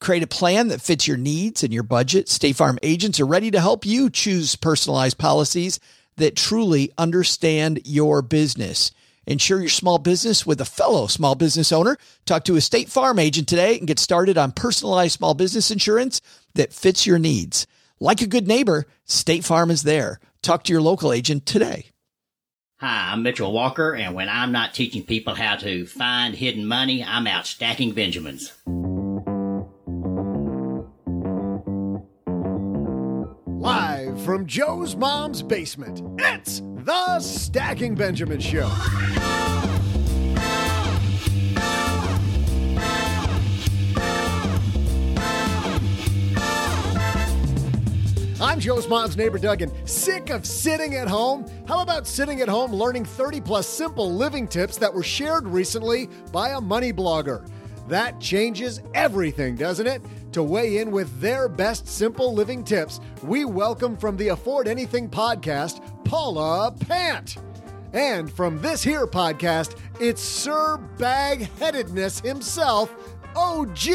[0.00, 2.28] Create a plan that fits your needs and your budget.
[2.28, 5.80] State Farm agents are ready to help you choose personalized policies
[6.16, 8.92] that truly understand your business.
[9.26, 11.98] Insure your small business with a fellow small business owner.
[12.24, 16.20] Talk to a State Farm agent today and get started on personalized small business insurance
[16.54, 17.66] that fits your needs.
[18.00, 20.20] Like a good neighbor, State Farm is there.
[20.42, 21.86] Talk to your local agent today.
[22.80, 27.02] Hi, I'm Mitchell Walker, and when I'm not teaching people how to find hidden money,
[27.02, 28.52] I'm out stacking Benjamins.
[34.28, 38.70] From Joe's mom's basement, it's the Stacking Benjamin Show.
[48.38, 51.46] I'm Joe's mom's neighbor Doug, and sick of sitting at home?
[51.66, 56.10] How about sitting at home learning 30 plus simple living tips that were shared recently
[56.32, 57.48] by a money blogger?
[57.88, 60.02] That changes everything, doesn't it?
[60.32, 65.08] To weigh in with their best simple living tips, we welcome from the Afford Anything
[65.08, 67.38] podcast, Paula Pant.
[67.94, 72.94] And from this here podcast, it's Sir Bag Headedness himself,
[73.34, 73.88] OG.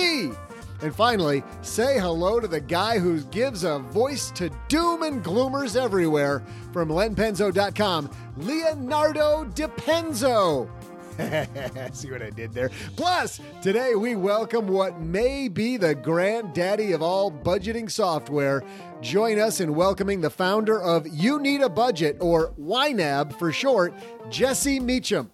[0.82, 5.80] And finally, say hello to the guy who gives a voice to doom and gloomers
[5.80, 10.68] everywhere from lenpenzo.com, Leonardo DiPenzo.
[11.94, 12.72] See what I did there?
[12.96, 18.64] Plus, today we welcome what may be the granddaddy of all budgeting software.
[19.02, 23.94] Join us in welcoming the founder of You Need a Budget, or YNAB for short,
[24.30, 25.30] Jesse Meacham.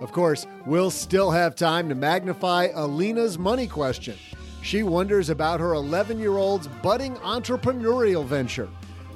[0.00, 4.16] Of course, we'll still have time to magnify Alina's money question.
[4.62, 8.68] She wonders about her 11 year old's budding entrepreneurial venture.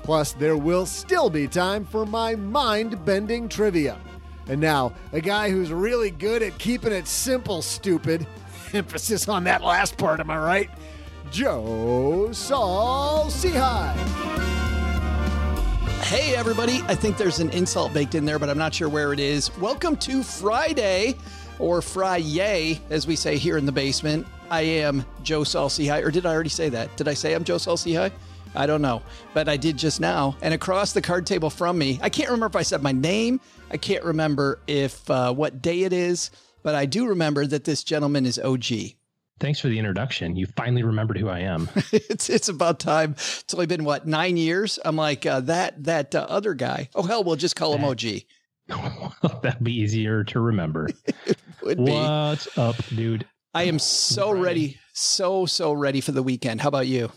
[0.02, 3.98] Plus, there will still be time for my mind bending trivia.
[4.48, 8.26] And now, a guy who's really good at keeping it simple, stupid.
[8.72, 10.70] Emphasis on that last part, am I right?
[11.30, 13.94] Joe Saul Sehy.
[16.02, 16.80] Hey, everybody.
[16.86, 19.54] I think there's an insult baked in there, but I'm not sure where it is.
[19.58, 21.16] Welcome to Friday,
[21.58, 24.26] or Friday, as we say here in the basement.
[24.48, 26.96] I am Joe Saul Sehy, or did I already say that?
[26.96, 28.10] Did I say I'm Joe Saul Sehy?
[28.58, 29.02] I don't know,
[29.34, 30.36] but I did just now.
[30.42, 33.40] And across the card table from me, I can't remember if I said my name.
[33.70, 36.32] I can't remember if uh, what day it is,
[36.64, 38.64] but I do remember that this gentleman is OG.
[39.38, 40.34] Thanks for the introduction.
[40.34, 41.68] You finally remembered who I am.
[41.92, 43.12] it's it's about time.
[43.12, 44.80] It's only been what nine years.
[44.84, 46.88] I'm like uh, that that uh, other guy.
[46.96, 48.22] Oh hell, we'll just call him OG.
[49.42, 50.88] That'd be easier to remember.
[51.62, 51.92] Would be.
[51.96, 53.24] Up, dude?
[53.54, 56.60] I am so ready, so so ready for the weekend.
[56.60, 57.12] How about you?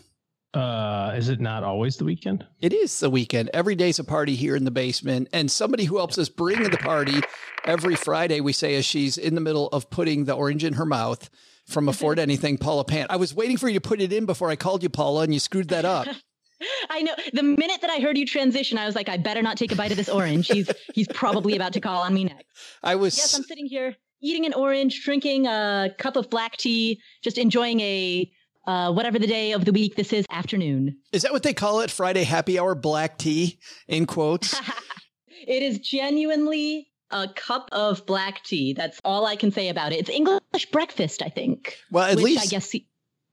[0.54, 2.44] Uh, is it not always the weekend?
[2.60, 3.50] It is the weekend.
[3.54, 6.76] Every day's a party here in the basement, and somebody who helps us bring the
[6.76, 7.20] party
[7.64, 8.40] every Friday.
[8.40, 11.30] We say as she's in the middle of putting the orange in her mouth
[11.66, 13.10] from Afford Anything, Paula Pant.
[13.10, 15.32] I was waiting for you to put it in before I called you, Paula, and
[15.32, 16.06] you screwed that up.
[16.90, 17.14] I know.
[17.32, 19.76] The minute that I heard you transition, I was like, I better not take a
[19.76, 20.48] bite of this orange.
[20.48, 22.46] He's he's probably about to call on me next.
[22.82, 23.16] I was.
[23.16, 27.80] Yes, I'm sitting here eating an orange, drinking a cup of black tea, just enjoying
[27.80, 28.30] a
[28.66, 30.96] uh, whatever the day of the week this is, afternoon.
[31.12, 31.90] Is that what they call it?
[31.90, 33.58] Friday happy hour black tea
[33.88, 34.58] in quotes.
[35.46, 38.72] it is genuinely a cup of black tea.
[38.72, 40.00] That's all I can say about it.
[40.00, 41.76] It's English breakfast, I think.
[41.90, 42.74] Well, at which least I guess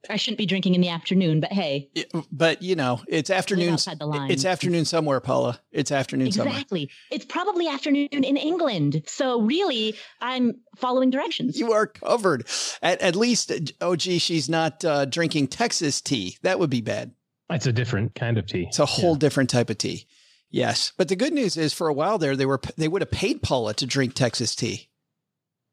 [0.08, 1.90] I shouldn't be drinking in the afternoon, but hey.
[2.32, 3.74] But you know, it's afternoon.
[3.74, 4.32] outside the lines.
[4.32, 5.60] It's afternoon somewhere, Paula.
[5.72, 6.54] It's afternoon somewhere.
[6.54, 6.90] Exactly.
[7.10, 9.02] It's probably afternoon in England.
[9.06, 11.58] So really, I'm following directions.
[11.58, 12.46] You are covered.
[12.80, 16.38] At, at least, oh gee, she's not uh, drinking Texas tea.
[16.42, 17.12] That would be bad.
[17.50, 18.66] It's a different kind of tea.
[18.68, 20.06] It's a whole different type of tea.
[20.50, 23.10] Yes, but the good news is, for a while there, they were they would have
[23.10, 24.88] paid Paula to drink Texas tea.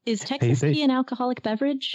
[0.04, 1.94] Is Texas they- tea an alcoholic beverage?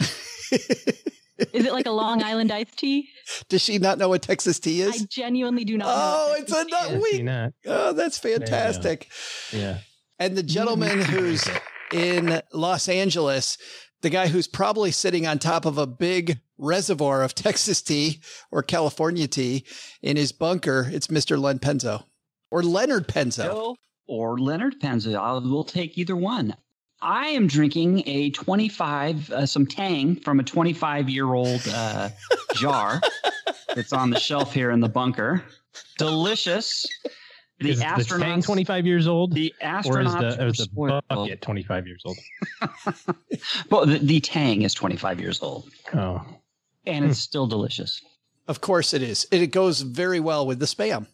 [1.53, 3.09] is it like a Long Island iced tea?
[3.49, 5.01] Does she not know what Texas tea is?
[5.01, 5.87] I genuinely do not.
[5.89, 6.67] Oh, what it's a is.
[6.67, 7.53] nut week.
[7.65, 9.09] Oh, that's fantastic.
[9.51, 9.79] Yeah.
[10.19, 11.47] And the gentleman who's
[11.91, 13.57] in Los Angeles,
[14.01, 18.21] the guy who's probably sitting on top of a big reservoir of Texas tea
[18.51, 19.65] or California tea
[20.01, 21.39] in his bunker, it's Mr.
[21.39, 22.05] Len Penzo
[22.51, 23.45] or Leonard Penzo.
[23.45, 23.75] Joe
[24.07, 25.15] or Leonard Penzo.
[25.15, 26.55] I will take either one.
[27.03, 32.09] I am drinking a 25, uh, some Tang from a 25 year old uh,
[32.55, 33.01] jar
[33.75, 35.43] that's on the shelf here in the bunker.
[35.97, 36.85] Delicious.
[37.59, 38.19] The is the astronauts.
[38.21, 39.33] tank 25 years old?
[39.33, 41.03] the or is astronauts the, or is the spoiled.
[41.09, 42.17] bucket 25 years old?
[43.69, 46.21] Well, the, the Tang is 25 years old, Oh,
[46.85, 48.01] and it's still delicious.
[48.47, 49.27] Of course it is.
[49.31, 51.07] It goes very well with the spam.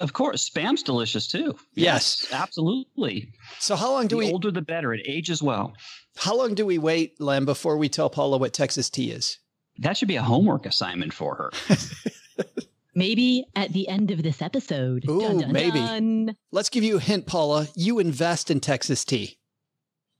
[0.00, 1.56] Of course, spam's delicious too.
[1.74, 2.26] Yes.
[2.32, 3.28] absolutely.
[3.60, 4.92] So how long do the we older the better.
[4.92, 5.72] It ages well.
[6.16, 9.38] how long do we wait, Len, before we tell Paula what Texas tea is?
[9.78, 11.50] That should be a homework assignment for her.
[12.96, 15.04] Maybe at the end of this episode.
[15.08, 15.80] Ooh, Dun, dun, maybe.
[15.80, 16.36] dun.
[16.52, 17.66] Let's give you a hint, Paula.
[17.74, 19.38] You invest in Texas tea.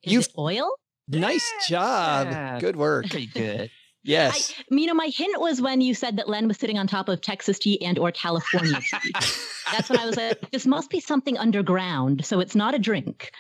[0.03, 0.71] Is You've- it oil?
[1.07, 2.29] Nice job.
[2.31, 2.59] Yeah.
[2.61, 3.07] Good work.
[3.07, 3.71] Very good.
[4.05, 4.53] Yes.
[4.59, 7.09] I, you know, my hint was when you said that Len was sitting on top
[7.09, 9.13] of Texas tea and or California tea.
[9.73, 13.33] That's when I was like, this must be something underground, so it's not a drink.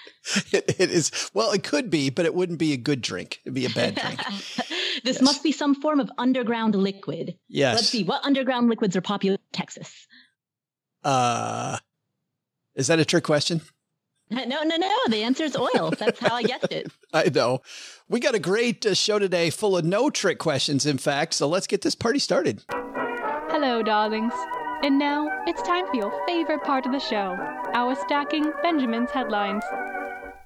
[0.53, 1.31] It, it is.
[1.35, 3.41] Well, it could be, but it wouldn't be a good drink.
[3.45, 4.21] It'd be a bad drink.
[5.05, 5.23] this Yes.
[5.23, 7.37] must be some form of underground liquid.
[7.49, 7.75] Yes.
[7.77, 10.07] Let's see, what underground liquids are popular in Texas?
[11.03, 11.77] Uh,
[12.75, 13.61] is that a trick question?
[14.47, 14.91] No, no, no.
[15.09, 15.93] The answer is oil.
[15.99, 16.91] That's how I guessed it.
[17.13, 17.63] I know.
[18.09, 21.35] We got a great uh, show today full of no trick questions, in fact.
[21.35, 22.63] So let's get this party started.
[22.69, 24.33] Hello, darlings.
[24.83, 27.37] And now it's time for your favorite part of the show
[27.75, 29.65] our stacking Benjamin's headlines.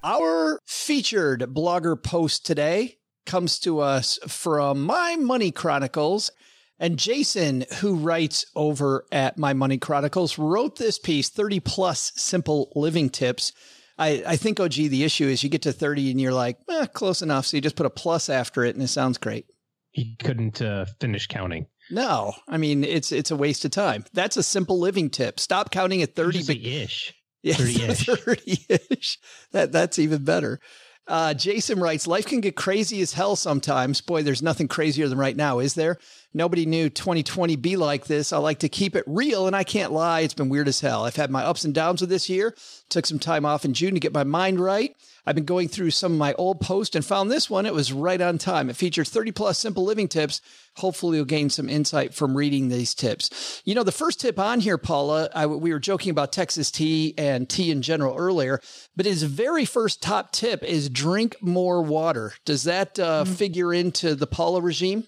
[0.03, 6.31] Our featured blogger post today comes to us from My Money Chronicles.
[6.79, 12.71] And Jason, who writes over at My Money Chronicles, wrote this piece 30 plus simple
[12.75, 13.51] living tips.
[13.99, 16.85] I, I think, OG, the issue is you get to 30 and you're like, eh,
[16.87, 17.45] close enough.
[17.45, 19.45] So you just put a plus after it and it sounds great.
[19.91, 21.67] he couldn't uh, finish counting.
[21.91, 24.05] No, I mean, it's it's a waste of time.
[24.13, 25.39] That's a simple living tip.
[25.39, 26.39] Stop counting at 30.
[26.83, 27.13] Ish.
[27.41, 28.05] Yeah, 30-ish.
[28.05, 29.17] 30-ish.
[29.53, 30.59] That that's even better.
[31.09, 33.99] Uh, Jason writes, life can get crazy as hell sometimes.
[33.99, 35.97] Boy, there's nothing crazier than right now, is there?
[36.35, 38.31] Nobody knew 2020 be like this.
[38.31, 40.19] I like to keep it real, and I can't lie.
[40.19, 41.05] It's been weird as hell.
[41.05, 42.55] I've had my ups and downs of this year.
[42.89, 44.95] Took some time off in June to get my mind right.
[45.29, 47.67] I've been going through some of my old posts and found this one.
[47.67, 48.67] It was right on time.
[48.67, 50.41] It features 30 plus simple living tips.
[50.77, 53.61] Hopefully, you'll gain some insight from reading these tips.
[53.63, 57.13] You know, the first tip on here, Paula, I, we were joking about Texas tea
[57.15, 58.59] and tea in general earlier,
[58.95, 62.33] but his very first top tip is drink more water.
[62.43, 65.03] Does that uh, figure into the Paula regime?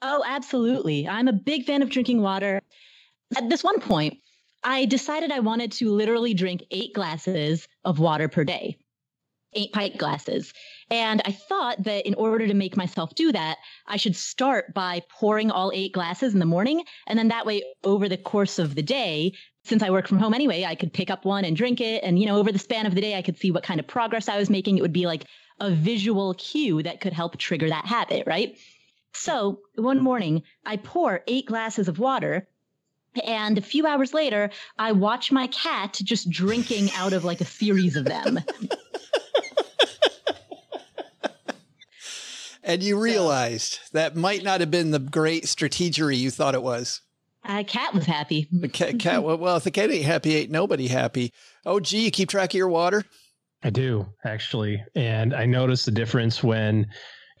[0.00, 1.06] Oh, absolutely.
[1.06, 2.62] I'm a big fan of drinking water.
[3.36, 4.16] At this one point,
[4.64, 8.78] I decided I wanted to literally drink eight glasses of water per day,
[9.54, 10.52] eight pint glasses.
[10.90, 15.02] And I thought that in order to make myself do that, I should start by
[15.08, 16.84] pouring all eight glasses in the morning.
[17.06, 19.32] And then that way, over the course of the day,
[19.64, 22.02] since I work from home anyway, I could pick up one and drink it.
[22.02, 23.86] And, you know, over the span of the day, I could see what kind of
[23.86, 24.78] progress I was making.
[24.78, 25.26] It would be like
[25.60, 28.56] a visual cue that could help trigger that habit, right?
[29.12, 32.48] So one morning, I pour eight glasses of water.
[33.24, 37.44] And a few hours later, I watch my cat just drinking out of like a
[37.44, 38.38] series of them.
[42.70, 47.00] And you realized that might not have been the great strategery you thought it was.
[47.44, 48.46] Uh, cat was happy.
[48.52, 51.32] The cat, cat well, well, if the cat ain't happy, ain't nobody happy.
[51.66, 53.02] Oh, gee, you keep track of your water?
[53.64, 56.86] I do actually, and I notice the difference when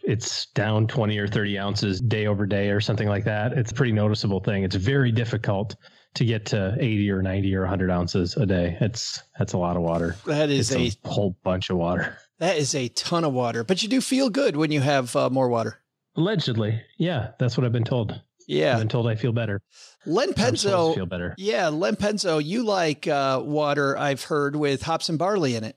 [0.02, 3.52] it's down 20 or 30 ounces day over day or something like that.
[3.52, 4.64] It's a pretty noticeable thing.
[4.64, 5.76] It's very difficult
[6.14, 8.76] to get to 80 or 90 or 100 ounces a day.
[8.80, 10.16] It's that's a lot of water.
[10.26, 12.18] That is It's a a whole bunch of water.
[12.40, 15.30] That is a ton of water, but you do feel good when you have uh,
[15.30, 15.78] more water.
[16.16, 18.20] Allegedly, yeah, that's what I've been told.
[18.48, 19.62] Yeah, I've been told I feel better.
[20.06, 20.94] Len I'm to Penzo.
[20.94, 21.34] feel better.
[21.38, 23.96] Yeah, Len Penzo, you like uh, water?
[23.96, 25.76] I've heard with hops and barley in it.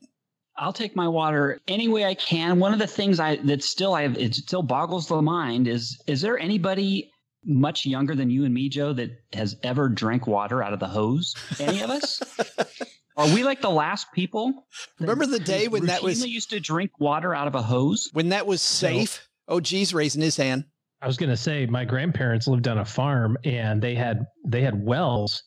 [0.57, 2.59] I'll take my water any way I can.
[2.59, 6.01] One of the things I that still I have it still boggles the mind is
[6.07, 7.11] is there anybody
[7.45, 10.87] much younger than you and me, Joe, that has ever drank water out of the
[10.87, 11.35] hose?
[11.59, 12.21] Any of us?
[13.15, 14.65] Are we like the last people?
[14.99, 18.09] Remember the day when that was routinely used to drink water out of a hose?
[18.13, 19.27] when that was safe?
[19.47, 20.65] Oh, geez, raising his hand.
[21.01, 24.61] I was going to say my grandparents lived on a farm and they had they
[24.61, 25.43] had wells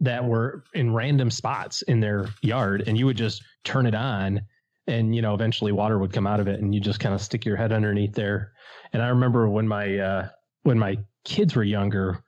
[0.00, 4.42] that were in random spots in their yard and you would just turn it on
[4.86, 7.22] and you know eventually water would come out of it and you just kind of
[7.22, 8.52] stick your head underneath there
[8.92, 10.28] and i remember when my uh
[10.64, 12.22] when my kids were younger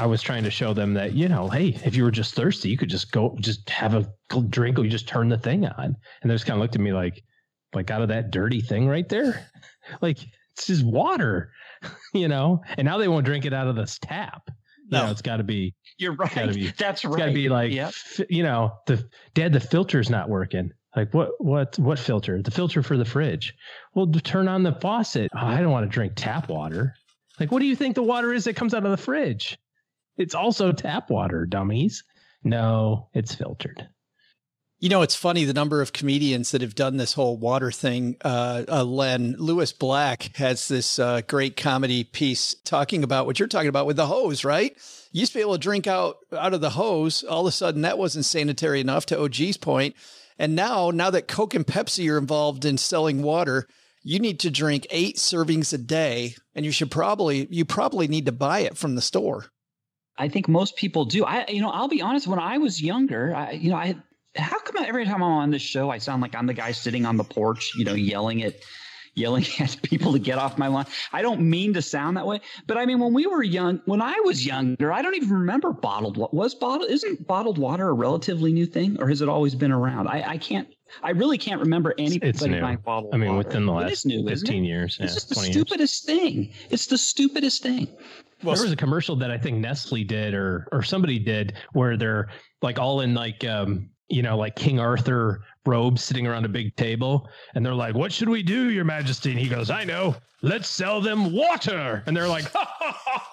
[0.00, 2.68] i was trying to show them that you know hey if you were just thirsty
[2.68, 4.10] you could just go just have a
[4.48, 6.80] drink or you just turn the thing on and they just kind of looked at
[6.80, 7.22] me like
[7.74, 9.46] like out of that dirty thing right there
[10.00, 10.18] like
[10.52, 11.52] it's just water
[12.14, 15.04] you know and now they won't drink it out of this tap you No.
[15.06, 16.52] know it's got to be You're right.
[16.54, 17.16] be- That's right.
[17.18, 17.88] got to be like, Yep.
[17.88, 20.72] f- you know, the dad, the filter's not working.
[20.96, 22.42] Like what, what, what filter?
[22.42, 23.54] The filter for the fridge.
[23.94, 25.30] Well, to turn on the faucet.
[25.36, 26.94] Oh, I don't want to drink tap water.
[27.38, 29.56] Like, what do you think the water is that comes out of the fridge?
[30.20, 32.04] It's also tap water, dummies.
[32.44, 33.88] No, it's filtered.
[34.78, 38.16] You know, it's funny the number of comedians that have done this whole water thing.
[38.22, 43.48] Uh, uh, Len Lewis Black has this uh, great comedy piece talking about what you're
[43.48, 44.76] talking about with the hose, right?
[45.10, 47.24] You used to be able to drink out out of the hose.
[47.24, 49.06] All of a sudden, that wasn't sanitary enough.
[49.06, 49.96] To OG's point,
[50.38, 53.66] and now now that Coke and Pepsi are involved in selling water,
[54.02, 58.26] you need to drink eight servings a day, and you should probably you probably need
[58.26, 59.46] to buy it from the store.
[60.18, 61.24] I think most people do.
[61.24, 62.26] I, you know, I'll be honest.
[62.26, 63.96] When I was younger, I, you know, I
[64.36, 67.04] how come every time I'm on this show, I sound like I'm the guy sitting
[67.06, 68.56] on the porch, you know, yelling at
[69.14, 70.86] yelling at people to get off my lawn.
[71.12, 74.00] I don't mean to sound that way, but I mean when we were young, when
[74.00, 76.16] I was younger, I don't even remember bottled.
[76.16, 76.90] What Was bottled?
[76.90, 80.06] Isn't bottled water a relatively new thing, or has it always been around?
[80.08, 80.68] I, I can't.
[81.02, 82.60] I really can't remember anybody It's new.
[82.60, 83.48] buying bottled I mean, water.
[83.48, 84.50] within the last is new, isn't it?
[84.50, 84.98] 15 years.
[85.00, 85.56] It's just the 20 years.
[85.56, 86.52] stupidest thing.
[86.70, 87.88] It's the stupidest thing.
[88.42, 91.96] Well, there was a commercial that I think Nestle did or or somebody did where
[91.96, 92.28] they're
[92.62, 96.74] like all in like um you know like King Arthur robes sitting around a big
[96.76, 99.30] table and they're like what should we do your majesty?
[99.30, 100.16] And he goes I know.
[100.42, 102.02] Let's sell them water.
[102.06, 102.46] And they're like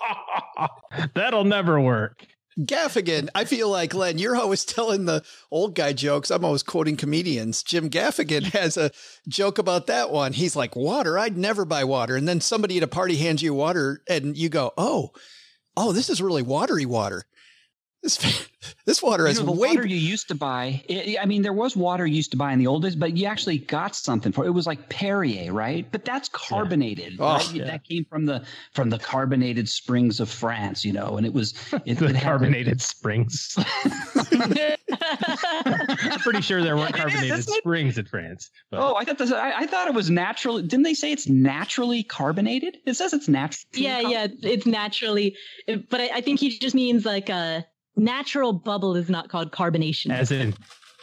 [1.14, 2.26] that'll never work
[2.60, 6.32] Gaffigan, I feel like Len, you're always telling the old guy jokes.
[6.32, 7.62] I'm always quoting comedians.
[7.62, 8.92] Jim Gaffigan has a
[9.28, 10.34] joke about that one.
[10.34, 13.54] He's like, "Water, I'd never buy water." And then somebody at a party hands you
[13.54, 15.12] water, and you go, "Oh,
[15.76, 17.26] oh, this is really watery water.
[18.08, 18.48] This
[18.86, 20.82] this water You know, the way." water you used to buy.
[20.88, 23.18] It, I mean, there was water you used to buy in the old days, but
[23.18, 24.48] you actually got something for it.
[24.48, 25.86] It was like Perrier, right?
[25.92, 27.18] But that's carbonated.
[27.20, 27.52] Oh, right?
[27.54, 27.66] yeah.
[27.66, 31.54] That came from the from the carbonated springs of France, you know, and it was
[31.86, 33.58] it, the it had- carbonated springs
[34.90, 39.32] I'm pretty sure there weren't carbonated isn't springs in France but Oh, I thought this.
[39.32, 40.62] I, I thought it was natural.
[40.62, 42.78] Didn't they say it's naturally carbonated?
[42.86, 43.66] It says it's natural.
[43.74, 45.36] yeah, yeah, it's naturally,
[45.68, 47.66] but I, I think he just means like a
[47.98, 50.12] natural bubble is not called carbonation.
[50.12, 50.54] as in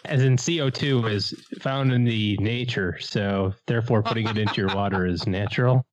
[0.07, 5.07] as in CO2 is found in the nature so therefore putting it into your water
[5.07, 5.85] is natural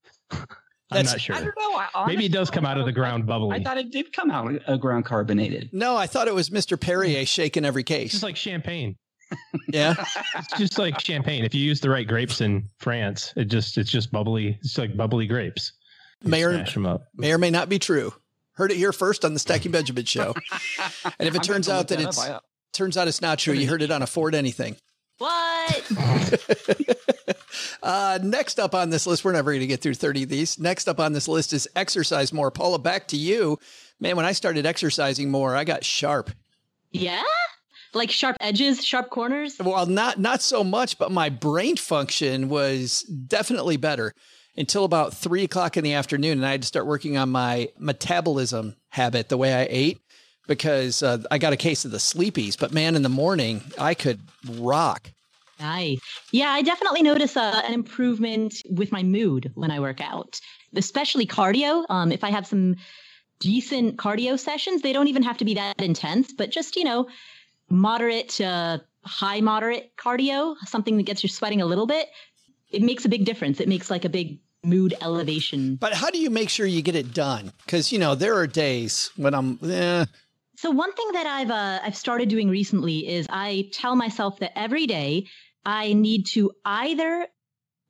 [0.91, 1.81] I'm not sure I don't know.
[1.95, 3.57] I, Maybe it does come out of the ground bubbly.
[3.57, 5.69] I thought it did come out of uh, ground carbonated.
[5.71, 6.77] no, I thought it was Mr.
[6.79, 8.11] Perrier shaking every case.
[8.11, 8.97] just like champagne.
[9.69, 9.95] yeah,
[10.35, 11.45] It's just like champagne.
[11.45, 14.57] If you use the right grapes in France, it just it's just bubbly.
[14.61, 15.71] It's like bubbly grapes.
[16.23, 17.07] You May or, smash them up.
[17.15, 18.11] may or may not be true.
[18.53, 20.33] Heard it here first on the Stacking Benjamin show.
[21.19, 22.07] And if it I'm turns out look that up.
[22.09, 22.39] it's I-
[22.73, 24.75] turns out it's not true, you heard it on Afford Anything.
[25.17, 25.91] what?
[27.83, 30.59] uh, next up on this list, we're never going to get through 30 of these.
[30.59, 32.51] Next up on this list is exercise more.
[32.51, 33.57] Paula, back to you.
[33.99, 36.31] Man, when I started exercising more, I got sharp.
[36.91, 37.23] Yeah,
[37.93, 39.57] like sharp edges, sharp corners.
[39.59, 44.13] Well, not not so much, but my brain function was definitely better
[44.57, 47.69] until about three o'clock in the afternoon, and I had to start working on my
[47.77, 49.99] metabolism habit, the way I ate,
[50.47, 52.59] because uh, I got a case of the sleepies.
[52.59, 54.19] But man, in the morning, I could
[54.57, 55.11] rock.
[55.59, 55.99] Nice.
[56.31, 60.39] Yeah, I definitely notice uh, an improvement with my mood when I work out,
[60.75, 61.85] especially cardio.
[61.89, 62.75] Um, if I have some
[63.39, 67.07] decent cardio sessions, they don't even have to be that intense, but just, you know,
[67.69, 72.07] moderate, uh, high moderate cardio, something that gets you sweating a little bit.
[72.71, 73.59] It makes a big difference.
[73.59, 75.75] It makes like a big mood elevation.
[75.75, 77.51] But how do you make sure you get it done?
[77.65, 79.59] Because you know there are days when I'm.
[79.63, 80.05] Eh,
[80.55, 84.57] So one thing that I've uh, I've started doing recently is I tell myself that
[84.57, 85.27] every day
[85.65, 87.27] I need to either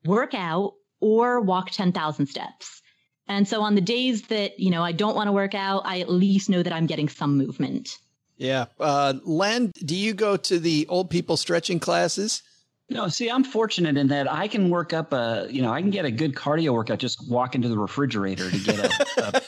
[0.06, 2.82] work out or walk 10,000 steps.
[3.28, 6.00] And so on the days that, you know, I don't want to work out, I
[6.00, 7.98] at least know that I'm getting some movement.
[8.38, 8.66] yeah.
[8.80, 12.44] Uh, Len, do you go to the old people stretching classes?
[12.92, 15.92] No, see, I'm fortunate in that I can work up a, you know, I can
[15.92, 19.42] get a good cardio workout just walking to the refrigerator to get a,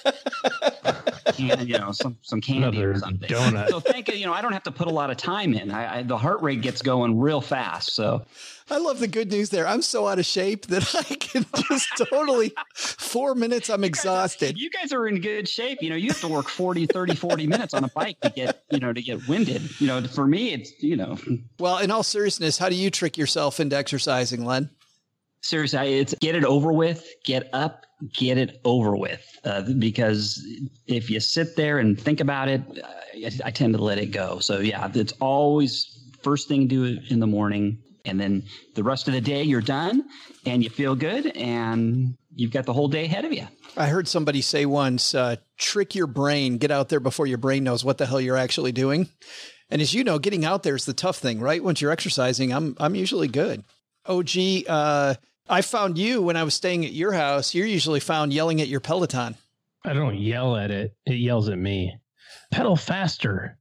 [1.26, 3.28] a can, you know, some some candy Another or something.
[3.28, 3.68] donut.
[3.68, 5.72] So thank you, you know, I don't have to put a lot of time in.
[5.72, 7.94] I, I the heart rate gets going real fast.
[7.94, 8.26] So
[8.70, 9.68] I love the good news there.
[9.68, 14.58] I'm so out of shape that I can just totally, four minutes, I'm exhausted.
[14.58, 15.80] you guys are in good shape.
[15.82, 18.64] You know, you have to work 40, 30, 40 minutes on a bike to get,
[18.72, 19.80] you know, to get winded.
[19.82, 21.18] You know, for me, it's, you know,
[21.60, 24.70] Well, in all seriousness, how do you trick yourself into exercising, Len?
[25.42, 29.26] seriously, it's get it over with, get up, get it over with.
[29.44, 30.42] Uh, because
[30.88, 34.40] if you sit there and think about it, I, I tend to let it go.
[34.40, 37.78] So yeah, it's always first thing to do in the morning.
[38.06, 38.44] And then
[38.76, 40.04] the rest of the day you're done
[40.46, 43.48] and you feel good and you've got the whole day ahead of you.
[43.78, 47.64] I heard somebody say once, uh, trick your brain, get out there before your brain
[47.64, 49.08] knows what the hell you're actually doing.
[49.70, 51.64] And as you know, getting out there is the tough thing, right?
[51.64, 53.64] Once you're exercising, I'm I'm usually good.
[54.06, 54.30] OG,
[54.68, 55.16] uh,
[55.50, 57.56] I found you when I was staying at your house.
[57.56, 59.36] You're usually found yelling at your Peloton.
[59.84, 61.98] I don't yell at it; it yells at me.
[62.52, 63.58] Pedal faster.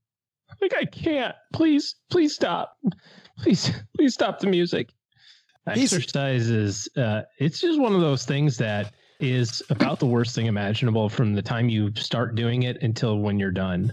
[0.61, 1.35] like I can't.
[1.53, 2.77] Please, please stop.
[3.39, 4.91] Please, please stop the music.
[5.75, 10.35] He's- Exercise is uh, it's just one of those things that is about the worst
[10.35, 13.93] thing imaginable from the time you start doing it until when you're done.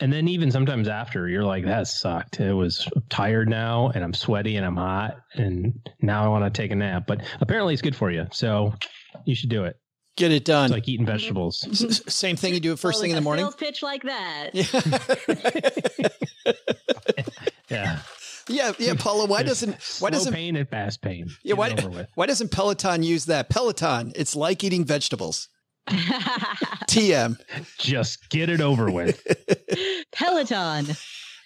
[0.00, 2.40] And then even sometimes after, you're like, that sucked.
[2.40, 6.44] It was I'm tired now and I'm sweaty and I'm hot and now I want
[6.44, 7.04] to take a nap.
[7.06, 8.26] But apparently it's good for you.
[8.32, 8.72] So
[9.26, 9.76] you should do it.
[10.16, 10.66] Get it done.
[10.66, 11.66] It's like eating vegetables.
[11.70, 13.44] S- s- Same thing you do it first Well, thing in the a morning.
[13.44, 14.50] Sales pitch like that.
[17.70, 17.82] Yeah.
[17.84, 17.98] Yeah.
[18.48, 19.26] Yeah, yeah, Paula.
[19.26, 21.28] Why doesn't why Slow doesn't pain and fast pain?
[21.42, 22.08] yeah why, it over with.
[22.14, 23.48] why doesn't Peloton use that?
[23.48, 25.48] Peloton, it's like eating vegetables.
[25.88, 27.38] TM.
[27.78, 29.22] Just get it over with.
[30.12, 30.86] Peloton,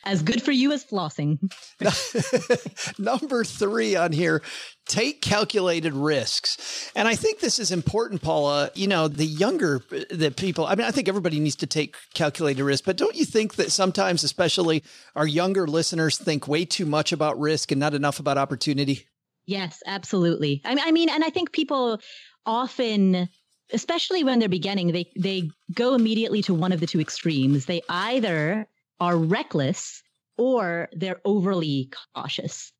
[0.05, 1.39] as good for you as flossing.
[2.99, 4.43] Number three on here,
[4.87, 6.91] take calculated risks.
[6.97, 8.71] And I think this is important, Paula.
[8.75, 11.97] You know, the younger uh, the people, I mean, I think everybody needs to take
[12.15, 14.83] calculated risks, but don't you think that sometimes, especially
[15.15, 19.07] our younger listeners, think way too much about risk and not enough about opportunity?
[19.47, 20.63] Yes, absolutely.
[20.65, 22.01] I mean, I mean, and I think people
[22.47, 23.29] often,
[23.73, 27.67] especially when they're beginning, they they go immediately to one of the two extremes.
[27.67, 28.67] They either
[29.03, 30.01] are reckless
[30.39, 32.73] or they're overly cautious.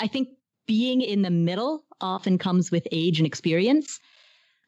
[0.00, 0.30] I think
[0.66, 4.00] being in the middle often comes with age and experience.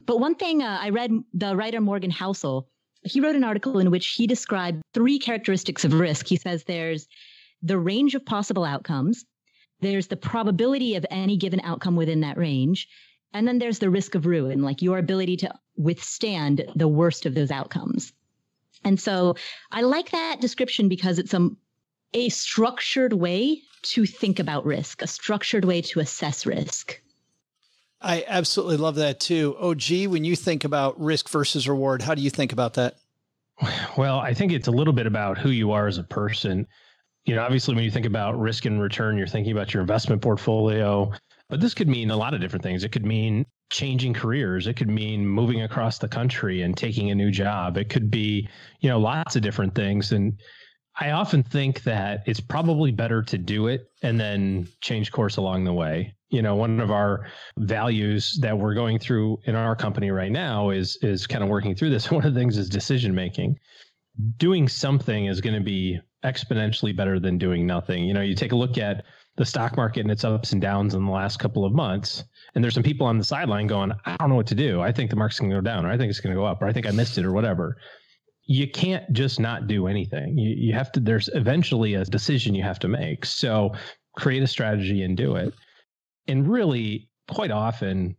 [0.06, 2.68] But one thing uh, I read the writer Morgan Housel,
[3.02, 6.28] he wrote an article in which he described three characteristics of risk.
[6.28, 7.08] He says there's
[7.60, 9.24] the range of possible outcomes,
[9.80, 12.86] there's the probability of any given outcome within that range,
[13.34, 17.34] and then there's the risk of ruin, like your ability to withstand the worst of
[17.34, 18.12] those outcomes.
[18.84, 19.36] And so
[19.70, 21.50] I like that description because it's a,
[22.14, 27.00] a structured way to think about risk, a structured way to assess risk.
[28.00, 29.56] I absolutely love that too.
[29.58, 32.96] Oh, gee, when you think about risk versus reward, how do you think about that?
[33.96, 36.66] Well, I think it's a little bit about who you are as a person.
[37.26, 40.22] You know, obviously, when you think about risk and return, you're thinking about your investment
[40.22, 41.12] portfolio,
[41.50, 42.84] but this could mean a lot of different things.
[42.84, 44.66] It could mean changing careers.
[44.66, 47.76] It could mean moving across the country and taking a new job.
[47.76, 48.48] It could be,
[48.80, 50.12] you know, lots of different things.
[50.12, 50.38] And
[50.98, 55.64] I often think that it's probably better to do it and then change course along
[55.64, 56.14] the way.
[56.28, 57.26] You know, one of our
[57.58, 61.74] values that we're going through in our company right now is is kind of working
[61.74, 62.10] through this.
[62.10, 63.58] One of the things is decision making.
[64.36, 68.04] Doing something is going to be exponentially better than doing nothing.
[68.04, 69.04] You know, you take a look at
[69.36, 72.64] the stock market and its ups and downs in the last couple of months, and
[72.64, 74.80] there's some people on the sideline going, I don't know what to do.
[74.80, 76.46] I think the market's going to go down, or I think it's going to go
[76.46, 77.76] up, or I think I missed it, or whatever
[78.50, 80.36] you can't just not do anything.
[80.36, 83.24] You, you have to, there's eventually a decision you have to make.
[83.24, 83.72] So
[84.16, 85.54] create a strategy and do it.
[86.26, 88.16] And really, quite often,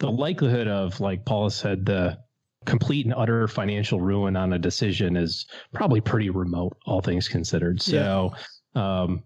[0.00, 2.18] the likelihood of, like Paula said, the
[2.66, 7.80] complete and utter financial ruin on a decision is probably pretty remote, all things considered.
[7.80, 8.34] So,
[8.74, 9.22] um,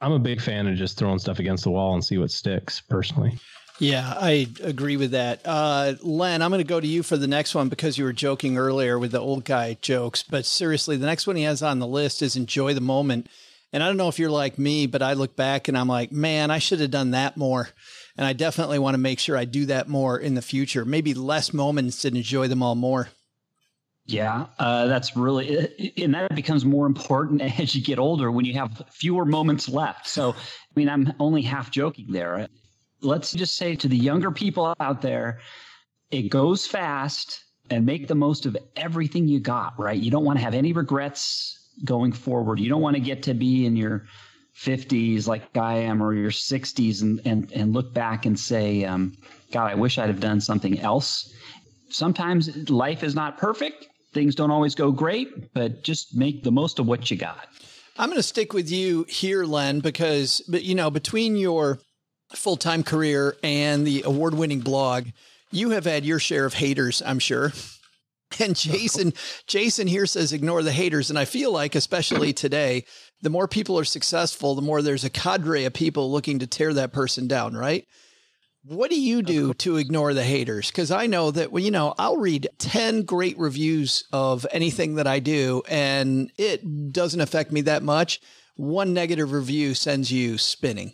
[0.00, 2.80] I'm a big fan of just throwing stuff against the wall and see what sticks
[2.80, 3.36] personally.
[3.80, 5.40] Yeah, I agree with that.
[5.42, 8.12] Uh, Len, I'm going to go to you for the next one because you were
[8.12, 10.22] joking earlier with the old guy jokes.
[10.22, 13.28] But seriously, the next one he has on the list is enjoy the moment.
[13.72, 16.12] And I don't know if you're like me, but I look back and I'm like,
[16.12, 17.70] man, I should have done that more.
[18.18, 20.84] And I definitely want to make sure I do that more in the future.
[20.84, 23.08] Maybe less moments and enjoy them all more.
[24.04, 28.54] Yeah, uh, that's really, and that becomes more important as you get older when you
[28.54, 30.06] have fewer moments left.
[30.06, 32.48] So, I mean, I'm only half joking there.
[33.02, 35.40] Let's just say to the younger people out there,
[36.10, 39.98] it goes fast and make the most of everything you got, right?
[39.98, 42.58] You don't want to have any regrets going forward.
[42.58, 44.04] You don't want to get to be in your
[44.56, 49.16] 50s like I am or your 60s and, and, and look back and say, um,
[49.52, 51.32] God, I wish I'd have done something else.
[51.88, 53.88] Sometimes life is not perfect.
[54.12, 57.48] Things don't always go great, but just make the most of what you got.
[57.96, 61.78] I'm going to stick with you here, Len, because, but you know, between your
[62.34, 65.08] full time career and the award winning blog,
[65.50, 67.52] you have had your share of haters, I'm sure.
[68.38, 69.12] And Jason,
[69.48, 71.10] Jason here says ignore the haters.
[71.10, 72.84] And I feel like, especially today,
[73.22, 76.72] the more people are successful, the more there's a cadre of people looking to tear
[76.74, 77.88] that person down, right?
[78.62, 80.70] What do you do to ignore the haters?
[80.70, 85.06] Because I know that, well, you know, I'll read 10 great reviews of anything that
[85.06, 88.20] I do, and it doesn't affect me that much.
[88.56, 90.92] One negative review sends you spinning.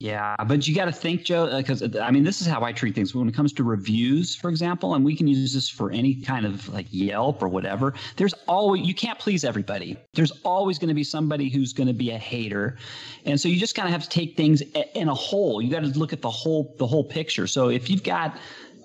[0.00, 2.72] Yeah, but you got to think, Joe, because uh, I mean, this is how I
[2.72, 3.14] treat things.
[3.14, 6.46] When it comes to reviews, for example, and we can use this for any kind
[6.46, 7.92] of like Yelp or whatever.
[8.16, 9.98] There's always you can't please everybody.
[10.14, 12.78] There's always going to be somebody who's going to be a hater,
[13.26, 14.62] and so you just kind of have to take things
[14.94, 15.60] in a whole.
[15.60, 17.46] You got to look at the whole the whole picture.
[17.46, 18.38] So if you've got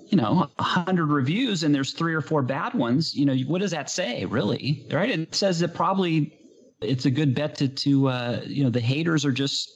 [0.08, 3.60] you know, a hundred reviews and there's three or four bad ones, you know, what
[3.60, 4.86] does that say really?
[4.92, 5.10] Right.
[5.10, 6.38] It says that probably
[6.82, 9.75] it's a good bet to to uh, you know the haters are just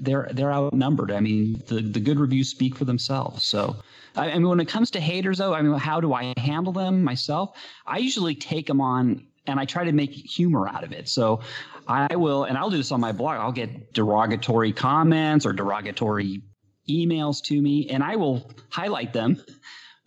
[0.00, 1.10] they're they're outnumbered.
[1.10, 3.44] I mean, the the good reviews speak for themselves.
[3.44, 3.76] So,
[4.16, 6.72] I, I mean, when it comes to haters, though, I mean, how do I handle
[6.72, 7.56] them myself?
[7.86, 11.08] I usually take them on and I try to make humor out of it.
[11.08, 11.40] So,
[11.88, 13.38] I will, and I'll do this on my blog.
[13.38, 16.42] I'll get derogatory comments or derogatory
[16.88, 19.42] emails to me, and I will highlight them.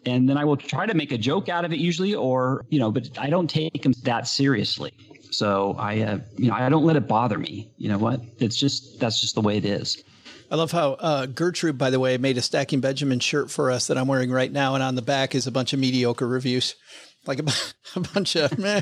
[0.06, 2.80] And then I will try to make a joke out of it usually, or, you
[2.80, 4.94] know, but I don't take them that seriously.
[5.32, 7.72] So I, uh, you know, I don't let it bother me.
[7.78, 8.22] You know what?
[8.40, 10.04] It's just that's just the way it is.
[10.52, 13.88] I love how uh, Gertrude, by the way, made a Stacking Benjamin shirt for us
[13.88, 16.76] that I'm wearing right now, and on the back is a bunch of mediocre reviews,
[17.28, 17.44] like a,
[17.96, 18.82] a bunch of meh,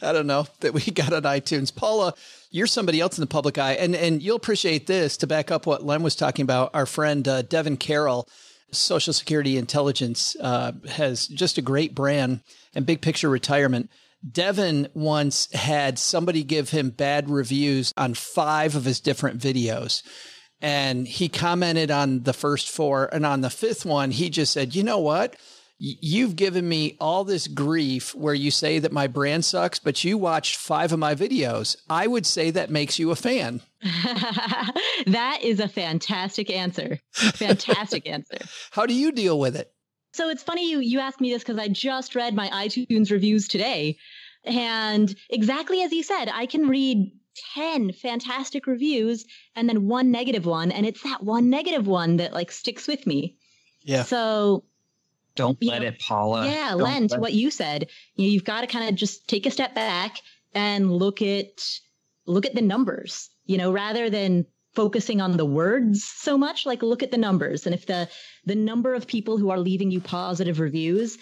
[0.00, 1.74] I don't know that we got on iTunes.
[1.74, 2.14] Paula,
[2.50, 5.66] you're somebody else in the public eye, and and you'll appreciate this to back up
[5.66, 6.70] what Len was talking about.
[6.74, 8.28] Our friend uh, Devin Carroll,
[8.70, 12.40] Social Security Intelligence, uh, has just a great brand
[12.74, 13.90] and big picture retirement.
[14.28, 20.02] Devin once had somebody give him bad reviews on five of his different videos.
[20.60, 23.08] And he commented on the first four.
[23.12, 25.36] And on the fifth one, he just said, you know what?
[25.82, 30.18] You've given me all this grief where you say that my brand sucks, but you
[30.18, 31.74] watched five of my videos.
[31.88, 33.62] I would say that makes you a fan.
[35.06, 36.98] that is a fantastic answer.
[37.12, 38.36] Fantastic answer.
[38.72, 39.72] How do you deal with it?
[40.12, 43.48] So it's funny you you asked me this because I just read my iTunes reviews
[43.48, 43.96] today,
[44.44, 47.12] and exactly as you said, I can read
[47.54, 52.32] 10 fantastic reviews and then one negative one and it's that one negative one that
[52.32, 53.36] like sticks with me.
[53.82, 54.02] Yeah.
[54.02, 54.64] So
[55.36, 56.46] don't let know, it, Paula.
[56.46, 59.28] Yeah, don't Len, to what you said, you know, you've got to kind of just
[59.28, 60.20] take a step back
[60.54, 61.62] and look at
[62.26, 66.82] look at the numbers, you know, rather than focusing on the words so much, like
[66.82, 67.66] look at the numbers.
[67.66, 68.08] And if the
[68.44, 71.18] the number of people who are leaving you positive reviews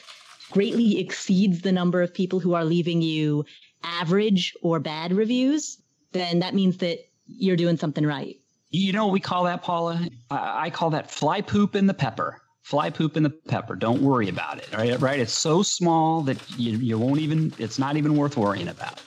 [0.51, 3.45] greatly exceeds the number of people who are leaving you
[3.83, 5.81] average or bad reviews,
[6.13, 8.37] then that means that you're doing something right.
[8.71, 10.09] You know we call that, Paula?
[10.31, 12.41] I call that fly poop in the pepper.
[12.63, 13.77] Fly poop in the pepper.
[13.77, 14.69] Don't worry about it.
[14.75, 15.01] Right?
[15.01, 15.21] Right?
[15.21, 17.55] It's so small that you, you won't even.
[17.59, 19.01] It's not even worth worrying about.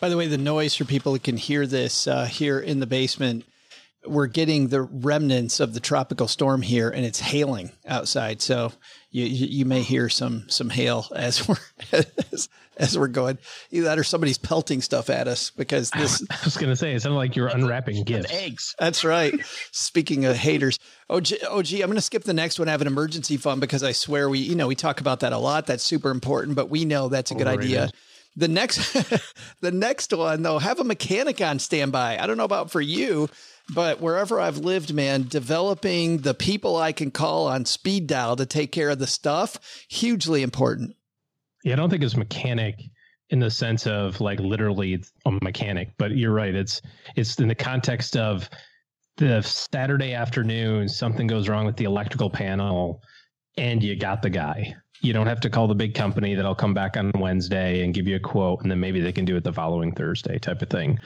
[0.00, 2.86] By the way, the noise for people who can hear this uh, here in the
[2.86, 3.44] basement
[4.06, 8.42] we're getting the remnants of the tropical storm here and it's hailing outside.
[8.42, 8.72] So
[9.10, 11.56] you, you may hear some, some hail as we're,
[12.32, 13.38] as, as we're going
[13.70, 16.94] either that or somebody's pelting stuff at us because this, I was going to say,
[16.94, 18.32] it sounded like you're unwrapping gifts.
[18.32, 18.74] Eggs.
[18.78, 19.34] That's right.
[19.72, 20.78] Speaking of haters.
[21.08, 22.68] Oh, gee, oh, gee, I'm going to skip the next one.
[22.68, 25.38] Have an emergency fund because I swear we, you know, we talk about that a
[25.38, 25.66] lot.
[25.66, 27.78] That's super important, but we know that's a good Overrated.
[27.78, 27.90] idea.
[28.36, 28.92] The next,
[29.60, 32.18] the next one though, have a mechanic on standby.
[32.18, 33.28] I don't know about for you,
[33.72, 38.46] but wherever I've lived, man, developing the people I can call on speed dial to
[38.46, 40.96] take care of the stuff, hugely important.
[41.62, 42.76] Yeah, I don't think it's mechanic
[43.30, 46.54] in the sense of like literally a mechanic, but you're right.
[46.54, 46.82] It's
[47.16, 48.50] it's in the context of
[49.16, 53.00] the Saturday afternoon, something goes wrong with the electrical panel,
[53.56, 54.74] and you got the guy.
[55.04, 58.08] You don't have to call the big company that'll come back on Wednesday and give
[58.08, 60.70] you a quote, and then maybe they can do it the following Thursday, type of
[60.70, 60.98] thing.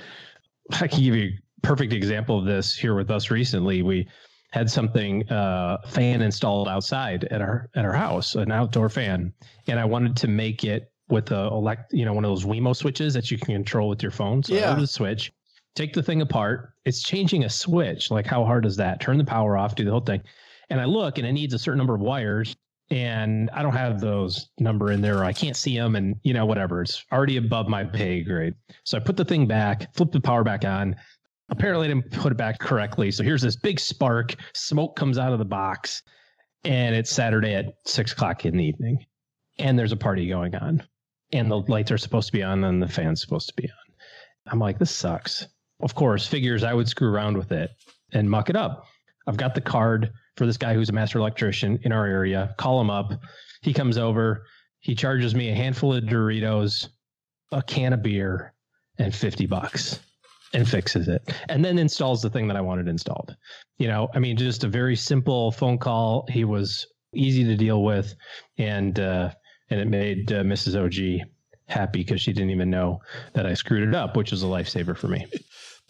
[0.71, 3.83] I can give you a perfect example of this here with us recently.
[3.83, 4.07] We
[4.53, 9.33] had something uh, fan installed outside at our at our house, an outdoor fan,
[9.67, 12.77] and I wanted to make it with a elect, you know, one of those Wemo
[12.77, 14.43] switches that you can control with your phone.
[14.43, 14.73] So yeah.
[14.73, 15.33] I the switch,
[15.75, 16.73] take the thing apart.
[16.85, 18.11] It's changing a switch.
[18.11, 19.01] Like how hard is that?
[19.01, 20.23] Turn the power off, do the whole thing.
[20.71, 22.55] And I look, and it needs a certain number of wires,
[22.91, 25.19] and I don't have those number in there.
[25.19, 26.83] Or I can't see them, and you know whatever.
[26.83, 28.55] It's already above my pay grade.
[28.85, 30.97] So I put the thing back, flip the power back on,
[31.51, 33.11] apparently I didn't put it back correctly.
[33.11, 36.03] So here's this big spark, smoke comes out of the box,
[36.65, 39.05] and it's Saturday at six o'clock in the evening,
[39.59, 40.83] and there's a party going on,
[41.33, 43.95] and the lights are supposed to be on, and the fan's supposed to be on.
[44.51, 45.47] I'm like, this sucks.
[45.81, 47.71] Of course, figures I would screw around with it
[48.13, 48.87] and muck it up.
[49.27, 52.55] I've got the card for this guy who's a master electrician in our area.
[52.57, 53.13] Call him up.
[53.61, 54.47] He comes over.
[54.81, 56.89] He charges me a handful of Doritos,
[57.53, 58.55] a can of beer,
[58.99, 60.01] and 50 bucks
[60.55, 63.37] and fixes it and then installs the thing that I wanted installed.
[63.79, 66.27] You know, I mean, just a very simple phone call.
[66.31, 68.15] He was easy to deal with
[68.57, 69.31] and, uh,
[69.71, 70.75] and it made uh, Mrs.
[70.75, 71.29] OG
[71.67, 73.01] happy because she didn't even know
[73.35, 75.27] that I screwed it up, which was a lifesaver for me.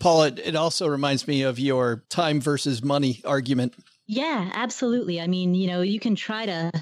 [0.01, 3.75] Paul, it, it also reminds me of your time versus money argument.
[4.09, 5.21] Yeah, absolutely.
[5.21, 6.73] I mean, you know, you can try to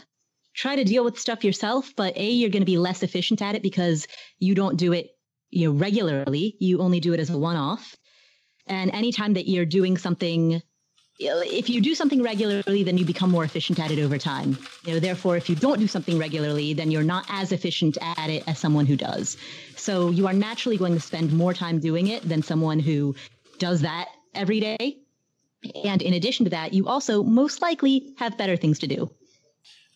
[0.54, 3.56] try to deal with stuff yourself, but A, you're going to be less efficient at
[3.56, 4.06] it because
[4.38, 5.10] you don't do it
[5.50, 6.56] you know, regularly.
[6.60, 7.96] You only do it as a one off.
[8.66, 10.62] And anytime that you're doing something
[11.18, 14.58] if you do something regularly, then you become more efficient at it over time.
[14.84, 18.28] You know, therefore, if you don't do something regularly, then you're not as efficient at
[18.28, 19.38] it as someone who does.
[19.76, 23.14] So you are naturally going to spend more time doing it than someone who
[23.58, 25.05] does that every day.
[25.84, 29.10] And in addition to that, you also most likely have better things to do.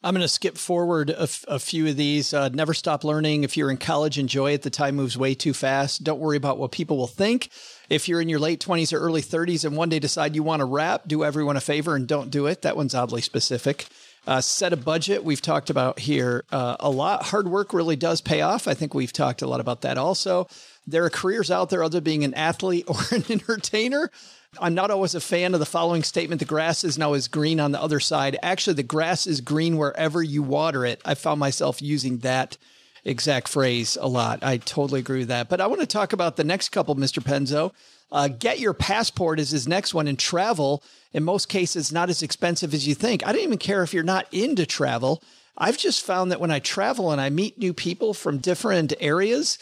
[0.03, 2.33] I'm going to skip forward a, f- a few of these.
[2.33, 3.45] Uh, never stop learning.
[3.45, 4.63] If you're in college, enjoy it.
[4.63, 6.05] The time moves way too fast.
[6.05, 7.51] Don't worry about what people will think.
[7.91, 10.61] If you're in your late 20s or early 30s and one day decide you want
[10.61, 12.63] to rap, do everyone a favor and don't do it.
[12.63, 13.89] That one's oddly specific.
[14.27, 15.23] Uh, set a budget.
[15.23, 17.25] We've talked about here uh, a lot.
[17.25, 18.69] Hard work really does pay off.
[18.69, 20.47] I think we've talked a lot about that also.
[20.87, 24.11] There are careers out there other than being an athlete or an entertainer
[24.59, 27.61] I'm not always a fan of the following statement the grass is now as green
[27.61, 28.37] on the other side.
[28.43, 31.01] Actually, the grass is green wherever you water it.
[31.05, 32.57] I found myself using that
[33.05, 34.43] exact phrase a lot.
[34.43, 35.49] I totally agree with that.
[35.49, 37.23] But I want to talk about the next couple, Mr.
[37.23, 37.73] Penzo.
[38.11, 40.83] Uh, get your passport is his next one, and travel
[41.13, 43.25] in most cases not as expensive as you think.
[43.25, 45.23] I don't even care if you're not into travel.
[45.57, 49.59] I've just found that when I travel and I meet new people from different areas,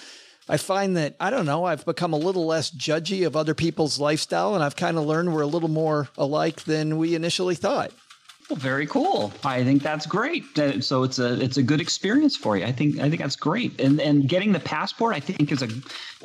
[0.49, 4.01] I find that, I don't know, I've become a little less judgy of other people's
[4.01, 7.93] lifestyle and I've kind of learned we're a little more alike than we initially thought.
[8.49, 9.31] Well, very cool.
[9.45, 10.59] I think that's great.
[10.59, 12.65] Uh, so it's a it's a good experience for you.
[12.65, 13.79] I think I think that's great.
[13.79, 15.69] And and getting the passport, I think, is a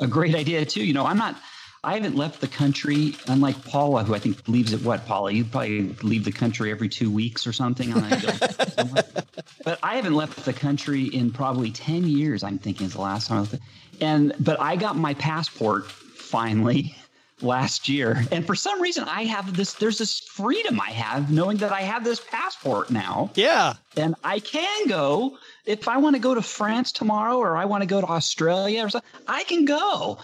[0.00, 0.82] a great idea too.
[0.82, 1.36] You know, I'm not.
[1.84, 5.32] I haven't left the country, unlike Paula, who I think leaves at what, Paula?
[5.32, 7.92] You probably leave the country every two weeks or something.
[9.64, 13.28] but I haven't left the country in probably 10 years, I'm thinking is the last
[13.28, 13.42] time.
[13.42, 13.58] I
[14.00, 16.94] and but I got my passport finally
[17.40, 18.24] last year.
[18.32, 21.82] And for some reason I have this there's this freedom I have knowing that I
[21.82, 23.30] have this passport now.
[23.34, 23.74] Yeah.
[23.96, 27.82] And I can go if I want to go to France tomorrow or I want
[27.82, 30.18] to go to Australia or something, I can go.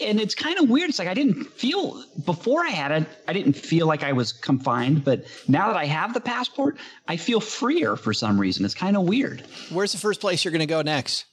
[0.00, 0.88] And it's kind of weird.
[0.88, 4.32] It's like I didn't feel before I had it, I didn't feel like I was
[4.32, 5.04] confined.
[5.04, 6.76] But now that I have the passport,
[7.08, 8.64] I feel freer for some reason.
[8.64, 9.42] It's kind of weird.
[9.70, 11.24] Where's the first place you're going to go next?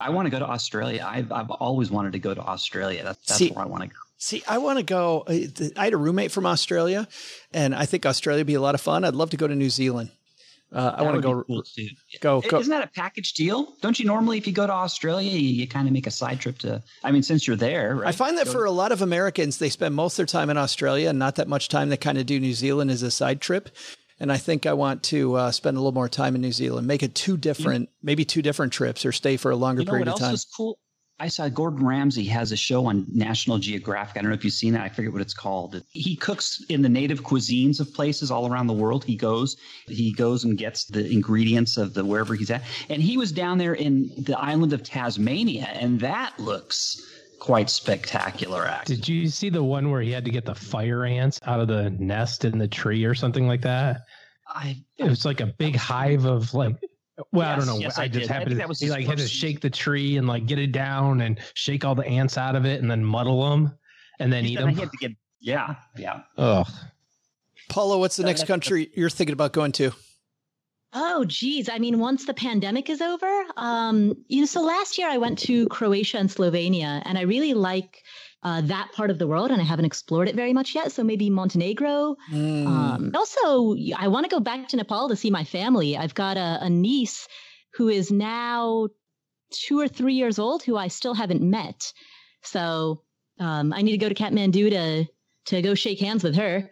[0.00, 1.04] I want to go to Australia.
[1.08, 3.02] I've, I've always wanted to go to Australia.
[3.04, 3.94] That's, that's see, where I want to go.
[4.18, 5.24] See, I want to go.
[5.26, 7.08] Uh, I had a roommate from Australia,
[7.52, 9.04] and I think Australia would be a lot of fun.
[9.04, 10.10] I'd love to go to New Zealand.
[10.70, 11.62] Uh, I want to go, cool
[12.20, 12.42] go.
[12.42, 12.58] Go.
[12.58, 13.72] Isn't that a package deal?
[13.80, 16.40] Don't you normally, if you go to Australia, you, you kind of make a side
[16.40, 16.82] trip to?
[17.02, 18.08] I mean, since you're there, right?
[18.08, 20.50] I find that go for a lot of Americans, they spend most of their time
[20.50, 21.88] in Australia and not that much time.
[21.88, 23.70] They kind of do New Zealand as a side trip
[24.20, 26.86] and I think I want to uh, spend a little more time in New Zealand,
[26.86, 29.92] make it two different, maybe two different trips, or stay for a longer you know
[29.92, 30.34] period of time.
[30.34, 30.78] Is cool.
[31.20, 34.16] I saw Gordon Ramsay has a show on National Geographic.
[34.16, 34.82] I don't know if you've seen that.
[34.82, 35.82] I forget what it's called.
[35.90, 39.04] He cooks in the native cuisines of places all around the world.
[39.04, 39.56] He goes,
[39.88, 42.62] he goes and gets the ingredients of the wherever he's at.
[42.88, 47.02] And he was down there in the island of Tasmania, and that looks
[47.38, 48.96] quite spectacular actually.
[48.96, 51.68] Did you see the one where he had to get the fire ants out of
[51.68, 54.02] the nest in the tree or something like that?
[54.46, 56.76] I, it was like a big hive of like
[57.32, 57.80] well, yes, I don't know.
[57.80, 58.30] Yes, I, I just did.
[58.30, 61.38] happened to he like had to shake the tree and like get it down and
[61.54, 63.76] shake all the ants out of it and then muddle them
[64.20, 64.74] and then eat them.
[65.00, 66.22] Get, yeah, yeah.
[66.36, 66.64] Oh,
[67.68, 69.92] Paula, what's the next country you're thinking about going to?
[70.92, 71.68] Oh, geez.
[71.68, 75.38] I mean, once the pandemic is over, um, you know, so last year I went
[75.40, 78.02] to Croatia and Slovenia, and I really like
[78.42, 80.92] uh, that part of the world, and I haven't explored it very much yet.
[80.92, 82.16] So maybe Montenegro.
[82.32, 82.66] Mm.
[82.66, 85.96] Um, also, I want to go back to Nepal to see my family.
[85.96, 87.28] I've got a, a niece
[87.74, 88.88] who is now
[89.50, 91.92] two or three years old who I still haven't met.
[92.42, 93.02] So
[93.38, 95.06] um, I need to go to Kathmandu to
[95.46, 96.70] to go shake hands with her.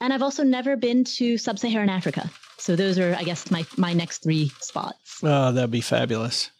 [0.00, 2.30] And I've also never been to sub-Saharan Africa.
[2.60, 5.20] So those are, I guess, my my next three spots.
[5.22, 6.50] Oh, that'd be fabulous.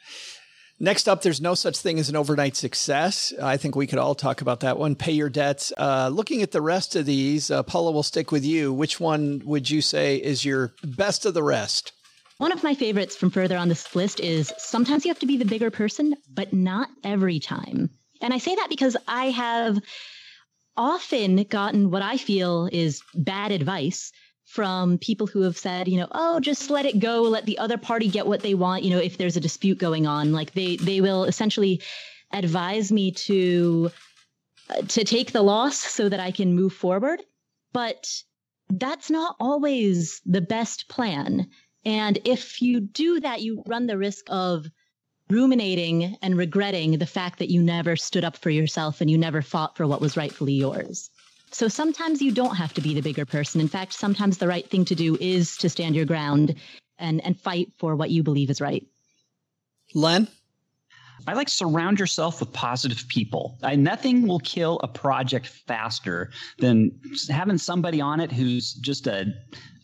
[0.82, 3.34] Next up, there's no such thing as an overnight success.
[3.40, 4.94] I think we could all talk about that one.
[4.94, 5.74] Pay your debts.
[5.76, 8.72] Uh, looking at the rest of these, uh, Paula will stick with you.
[8.72, 11.92] Which one would you say is your best of the rest?
[12.38, 15.36] One of my favorites from further on this list is sometimes you have to be
[15.36, 17.90] the bigger person, but not every time.
[18.22, 19.78] And I say that because I have
[20.78, 24.12] often gotten what I feel is bad advice
[24.50, 27.78] from people who have said, you know, oh, just let it go, let the other
[27.78, 30.32] party get what they want, you know, if there's a dispute going on.
[30.32, 31.80] Like they they will essentially
[32.32, 33.92] advise me to
[34.68, 37.22] uh, to take the loss so that I can move forward.
[37.72, 38.12] But
[38.68, 41.48] that's not always the best plan.
[41.84, 44.66] And if you do that, you run the risk of
[45.28, 49.42] ruminating and regretting the fact that you never stood up for yourself and you never
[49.42, 51.08] fought for what was rightfully yours.
[51.52, 53.60] So sometimes you don't have to be the bigger person.
[53.60, 56.54] In fact, sometimes the right thing to do is to stand your ground
[56.98, 58.86] and, and fight for what you believe is right.
[59.94, 60.28] Len?
[61.26, 63.58] I like surround yourself with positive people.
[63.62, 69.26] I, nothing will kill a project faster than having somebody on it who's just a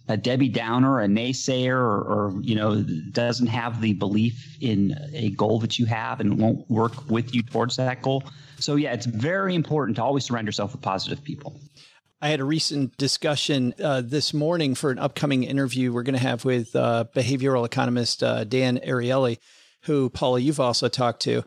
[0.09, 5.31] a Debbie Downer, a naysayer, or, or, you know doesn't have the belief in a
[5.31, 8.23] goal that you have and won't work with you towards that goal.
[8.59, 11.61] So yeah, it's very important to always surround yourself with positive people.
[12.23, 16.21] I had a recent discussion uh, this morning for an upcoming interview we're going to
[16.21, 19.38] have with uh, behavioral economist uh, Dan Ariely,
[19.83, 21.45] who Paula you've also talked to.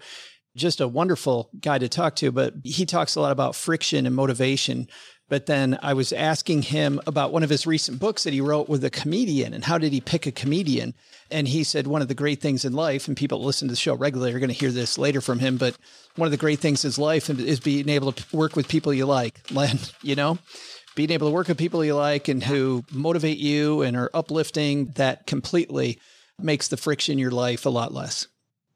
[0.55, 4.15] Just a wonderful guy to talk to, but he talks a lot about friction and
[4.15, 4.87] motivation.
[5.29, 8.67] But then I was asking him about one of his recent books that he wrote
[8.67, 10.95] with a comedian and how did he pick a comedian?
[11.31, 13.77] And he said one of the great things in life, and people listen to the
[13.77, 15.77] show regularly are going to hear this later from him, but
[16.15, 19.05] one of the great things in life is being able to work with people you
[19.05, 20.39] like, Len, you know,
[20.95, 24.87] being able to work with people you like and who motivate you and are uplifting
[24.95, 25.99] that completely
[26.39, 28.27] makes the friction in your life a lot less.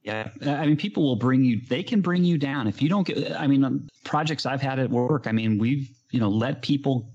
[0.04, 1.62] Yeah, I mean, people will bring you.
[1.70, 3.40] They can bring you down if you don't get.
[3.40, 5.28] I mean, projects I've had at work.
[5.28, 7.12] I mean, we've you know let people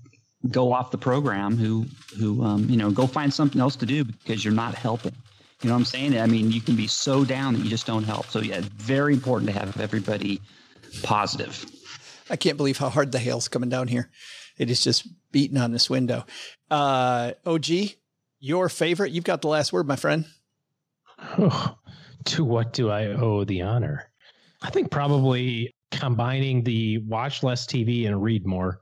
[0.51, 1.85] go off the program who
[2.19, 5.15] who um, you know go find something else to do because you're not helping.
[5.61, 6.17] You know what I'm saying?
[6.17, 8.27] I mean, you can be so down that you just don't help.
[8.27, 10.39] So yeah, very important to have everybody
[11.01, 11.65] positive.
[12.29, 14.09] I can't believe how hard the hail's coming down here.
[14.57, 16.25] It is just beating on this window.
[16.69, 17.65] Uh, OG,
[18.39, 19.11] your favorite?
[19.11, 20.25] You've got the last word, my friend.
[21.37, 21.77] Oh,
[22.25, 24.09] to what do I owe the honor?
[24.61, 28.79] I think probably combining the watch less TV and read more.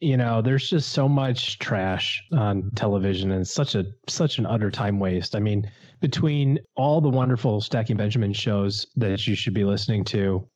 [0.00, 4.70] You know, there's just so much trash on television and such a such an utter
[4.70, 5.36] time waste.
[5.36, 10.48] I mean, between all the wonderful Stacking Benjamin shows that you should be listening to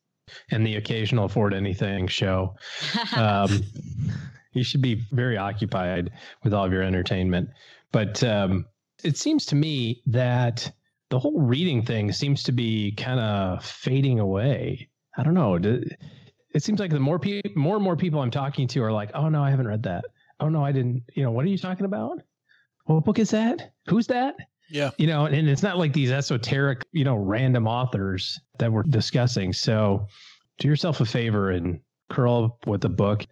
[0.50, 2.54] and the occasional Afford Anything show,
[3.16, 3.62] um,
[4.54, 6.10] you should be very occupied
[6.42, 7.50] with all of your entertainment.
[7.92, 8.64] But um,
[9.02, 10.72] it seems to me that
[11.10, 14.88] the whole reading thing seems to be kind of fading away.
[15.16, 15.58] I don't know.
[16.54, 19.10] It seems like the more people, more and more people I'm talking to are like,
[19.14, 20.04] "Oh no, I haven't read that.
[20.40, 21.02] Oh no, I didn't.
[21.14, 22.22] You know, what are you talking about?
[22.86, 23.72] What book is that?
[23.86, 24.36] Who's that?
[24.70, 24.90] Yeah.
[24.98, 29.52] You know, and it's not like these esoteric, you know, random authors that we're discussing.
[29.52, 30.06] So
[30.58, 33.26] do yourself a favor and curl up with a book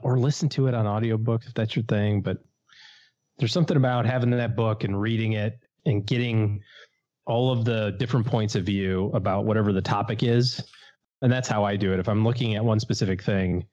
[0.00, 2.22] or listen to it on audiobook if that's your thing.
[2.22, 2.38] But
[3.38, 6.60] there's something about having that book and reading it and getting
[7.26, 10.62] all of the different points of view about whatever the topic is.
[11.24, 12.00] And that's how I do it.
[12.00, 13.64] If I'm looking at one specific thing,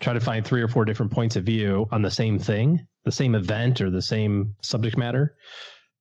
[0.00, 3.12] try to find three or four different points of view on the same thing, the
[3.12, 5.36] same event or the same subject matter.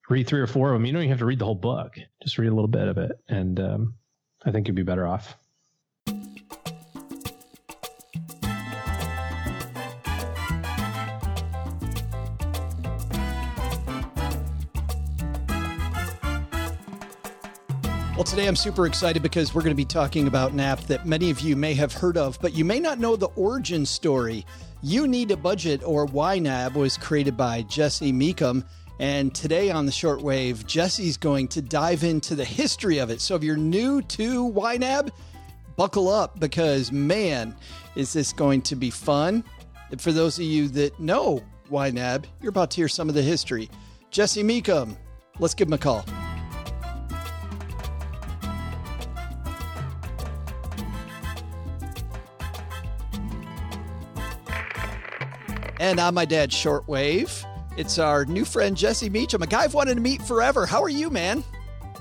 [0.10, 0.86] Read three or four of them.
[0.88, 1.94] You don't even have to read the whole book.
[2.24, 3.12] Just read a little bit of it.
[3.30, 3.94] And um,
[4.44, 5.38] I think you'd be better off.
[18.26, 21.30] Today I'm super excited because we're going to be talking about an app that many
[21.30, 24.44] of you may have heard of, but you may not know the origin story.
[24.82, 28.66] You Need a Budget, or YNAB, was created by Jesse Mecham.
[29.00, 33.22] And today on the shortwave, Jesse's going to dive into the history of it.
[33.22, 35.12] So if you're new to YNAB,
[35.76, 37.56] buckle up because, man,
[37.96, 39.44] is this going to be fun.
[39.92, 43.22] And for those of you that know YNAB, you're about to hear some of the
[43.22, 43.70] history.
[44.10, 44.98] Jesse Mecham,
[45.38, 46.04] let's give him a call.
[55.80, 57.46] And on my dad's shortwave,
[57.78, 60.66] it's our new friend Jesse Mecham, a guy I've wanted to meet forever.
[60.66, 61.44] How are you, man?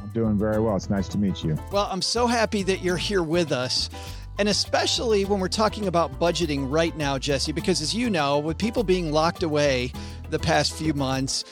[0.01, 0.77] I'm doing very well.
[0.77, 1.59] It's nice to meet you.
[1.73, 3.91] Well, I'm so happy that you're here with us.
[4.39, 8.59] And especially when we're talking about budgeting right now, Jesse, because as you know, with
[8.59, 9.93] people being locked away
[10.31, 11.45] the past few months,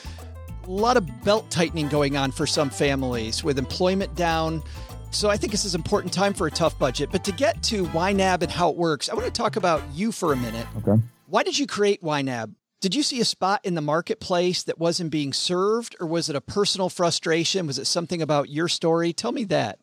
[0.64, 4.62] a lot of belt tightening going on for some families with employment down.
[5.10, 7.10] So I think this is an important time for a tough budget.
[7.12, 10.10] But to get to YNAB and how it works, I want to talk about you
[10.10, 10.66] for a minute.
[10.78, 11.00] Okay.
[11.32, 12.56] Why did you create YNAB?
[12.82, 16.36] Did you see a spot in the marketplace that wasn't being served, or was it
[16.36, 17.66] a personal frustration?
[17.66, 19.14] Was it something about your story?
[19.14, 19.78] Tell me that.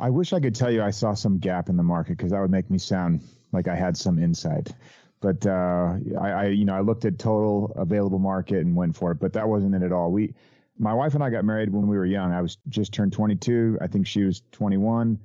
[0.00, 2.40] I wish I could tell you I saw some gap in the market because that
[2.40, 3.22] would make me sound
[3.52, 4.72] like I had some insight.
[5.20, 9.12] But uh, I, I, you know, I looked at total available market and went for
[9.12, 9.20] it.
[9.20, 10.10] But that wasn't it at all.
[10.10, 10.34] We,
[10.76, 12.32] my wife and I got married when we were young.
[12.32, 13.78] I was just turned 22.
[13.80, 15.20] I think she was 21.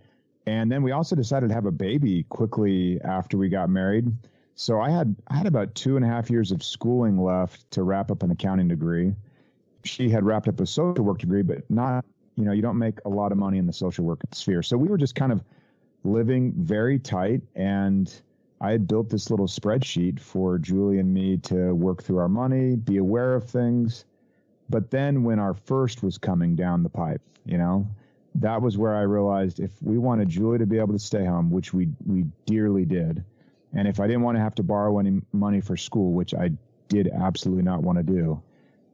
[0.46, 4.14] And then we also decided to have a baby quickly after we got married.
[4.56, 7.84] So I had I had about two and a half years of schooling left to
[7.84, 9.14] wrap up an accounting degree.
[9.84, 12.06] She had wrapped up a social work degree, but not
[12.38, 14.64] you know you don't make a lot of money in the social work sphere.
[14.64, 15.44] So we were just kind of
[16.06, 18.14] living very tight, and
[18.62, 22.78] I had built this little spreadsheet for Julie and me to work through our money,
[22.78, 24.06] be aware of things.
[24.70, 27.88] But then when our first was coming down the pipe, you know,
[28.36, 31.52] that was where I realized if we wanted Julie to be able to stay home,
[31.52, 33.24] which we we dearly did,
[33.76, 36.52] and if I didn't want to have to borrow any money for school, which I
[36.88, 38.42] did absolutely not want to do,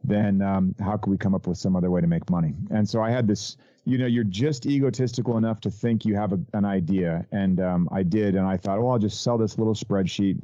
[0.04, 2.54] then um, how could we come up with some other way to make money?
[2.70, 6.32] And so I had this, you know, you're just egotistical enough to think you have
[6.32, 7.24] a, an idea.
[7.30, 8.34] And um, I did.
[8.34, 10.40] And I thought, well, I'll just sell this little spreadsheet.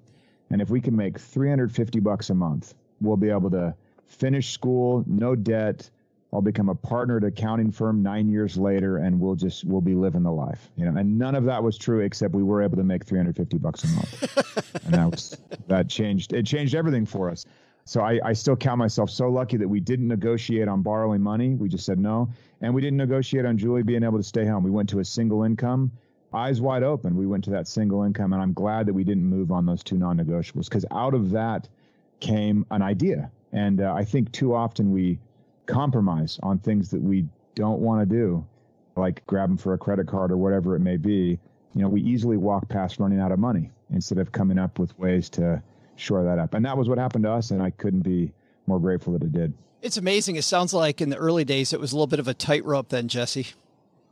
[0.50, 3.74] And if we can make 350 bucks a month, we'll be able to
[4.06, 5.90] finish school, no debt.
[6.32, 9.80] I'll become a partner at an accounting firm nine years later, and we'll just we'll
[9.80, 10.98] be living the life, you know.
[10.98, 13.88] And none of that was true, except we were able to make 350 bucks a
[13.88, 16.34] month, and that was that changed.
[16.34, 17.46] It changed everything for us.
[17.88, 21.54] So I, I still count myself so lucky that we didn't negotiate on borrowing money.
[21.54, 22.28] We just said no.
[22.60, 24.62] And we didn't negotiate on Julie being able to stay home.
[24.62, 25.90] We went to a single income,
[26.34, 27.16] eyes wide open.
[27.16, 28.34] We went to that single income.
[28.34, 31.30] And I'm glad that we didn't move on those two non negotiables because out of
[31.30, 31.66] that
[32.20, 33.30] came an idea.
[33.54, 35.18] And uh, I think too often we
[35.68, 38.44] compromise on things that we don't want to do,
[38.96, 41.38] like grab them for a credit card or whatever it may be.
[41.74, 44.98] You know, we easily walk past running out of money instead of coming up with
[44.98, 45.62] ways to
[45.96, 46.54] shore that up.
[46.54, 48.32] And that was what happened to us, and I couldn't be
[48.66, 49.52] more grateful that it did.
[49.80, 50.36] It's amazing.
[50.36, 52.88] It sounds like in the early days it was a little bit of a tightrope
[52.88, 53.48] then, Jesse.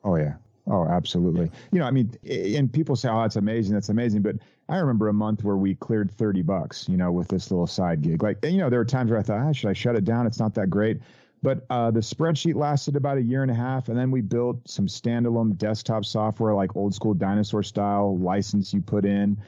[0.04, 0.34] Oh yeah.
[0.68, 1.50] Oh, absolutely.
[1.70, 3.74] You know, I mean, and people say, "Oh, that's amazing.
[3.74, 4.36] That's amazing." But
[4.68, 8.02] I remember a month where we cleared thirty bucks, you know, with this little side
[8.02, 8.22] gig.
[8.22, 10.26] Like, you know, there were times where I thought, ah, "Should I shut it down?
[10.26, 11.00] It's not that great."
[11.46, 14.68] But uh, the spreadsheet lasted about a year and a half, and then we built
[14.68, 19.38] some standalone desktop software, like old school dinosaur style license you put in.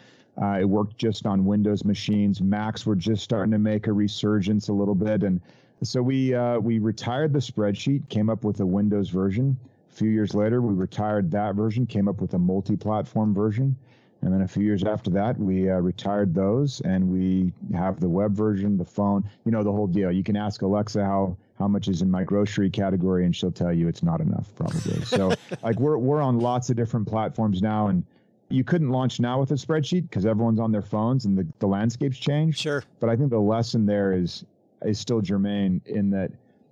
[0.40, 2.40] Uh, it worked just on Windows machines.
[2.40, 5.40] Macs were just starting to make a resurgence a little bit, and
[5.82, 9.58] so we uh, we retired the spreadsheet, came up with a Windows version.
[9.90, 13.74] A few years later, we retired that version, came up with a multi-platform version,
[14.22, 18.08] and then a few years after that, we uh, retired those, and we have the
[18.08, 20.12] web version, the phone, you know, the whole deal.
[20.12, 23.72] You can ask Alexa how how much is in my grocery category, and she'll tell
[23.72, 25.04] you it's not enough, probably.
[25.04, 25.32] so,
[25.62, 28.04] like, we're we're on lots of different platforms now, and
[28.48, 31.66] you couldn't launch now with a spreadsheet because everyone's on their phones and the, the
[31.66, 32.58] landscape's changed.
[32.58, 32.82] Sure.
[33.00, 34.44] But I think the lesson there is
[34.84, 36.30] is still germane in that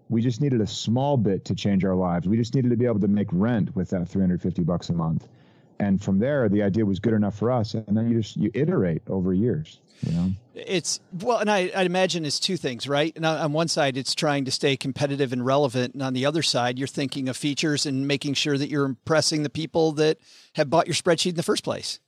[0.08, 2.28] we just needed a small bit to change our lives.
[2.28, 5.26] We just needed to be able to make rent with that 350 bucks a month.
[5.78, 7.74] And from there, the idea was good enough for us.
[7.74, 9.80] And then you just you iterate over years.
[10.02, 13.14] You know, it's well, and I, I imagine it's two things, right?
[13.16, 16.42] And on one side, it's trying to stay competitive and relevant, and on the other
[16.42, 20.18] side, you're thinking of features and making sure that you're impressing the people that
[20.54, 21.98] have bought your spreadsheet in the first place.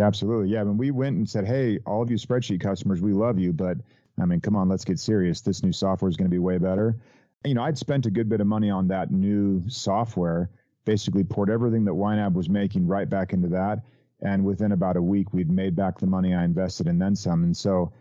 [0.00, 0.62] Absolutely, yeah.
[0.62, 3.78] When we went and said, "Hey, all of you spreadsheet customers, we love you, but
[4.20, 5.40] I mean, come on, let's get serious.
[5.40, 6.96] This new software is going to be way better."
[7.44, 10.50] You know, I'd spent a good bit of money on that new software.
[10.84, 13.82] Basically, poured everything that YNAB was making right back into that
[14.22, 17.42] and within about a week, we'd made back the money I invested and then some.
[17.42, 17.92] And so,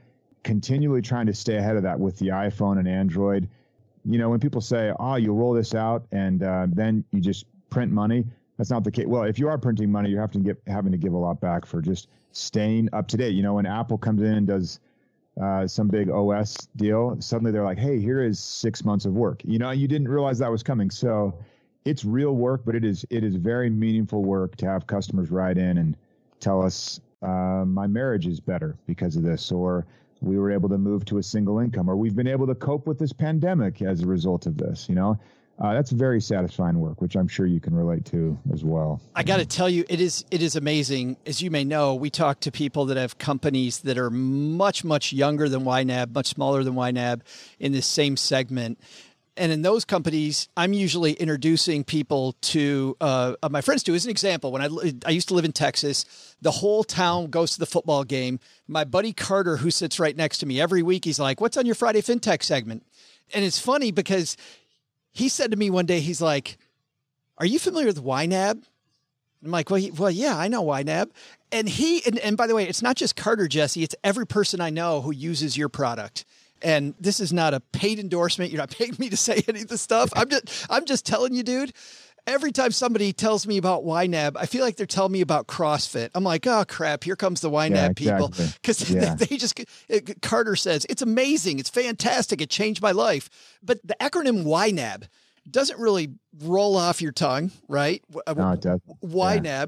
[0.44, 3.50] continually trying to stay ahead of that with the iPhone and Android.
[4.06, 7.46] You know, when people say, "Oh, you'll roll this out and uh, then you just
[7.70, 8.26] print money,"
[8.58, 9.06] that's not the case.
[9.06, 11.40] Well, if you are printing money, you're having to get having to give a lot
[11.40, 13.34] back for just staying up to date.
[13.34, 14.80] You know, when Apple comes in and does
[15.42, 19.42] uh, some big OS deal, suddenly they're like, "Hey, here is six months of work."
[19.44, 20.90] You know, you didn't realize that was coming.
[20.90, 21.38] So
[21.90, 25.58] it's real work, but it is it is very meaningful work to have customers write
[25.58, 25.98] in and
[26.40, 29.86] tell us uh, my marriage is better because of this, or
[30.22, 32.86] we were able to move to a single income, or we've been able to cope
[32.86, 34.88] with this pandemic as a result of this.
[34.88, 35.20] You know,
[35.60, 39.02] uh, that's very satisfying work, which I'm sure you can relate to as well.
[39.16, 41.18] I got to tell you, it is it is amazing.
[41.26, 45.12] As you may know, we talk to people that have companies that are much much
[45.12, 47.22] younger than YNAB, much smaller than YNAB,
[47.60, 48.80] in this same segment,
[49.38, 53.96] and in those companies, I'm usually introducing people to uh, uh, my friends to.
[53.96, 54.70] As an example, when I
[55.06, 58.40] I used to live in Texas, the whole town goes to the football game.
[58.68, 61.66] My buddy Carter, who sits right next to me every week, he's like, "What's on
[61.66, 62.86] your Friday FinTech segment?"
[63.34, 64.36] And it's funny because
[65.12, 66.58] he said to me one day, he's like,
[67.38, 68.64] "Are you familiar with YNAB?"
[69.44, 71.12] I'm like, well, he, well, yeah, I know YNAB.
[71.52, 74.60] And he, and, and by the way, it's not just Carter, Jesse, it's every person
[74.60, 76.26] I know who uses your product
[76.62, 78.52] and this is not a paid endorsement.
[78.52, 80.10] You're not paying me to say any of the stuff.
[80.16, 81.74] I'm just I'm just telling you, dude.
[82.28, 86.12] Every time somebody tells me about YNAB, I feel like they're telling me about CrossFit.
[86.14, 88.28] I'm like, oh crap, here comes the YNAB yeah, exactly.
[88.28, 89.16] people because yeah.
[89.16, 89.60] they, they, just.
[89.88, 93.30] It, Carter says it's amazing, it's fantastic, it changed my life.
[93.64, 95.08] But the acronym YNAB
[95.50, 96.10] doesn't really
[96.44, 98.04] roll off your tongue, right?
[98.28, 98.82] Uh, no, it does.
[99.04, 99.46] YNAB.
[99.46, 99.66] Yeah.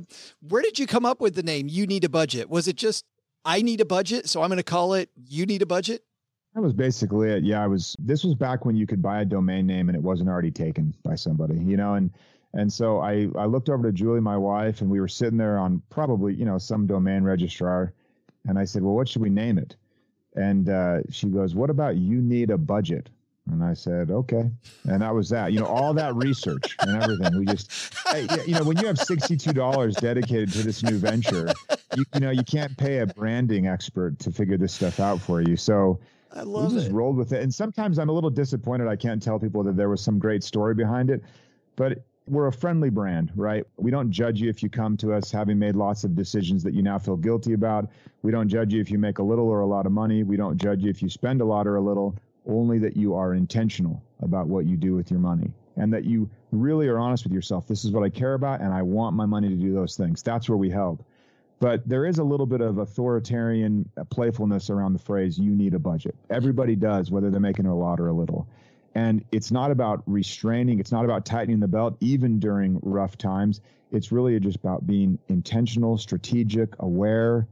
[0.48, 1.68] Where did you come up with the name?
[1.68, 2.50] You need a budget.
[2.50, 3.06] Was it just
[3.44, 6.04] I need a budget, so I'm going to call it You need a budget?
[6.54, 7.44] That was basically it.
[7.44, 7.96] Yeah, I was.
[8.00, 10.94] This was back when you could buy a domain name and it wasn't already taken
[11.04, 11.94] by somebody, you know.
[11.94, 12.12] And
[12.54, 15.58] and so I I looked over to Julie, my wife, and we were sitting there
[15.58, 17.94] on probably you know some domain registrar,
[18.48, 19.76] and I said, well, what should we name it?
[20.36, 23.10] And uh, she goes, what about you need a budget?
[23.50, 24.50] And I said, okay.
[24.86, 25.52] And that was that.
[25.52, 27.38] You know, all that research and everything.
[27.38, 31.52] We just, hey, you know, when you have $62 dedicated to this new venture,
[31.98, 35.42] you, you know, you can't pay a branding expert to figure this stuff out for
[35.42, 35.58] you.
[35.58, 36.00] So
[36.34, 36.94] I love we just it.
[36.94, 37.42] rolled with it.
[37.44, 38.88] And sometimes I'm a little disappointed.
[38.88, 41.24] I can't tell people that there was some great story behind it,
[41.76, 43.66] but we're a friendly brand, right?
[43.78, 46.74] We don't judge you if you come to us having made lots of decisions that
[46.74, 47.90] you now feel guilty about.
[48.22, 50.24] We don't judge you if you make a little or a lot of money.
[50.24, 52.16] We don't judge you if you spend a lot or a little
[52.48, 56.30] only that you are intentional about what you do with your money and that you
[56.52, 57.68] really are honest with yourself.
[57.68, 60.22] This is what I care about, and I want my money to do those things.
[60.22, 61.04] That's where we help.
[61.62, 65.76] But there is a little bit of authoritarian uh, playfulness around the phrase, you need
[65.76, 66.16] a budget.
[66.32, 68.48] Everybody does, whether they're making a lot or a little.
[68.96, 73.62] And it's not about restraining, it's not about tightening the belt, even during rough times.
[73.92, 77.48] It's really just about being intentional, strategic, aware,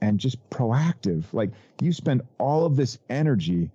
[0.00, 1.22] and just proactive.
[1.32, 1.50] Like
[1.80, 3.70] you spend all of this energy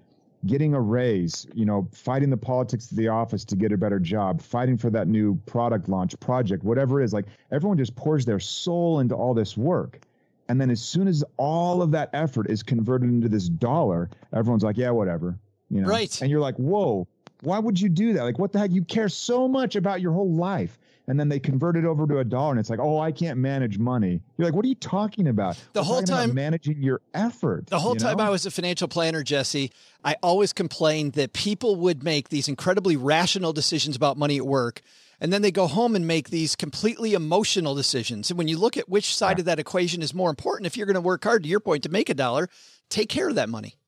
[0.45, 3.99] getting a raise, you know, fighting the politics of the office to get a better
[3.99, 7.13] job, fighting for that new product launch project, whatever it is.
[7.13, 9.99] Like everyone just pours their soul into all this work.
[10.47, 14.63] And then as soon as all of that effort is converted into this dollar, everyone's
[14.63, 15.37] like, yeah, whatever.
[15.69, 15.87] You know?
[15.87, 16.19] Right.
[16.21, 17.07] And you're like, whoa,
[17.41, 18.23] why would you do that?
[18.23, 18.71] Like, what the heck?
[18.71, 20.79] You care so much about your whole life.
[21.09, 23.39] And then they convert it over to a dollar and it's like, oh, I can't
[23.39, 24.21] manage money.
[24.37, 25.59] You're like, what are you talking about?
[25.73, 27.65] The whole time- managing your effort.
[27.65, 28.19] The whole you time?
[28.19, 29.71] I was a financial planner, Jesse,
[30.05, 34.81] I always complained that people would make these incredibly rational decisions about money at work.
[35.19, 38.29] And then they go home and make these completely emotional decisions.
[38.29, 40.85] And when you look at which side of that equation is more important, if you're
[40.85, 42.49] going to work hard, to your point, to make a dollar,
[42.89, 43.78] take care of that money.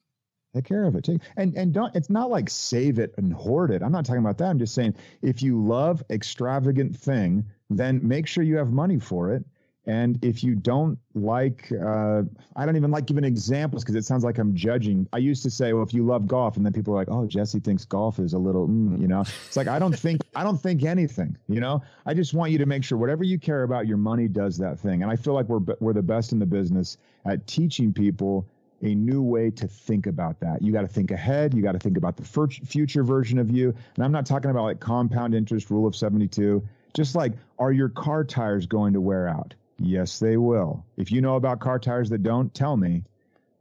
[0.53, 1.05] Take care of it.
[1.05, 1.95] Take, and and don't.
[1.95, 3.81] It's not like save it and hoard it.
[3.81, 4.49] I'm not talking about that.
[4.49, 9.33] I'm just saying if you love extravagant thing, then make sure you have money for
[9.33, 9.45] it.
[9.87, 12.21] And if you don't like, uh,
[12.55, 15.07] I don't even like giving examples because it sounds like I'm judging.
[15.11, 17.25] I used to say, well, if you love golf, and then people are like, oh,
[17.25, 19.21] Jesse thinks golf is a little, mm, you know.
[19.21, 21.35] It's like I don't think I don't think anything.
[21.47, 24.27] You know, I just want you to make sure whatever you care about, your money
[24.27, 25.01] does that thing.
[25.01, 28.45] And I feel like we're we're the best in the business at teaching people
[28.81, 30.61] a new way to think about that.
[30.61, 31.53] You got to think ahead.
[31.53, 33.73] You got to think about the fur- future version of you.
[33.95, 36.67] And I'm not talking about like compound interest, rule of 72.
[36.93, 39.53] Just like, are your car tires going to wear out?
[39.77, 40.83] Yes, they will.
[40.97, 43.03] If you know about car tires that don't, tell me.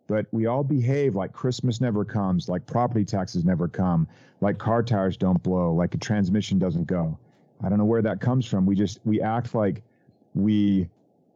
[0.06, 4.08] But we all behave like Christmas never comes, like property taxes never come,
[4.40, 7.16] like car tires don't blow, like a transmission doesn't go.
[7.62, 8.66] I don't know where that comes from.
[8.66, 9.82] We just, we act like
[10.34, 10.88] we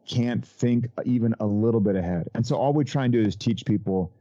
[0.05, 2.29] can't think even a little bit ahead.
[2.33, 4.11] And so all we try and do is teach people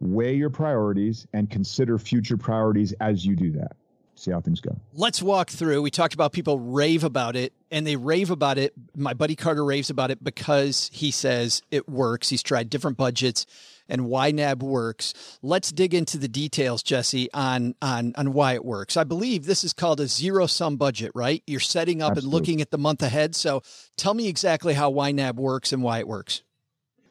[0.00, 3.76] weigh your priorities and consider future priorities as you do that.
[4.16, 4.76] See how things go.
[4.92, 5.82] Let's walk through.
[5.82, 8.72] We talked about people rave about it, and they rave about it.
[8.96, 12.28] My buddy Carter raves about it because he says it works.
[12.28, 13.44] He's tried different budgets,
[13.88, 15.14] and YNAB works.
[15.42, 18.96] Let's dig into the details, Jesse, on on on why it works.
[18.96, 21.42] I believe this is called a zero sum budget, right?
[21.46, 22.26] You're setting up Absolutely.
[22.26, 23.34] and looking at the month ahead.
[23.34, 23.62] So,
[23.96, 26.42] tell me exactly how YNAB works and why it works.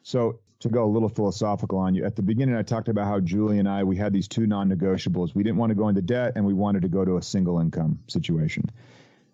[0.04, 3.20] So to go a little philosophical on you, at the beginning I talked about how
[3.20, 5.34] Julie and I we had these two non-negotiables.
[5.34, 7.60] We didn't want to go into debt and we wanted to go to a single
[7.60, 8.64] income situation.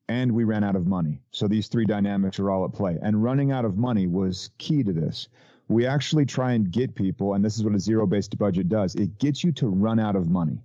[0.09, 1.21] And we ran out of money.
[1.31, 2.99] So these three dynamics are all at play.
[3.01, 5.29] And running out of money was key to this.
[5.69, 8.97] We actually try and get people, and this is what a zero-based budget does.
[8.97, 10.59] It gets you to run out of money.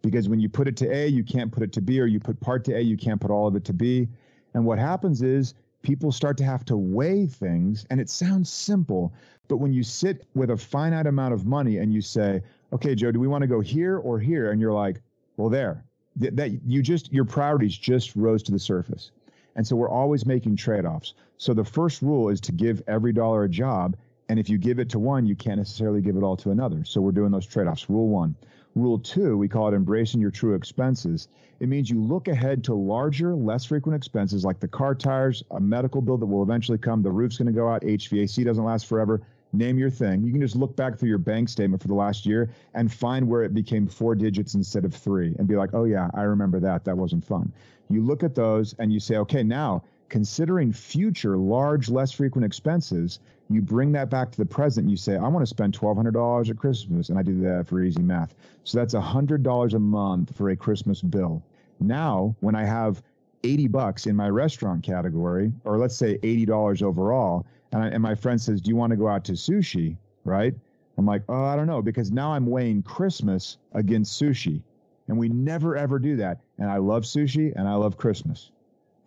[0.00, 2.18] Because when you put it to A, you can't put it to B, or you
[2.18, 4.08] put part to A, you can't put all of it to B.
[4.54, 5.52] And what happens is
[5.82, 9.12] people start to have to weigh things, and it sounds simple,
[9.48, 13.10] but when you sit with a finite amount of money and you say, okay, Joe,
[13.10, 14.50] do we want to go here or here?
[14.50, 15.00] And you're like,
[15.36, 15.84] well, there.
[16.20, 19.10] Th- that you just your priorities just rose to the surface.
[19.56, 21.14] And so we're always making trade-offs.
[21.36, 23.96] So the first rule is to give every dollar a job.
[24.28, 26.84] And if you give it to one, you can't necessarily give it all to another.
[26.84, 27.88] So we're doing those trade-offs.
[27.88, 28.36] Rule one.
[28.74, 31.28] Rule two, we call it embracing your true expenses.
[31.60, 35.58] It means you look ahead to larger, less frequent expenses like the car tires, a
[35.58, 38.86] medical bill that will eventually come, the roof's going to go out, HVAC doesn't last
[38.86, 39.20] forever.
[39.52, 40.22] Name your thing.
[40.22, 43.26] You can just look back through your bank statement for the last year and find
[43.26, 46.60] where it became four digits instead of three and be like, oh, yeah, I remember
[46.60, 46.84] that.
[46.84, 47.50] That wasn't fun.
[47.88, 53.20] You look at those and you say, okay, now considering future large, less frequent expenses,
[53.50, 54.88] you bring that back to the present.
[54.88, 57.08] You say, I want to spend $1,200 at Christmas.
[57.08, 58.34] And I do that for easy math.
[58.64, 61.42] So that's $100 a month for a Christmas bill.
[61.80, 63.02] Now, when I have
[63.44, 68.14] 80 bucks in my restaurant category, or let's say $80 overall, and, I, and my
[68.14, 69.96] friend says, Do you want to go out to sushi?
[70.24, 70.54] Right?
[70.96, 74.62] I'm like, Oh, I don't know, because now I'm weighing Christmas against sushi.
[75.06, 76.40] And we never ever do that.
[76.58, 78.50] And I love sushi and I love Christmas,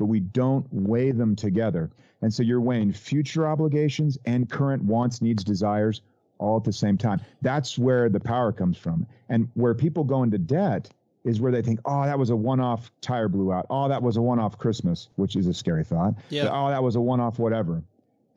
[0.02, 1.92] but we don't weigh them together.
[2.24, 6.02] And so you're weighing future obligations and current wants, needs, desires
[6.40, 7.22] all at the same time.
[7.44, 9.06] That's where the power comes from.
[9.30, 10.90] And where people go into debt
[11.24, 13.68] is where they think, oh, that was a one off tire blew out.
[13.70, 16.16] Oh, that was a one off Christmas, which is a scary thought.
[16.32, 16.50] Yeah.
[16.52, 17.84] Oh, that was a one off whatever.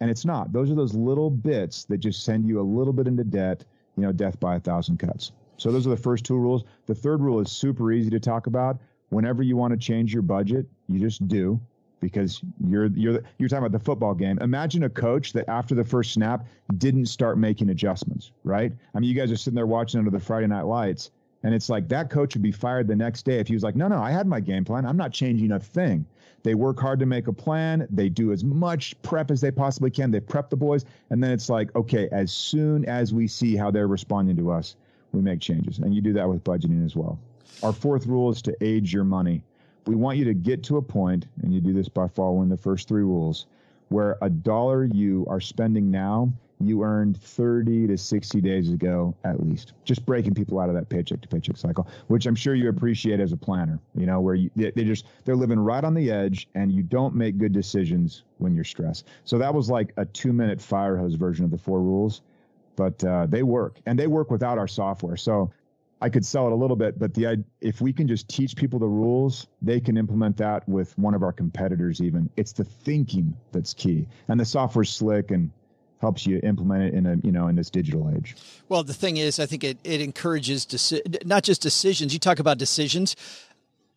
[0.00, 0.52] And it's not.
[0.52, 3.64] Those are those little bits that just send you a little bit into debt,
[3.96, 5.32] you know, death by a thousand cuts.
[5.56, 6.64] So those are the first two rules.
[6.84, 8.76] The third rule is super easy to talk about.
[9.14, 11.60] Whenever you want to change your budget, you just do
[12.00, 14.38] because you're you're you're talking about the football game.
[14.40, 16.46] Imagine a coach that after the first snap
[16.76, 18.72] didn't start making adjustments, right?
[18.94, 21.10] I mean, you guys are sitting there watching under the Friday night lights
[21.44, 23.76] and it's like that coach would be fired the next day if he was like,
[23.76, 24.86] "No, no, I had my game plan.
[24.86, 26.06] I'm not changing a thing."
[26.42, 27.86] They work hard to make a plan.
[27.90, 30.10] They do as much prep as they possibly can.
[30.10, 33.70] They prep the boys, and then it's like, okay, as soon as we see how
[33.70, 34.76] they're responding to us,
[35.12, 35.78] we make changes.
[35.78, 37.18] And you do that with budgeting as well.
[37.62, 39.42] Our fourth rule is to age your money.
[39.86, 42.56] We want you to get to a point, and you do this by following the
[42.56, 43.46] first three rules,
[43.88, 49.44] where a dollar you are spending now, you earned 30 to 60 days ago at
[49.44, 49.72] least.
[49.84, 53.20] Just breaking people out of that paycheck to paycheck cycle, which I'm sure you appreciate
[53.20, 56.10] as a planner, you know, where you, they, they just, they're living right on the
[56.10, 59.06] edge and you don't make good decisions when you're stressed.
[59.24, 62.22] So that was like a two minute fire hose version of the four rules,
[62.76, 65.16] but uh, they work and they work without our software.
[65.16, 65.50] So
[66.04, 68.78] I could sell it a little bit, but the if we can just teach people
[68.78, 72.02] the rules, they can implement that with one of our competitors.
[72.02, 75.50] Even it's the thinking that's key, and the software's slick and
[76.02, 78.36] helps you implement it in a you know in this digital age.
[78.68, 82.12] Well, the thing is, I think it it encourages deci- not just decisions.
[82.12, 83.16] You talk about decisions.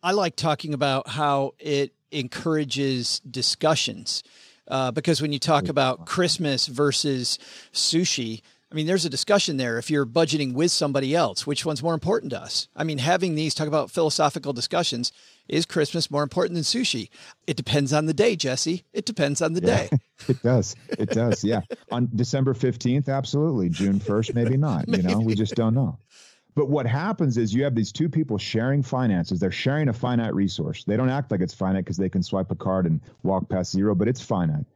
[0.02, 4.22] I like talking about how it encourages discussions.
[4.66, 7.38] Uh, because when you talk about Christmas versus
[7.72, 8.40] sushi,
[8.70, 9.78] I mean, there's a discussion there.
[9.78, 12.68] If you're budgeting with somebody else, which one's more important to us?
[12.76, 15.10] I mean, having these talk about philosophical discussions
[15.48, 17.08] is Christmas more important than sushi?
[17.46, 18.84] It depends on the day, Jesse.
[18.92, 19.98] It depends on the Yeah, day.
[20.28, 20.76] it does.
[20.90, 21.42] It does.
[21.42, 21.62] Yeah.
[21.90, 23.70] On December 15th, absolutely.
[23.70, 24.86] June 1st, maybe not.
[24.86, 25.98] You know, we just don't know.
[26.54, 29.40] But what happens is you have these two people sharing finances.
[29.40, 30.84] They're sharing a finite resource.
[30.84, 33.72] They don't act like it's finite because they can swipe a card and walk past
[33.72, 34.66] zero, but it's finite.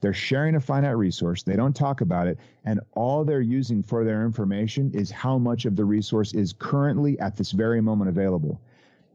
[0.00, 1.42] They're sharing a finite resource.
[1.42, 2.38] They don't talk about it.
[2.64, 7.18] And all they're using for their information is how much of the resource is currently
[7.20, 8.60] at this very moment available.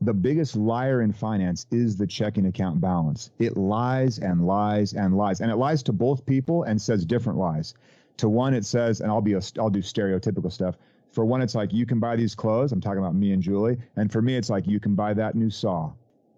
[0.01, 3.31] The biggest liar in finance is the checking account balance.
[3.39, 5.41] It lies and lies and lies.
[5.41, 7.73] And it lies to both people and says different lies.
[8.17, 10.77] To one, it says, and I'll be, I'll do stereotypical stuff.
[11.11, 12.71] For one, it's like, you can buy these clothes.
[12.73, 13.77] I'm talking about me and Julie.
[13.95, 15.91] And for me, it's like, you can buy that new saw.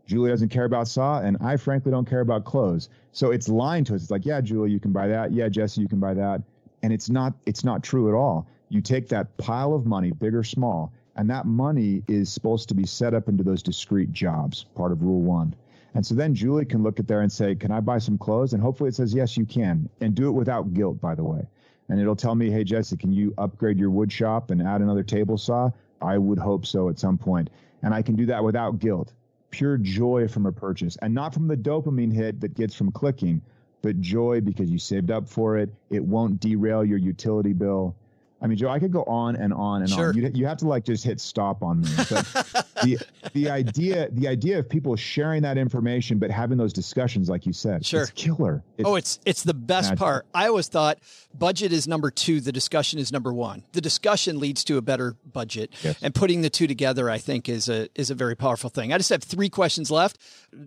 [0.07, 2.87] Julie doesn't care about saw, and I frankly don't care about clothes.
[3.11, 4.03] So it's lying to us.
[4.03, 5.33] It's like, yeah, Julie, you can buy that.
[5.33, 6.41] Yeah, Jesse, you can buy that.
[6.81, 8.47] And it's not it's not true at all.
[8.69, 12.75] You take that pile of money, big or small, and that money is supposed to
[12.75, 15.53] be set up into those discrete jobs, part of rule one.
[15.93, 18.53] And so then Julie can look at there and say, Can I buy some clothes?
[18.53, 19.89] And hopefully it says, Yes, you can.
[19.99, 21.45] And do it without guilt, by the way.
[21.89, 25.03] And it'll tell me, Hey, Jesse, can you upgrade your wood shop and add another
[25.03, 25.71] table saw?
[26.01, 27.49] I would hope so at some point.
[27.83, 29.11] And I can do that without guilt
[29.57, 33.41] pure joy from a purchase and not from the dopamine hit that gets from clicking,
[33.81, 35.73] but joy because you saved up for it.
[35.89, 37.95] It won't derail your utility bill.
[38.41, 40.09] I mean, Joe, I could go on and on and Sure.
[40.09, 40.15] on.
[40.15, 41.87] You, you have to like just hit stop on me.
[41.97, 42.99] But the
[43.33, 47.53] the idea the idea of people sharing that information but having those discussions, like you
[47.53, 48.03] said, Sure.
[48.03, 48.63] it's killer.
[48.77, 49.99] It's, oh, it's it's the best magic.
[49.99, 50.25] part.
[50.35, 50.99] I always thought
[51.33, 53.63] budget is number two, the discussion is number one.
[53.73, 55.97] The discussion leads to a better budget, Yes.
[56.03, 58.93] and putting the two together, I think, is a is a very powerful thing.
[58.93, 60.17] I just have three questions left.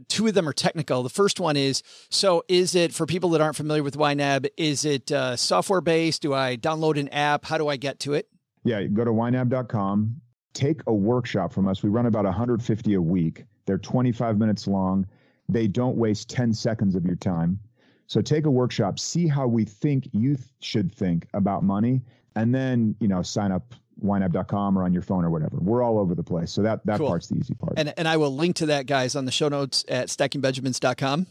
[0.09, 1.05] Two of them are technical.
[1.05, 4.49] The first one is: so is it for people that aren't familiar with YNAB?
[4.57, 6.23] Is it uh, software based?
[6.23, 7.45] Do I download an app?
[7.45, 8.27] How do I get to it?
[8.65, 10.17] Yeah, go to ynab.com,
[10.53, 11.83] take a workshop from us.
[11.83, 13.45] We run about 150 a week.
[13.67, 15.07] They're 25 minutes long.
[15.49, 17.59] They don't waste 10 seconds of your time.
[18.07, 22.03] So take a workshop, see how we think you th- should think about money,
[22.35, 23.73] and then, you know, sign up
[24.05, 25.59] ynab.com or on your phone or whatever.
[25.61, 26.51] We're all over the place.
[26.51, 27.09] So that that Cool.
[27.09, 27.75] part's the easy part.
[27.77, 31.27] And and I will link to that, guys, on the show notes at stackingbenjamins.com.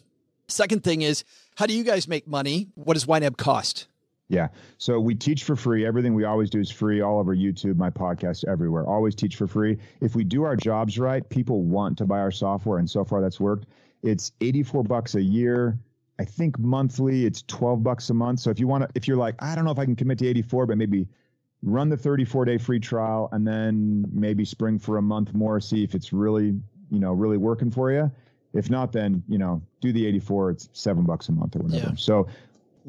[0.47, 1.23] Second thing is,
[1.57, 2.69] how do you guys make money?
[2.75, 3.87] What does YNAB cost?
[4.29, 4.49] Yeah.
[4.77, 5.85] So we teach for free.
[5.85, 8.85] Everything we always do is free all over YouTube, my podcast, everywhere.
[8.85, 9.77] Always teach for free.
[10.01, 12.77] If we do our jobs right, people want to buy our software.
[12.77, 13.65] And so far that's worked.
[14.03, 15.77] It's 84 bucks a year.
[16.19, 18.41] I think monthly it's 12 bucks a month.
[18.41, 20.19] So if you want to, if you're like, I don't know if I can commit
[20.19, 21.07] to 84, but maybe
[21.63, 25.83] run the 34 day free trial and then maybe spring for a month more, see
[25.83, 26.53] if it's really,
[26.91, 28.11] you know, really working for you.
[28.53, 30.51] If not, then, you know, do the 84.
[30.51, 31.89] It's seven bucks a month or whatever.
[31.89, 31.95] Yeah.
[31.95, 32.27] So,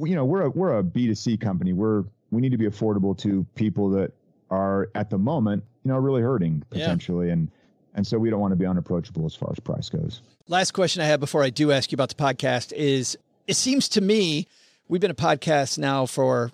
[0.07, 1.73] you know, we're a, we're a B2C company.
[1.73, 4.13] We're, we need to be affordable to people that
[4.51, 6.79] are at the moment, you know, really hurting Yeah.
[6.79, 7.31] potentially.
[7.31, 7.51] And,
[7.95, 10.23] and so we don't want to be unapproachable as far as price goes.
[10.49, 13.89] Last question I have before I do ask you about the podcast is it seems
[13.91, 14.47] to me
[14.89, 16.51] we've been a podcast now for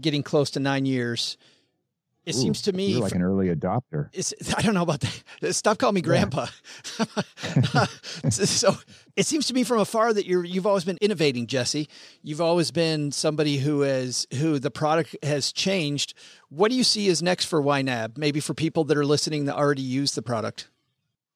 [0.00, 1.36] getting close to nine years.
[2.24, 4.08] It Ooh, seems to me you're like an early adopter.
[4.56, 5.00] I don't know about
[5.40, 5.54] that.
[5.54, 6.46] Stop calling me grandpa.
[8.30, 8.76] so
[9.16, 11.88] it seems to me from afar that you're you've always been innovating, Jesse.
[12.22, 16.14] You've always been somebody who has who the product has changed.
[16.48, 18.16] What do you see as next for YNAB?
[18.16, 20.68] Maybe for people that are listening that already use the product.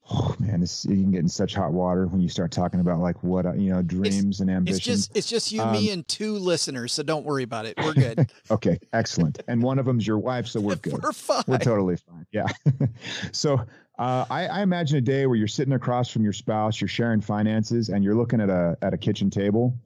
[0.09, 3.00] Oh man, this, you can get in such hot water when you start talking about
[3.00, 4.78] like what you know dreams and ambitions.
[4.78, 6.92] It's just it's just you, Um, me, and two listeners.
[6.92, 7.74] So don't worry about it.
[7.76, 8.30] We're good.
[8.50, 9.42] okay, excellent.
[9.48, 11.02] And one of them's your wife, so we're good.
[11.02, 11.42] We're fine.
[11.48, 12.24] We're totally fine.
[12.30, 12.46] Yeah.
[13.32, 13.61] so
[13.98, 17.20] uh, I, I imagine a day where you're sitting across from your spouse, you're sharing
[17.20, 19.76] finances, and you're looking at a at a kitchen table,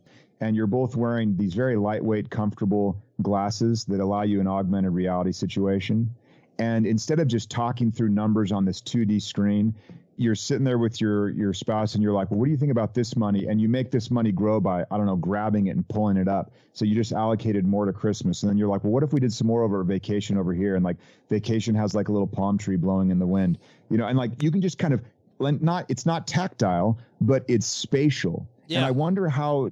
[0.40, 5.32] and you're both wearing these very lightweight, comfortable glasses that allow you an augmented reality
[5.32, 6.14] situation.
[6.58, 9.74] And instead of just talking through numbers on this 2D screen,
[10.20, 12.70] you're sitting there with your your spouse and you're like, well, what do you think
[12.70, 13.46] about this money?
[13.46, 16.28] And you make this money grow by I don't know, grabbing it and pulling it
[16.28, 16.52] up.
[16.74, 19.20] So you just allocated more to Christmas, and then you're like, well, what if we
[19.20, 20.76] did some more over a vacation over here?
[20.76, 20.98] And like
[21.30, 23.56] vacation has like a little palm tree blowing in the wind,
[23.88, 25.00] you know, and like you can just kind of
[25.40, 28.46] not it's not tactile, but it's spatial.
[28.66, 28.78] Yeah.
[28.78, 29.70] And I wonder how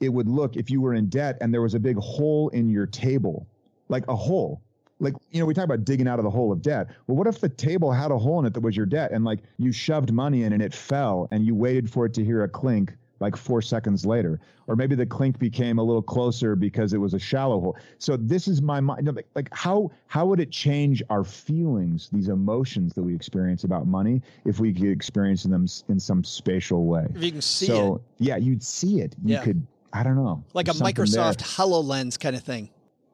[0.00, 2.68] it would look if you were in debt and there was a big hole in
[2.68, 3.46] your table,
[3.88, 4.60] like a hole
[4.98, 7.26] like you know we talk about digging out of the hole of debt well what
[7.26, 9.72] if the table had a hole in it that was your debt and like you
[9.72, 12.94] shoved money in and it fell and you waited for it to hear a clink
[13.18, 17.14] like four seconds later or maybe the clink became a little closer because it was
[17.14, 21.02] a shallow hole so this is my mind like, like how how would it change
[21.10, 25.98] our feelings these emotions that we experience about money if we could experience them in
[26.00, 29.42] some spatial way If you can see so it, yeah you'd see it you Yeah.
[29.44, 31.22] could i don't know like a something there.
[31.24, 32.68] Microsoft HoloLens kind of thing.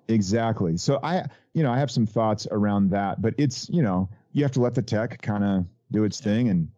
[0.09, 0.76] Exactly.
[0.76, 1.24] So I,
[1.55, 4.61] you know, I have some thoughts around that, but it's, you know, you have to
[4.61, 6.48] let the tech kind of do its thing.
[6.48, 6.68] And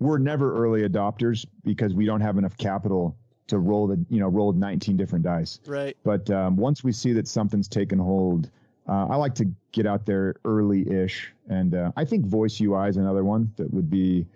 [0.00, 3.16] we're never early adopters because we don't have enough capital
[3.48, 5.60] to roll the, you know, roll 19 different dice.
[5.66, 5.96] Right.
[6.04, 8.50] But um, once we see that something's taken hold,
[8.88, 12.96] uh, I like to get out there early-ish, and uh, I think voice UI is
[12.96, 14.26] another one that would be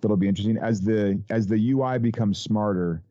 [0.00, 3.02] that'll be interesting as the as the UI becomes smarter,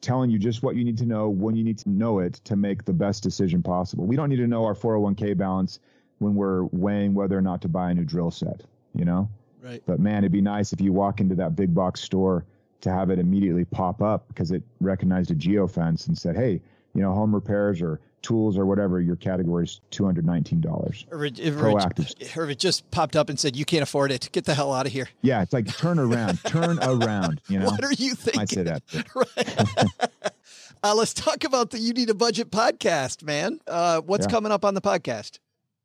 [0.00, 2.56] telling you just what you need to know when you need to know it to
[2.56, 4.06] make the best decision possible.
[4.06, 5.80] We don't need to know our 401k balance
[6.18, 8.62] when we're weighing whether or not to buy a new drill set,
[8.94, 9.28] you know.
[9.62, 9.82] Right.
[9.86, 12.44] But man, it'd be nice if you walk into that big box store
[12.82, 16.60] to have it immediately pop up because it recognized a geofence and said, "Hey,
[16.94, 21.06] you know, home repairs or tools or whatever your category is two hundred nineteen dollars."
[21.10, 22.36] Or it, if Proactive.
[22.36, 24.28] or it just popped up and said, "You can't afford it.
[24.32, 27.40] Get the hell out of here." Yeah, it's like turn around, turn around.
[27.48, 28.40] You know, What are you thinking?
[28.42, 28.82] I say that.
[29.14, 30.10] right.
[30.82, 33.60] uh, let's talk about the You Need a Budget podcast, man.
[33.66, 34.30] Uh, what's Yeah.
[34.32, 35.38] coming up on the podcast?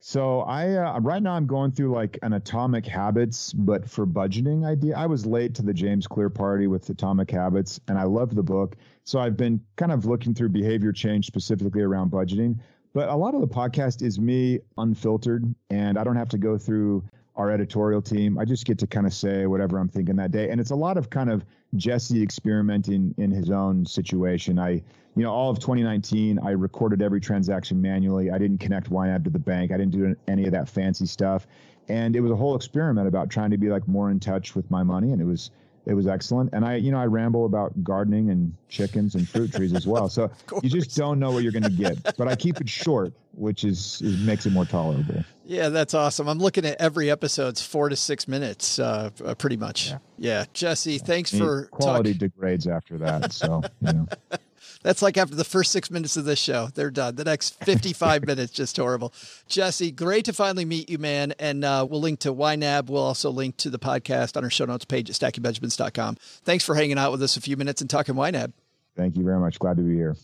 [0.03, 4.65] So I uh, right now I'm going through like an Atomic Habits, but for budgeting
[4.65, 4.97] idea.
[4.97, 8.41] I was late to the James Clear party with Atomic Habits, and I loved the
[8.41, 8.75] book.
[9.03, 12.57] So I've been kind of looking through behavior change specifically around budgeting.
[12.93, 16.57] But a lot of the podcast is me unfiltered, and I don't have to go
[16.57, 17.03] through
[17.35, 18.39] our editorial team.
[18.39, 20.75] I just get to kind of say whatever I'm thinking that day, and it's a
[20.75, 21.45] lot of kind of
[21.75, 24.57] Jesse experimenting in his own situation.
[24.57, 24.81] I
[25.15, 28.31] you know, all of 2019, I recorded every transaction manually.
[28.31, 29.71] I didn't connect YNAB to the bank.
[29.71, 31.47] I didn't do any of that fancy stuff.
[31.89, 34.69] And it was a whole experiment about trying to be like more in touch with
[34.71, 35.11] my money.
[35.11, 35.51] And it was,
[35.85, 36.53] it was excellent.
[36.53, 40.07] And I, you know, I ramble about gardening and chickens and fruit trees as well.
[40.09, 40.31] So
[40.63, 43.65] you just don't know what you're going to get, but I keep it short, which
[43.65, 45.25] is, is makes it more tolerable.
[45.43, 46.29] Yeah, that's awesome.
[46.29, 49.91] I'm looking at every episode's four to six minutes, uh, uh, pretty much.
[50.17, 52.29] Yeah, Jesse, thanks I mean, for quality talking.
[52.29, 53.33] degrades after that.
[53.33, 54.07] So, you know.
[54.83, 57.15] That's like after the first six minutes of this show, they're done.
[57.15, 59.13] The next 55 minutes, just horrible.
[59.47, 61.33] Jesse, great to finally meet you, man.
[61.39, 62.89] And uh, we'll link to YNAB.
[62.89, 66.15] We'll also link to the podcast on our show notes page at stackingbenjamins.com.
[66.43, 68.53] Thanks for hanging out with us a few minutes and talking YNAB.
[68.95, 69.59] Thank you very much.
[69.59, 70.15] Glad to be here.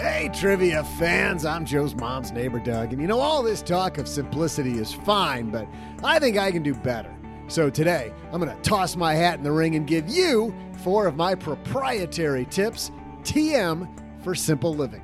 [0.00, 2.92] Hey, trivia fans, I'm Joe's mom's neighbor, Doug.
[2.92, 5.66] And you know, all this talk of simplicity is fine, but
[6.02, 7.14] I think I can do better.
[7.50, 11.08] So today, I'm going to toss my hat in the ring and give you four
[11.08, 12.92] of my proprietary tips
[13.24, 15.02] TM for simple living.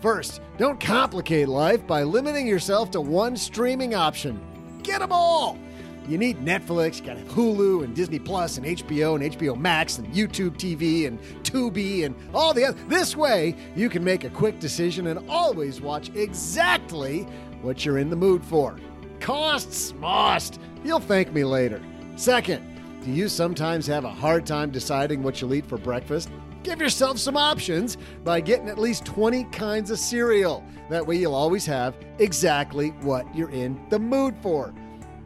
[0.00, 4.40] First, don't complicate life by limiting yourself to one streaming option.
[4.84, 5.58] Get them all!
[6.06, 10.06] You need Netflix, you got Hulu and Disney Plus and HBO and HBO Max and
[10.14, 12.78] YouTube TV and Tubi and all the other.
[12.86, 17.22] This way, you can make a quick decision and always watch exactly
[17.60, 18.76] what you're in the mood for.
[19.18, 20.60] Costs most.
[20.84, 21.80] You'll thank me later.
[22.16, 22.62] Second,
[23.04, 26.30] do you sometimes have a hard time deciding what you'll eat for breakfast?
[26.62, 30.64] Give yourself some options by getting at least 20 kinds of cereal.
[30.88, 34.72] That way, you'll always have exactly what you're in the mood for.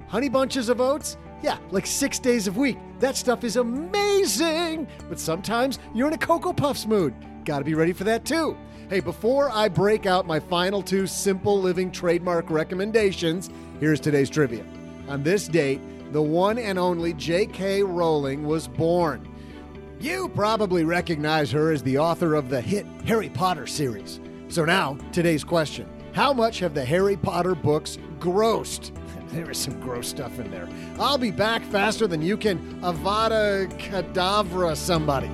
[0.09, 1.18] Honey bunches of oats?
[1.42, 2.78] Yeah, like six days a week.
[3.00, 4.88] That stuff is amazing.
[5.09, 7.14] But sometimes you're in a Cocoa Puffs mood.
[7.44, 8.57] got to be ready for that too.
[8.88, 13.50] Hey, before I break out my final two simple living trademark recommendations,
[13.80, 14.64] here's today's trivia.
[15.09, 15.80] On this date,
[16.12, 17.82] the one and only J.K.
[17.82, 19.28] Rowling was born.
[20.00, 24.20] You probably recognize her as the author of the hit Harry Potter series.
[24.48, 28.92] So now, today's question How much have the Harry Potter books grossed?
[29.30, 30.68] There is some gross stuff in there.
[30.98, 35.28] I'll be back faster than you can Avada Kedavra somebody.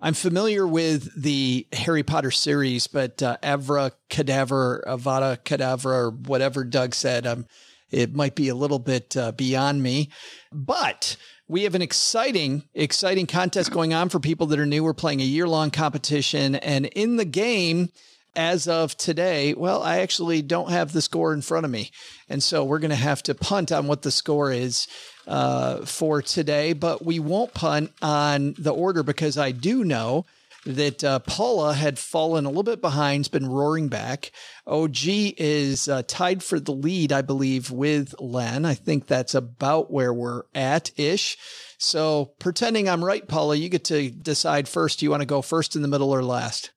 [0.00, 6.62] I'm familiar with the Harry Potter series, but uh, Avra Cadaver, Avada Kedavra, or whatever
[6.62, 7.46] Doug said, um,
[7.90, 10.10] it might be a little bit uh, beyond me.
[10.52, 11.16] But
[11.48, 14.84] we have an exciting, exciting contest going on for people that are new.
[14.84, 17.88] We're playing a year long competition, and in the game,
[18.36, 21.90] as of today, well, I actually don't have the score in front of me.
[22.28, 24.86] And so we're going to have to punt on what the score is
[25.28, 30.24] uh, for today, but we won't punt on the order because I do know
[30.64, 34.32] that uh, Paula had fallen a little bit behind, has been roaring back.
[34.66, 38.64] OG is uh, tied for the lead, I believe, with Len.
[38.64, 41.38] I think that's about where we're at ish.
[41.78, 44.98] So pretending I'm right, Paula, you get to decide first.
[44.98, 46.72] Do you want to go first in the middle or last?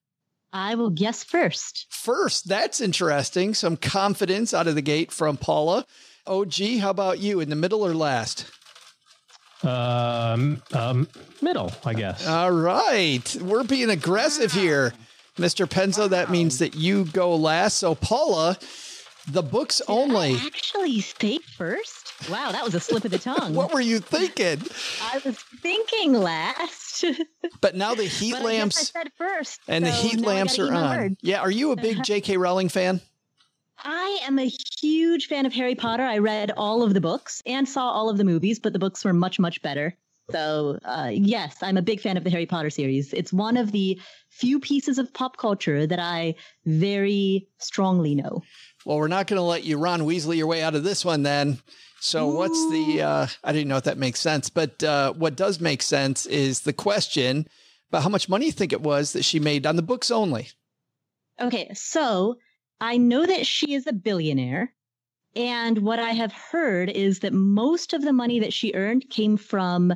[0.54, 1.88] I will guess first.
[1.90, 3.54] First, that's interesting.
[3.54, 5.86] Some confidence out of the gate from Paula.
[6.28, 7.40] OG, how about you?
[7.40, 8.46] In the middle or last?
[9.64, 11.08] Um, um,
[11.42, 12.28] middle, I guess.
[12.28, 13.36] All right.
[13.42, 14.94] We're being aggressive here.
[15.38, 15.66] Mr.
[15.68, 17.78] Penzo, that means that you go last.
[17.78, 18.58] So, Paula,
[19.28, 20.34] the books Did only.
[20.34, 22.30] I actually state first?
[22.30, 23.54] Wow, that was a slip of the tongue.
[23.56, 24.62] What were you thinking?
[25.02, 27.06] I was thinking last.
[27.62, 29.60] But now the heat lamps but I guess I said first.
[29.68, 30.98] and the heat lamps are on.
[30.98, 31.16] words.
[31.22, 31.40] Yeah.
[31.42, 32.38] Are you a big J.K.
[32.38, 33.02] Rowling fan?
[33.84, 36.04] I am a huge fan of Harry Potter.
[36.04, 39.04] I read all of the books and saw all of the movies, but the books
[39.04, 39.96] were much, much better.
[40.32, 43.12] So, uh, yes, I'm a big fan of the Harry Potter series.
[43.14, 48.44] It's one of the few pieces of pop culture that I very strongly know.
[48.86, 51.24] Well, we're not going to let you Ron Weasley your way out of this one
[51.24, 51.60] then.
[52.00, 55.60] So what's the uh I didn't know if that makes sense, but uh what does
[55.60, 57.48] make sense is the question
[57.90, 60.50] about how much money you think it was that she made on the books only.
[61.40, 62.38] Okay, so
[62.82, 64.74] I know that she is a billionaire.
[65.36, 69.38] And what I have heard is that most of the money that she earned came
[69.38, 69.94] from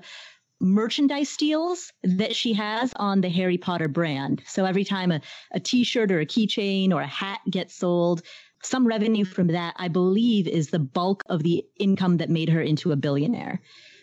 [0.62, 4.42] merchandise deals that she has on the Harry Potter brand.
[4.48, 5.20] So every time a,
[5.52, 8.22] a t shirt or a keychain or a hat gets sold,
[8.64, 12.62] some revenue from that, I believe, is the bulk of the income that made her
[12.62, 13.62] into a billionaire.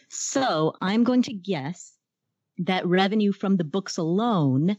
[0.09, 1.97] So I'm going to guess
[2.59, 4.77] that revenue from the books alone,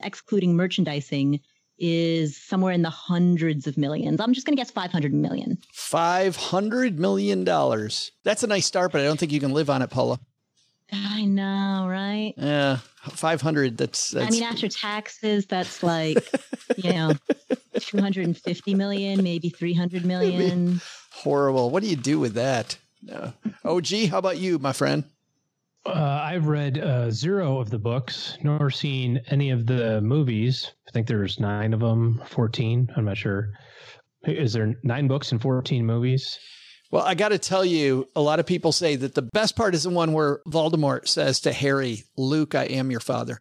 [0.00, 1.40] excluding merchandising,
[1.78, 4.20] is somewhere in the hundreds of millions.
[4.20, 5.58] I'm just going to guess 500 million.
[5.72, 8.12] Five hundred million dollars.
[8.24, 10.18] That's a nice start, but I don't think you can live on it, Paula.
[10.92, 12.34] I know, right?
[12.36, 13.76] Yeah, five hundred.
[13.76, 16.18] That's, that's I mean, after taxes, that's like,
[16.76, 17.12] you know,
[17.78, 20.80] 250 million, maybe 300 million.
[21.10, 21.70] horrible.
[21.70, 22.78] What do you do with that?
[23.02, 23.32] No.
[23.64, 25.04] Oh, OG, how about you, my friend?
[25.86, 30.72] Uh, I've read uh, zero of the books, nor seen any of the movies.
[30.88, 32.88] I think there's nine of them, 14.
[32.96, 33.50] I'm not sure.
[34.24, 36.38] Is there nine books and 14 movies?
[36.90, 39.74] Well, I got to tell you, a lot of people say that the best part
[39.74, 43.40] is the one where Voldemort says to Harry, "Luke, I am your father."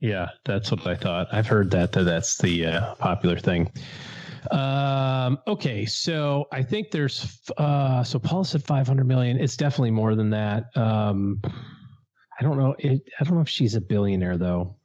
[0.00, 1.28] Yeah, that's what I thought.
[1.32, 3.72] I've heard that, that that's the uh, popular thing.
[4.50, 9.38] Um, okay, so I think there's uh, so Paul said 500 million.
[9.38, 10.64] It's definitely more than that.
[10.76, 12.74] Um, I don't know.
[12.78, 14.76] It, I don't know if she's a billionaire though.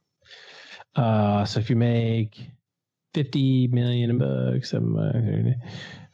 [0.95, 2.39] Uh, so if you make
[3.13, 5.55] 50 million a book, seven,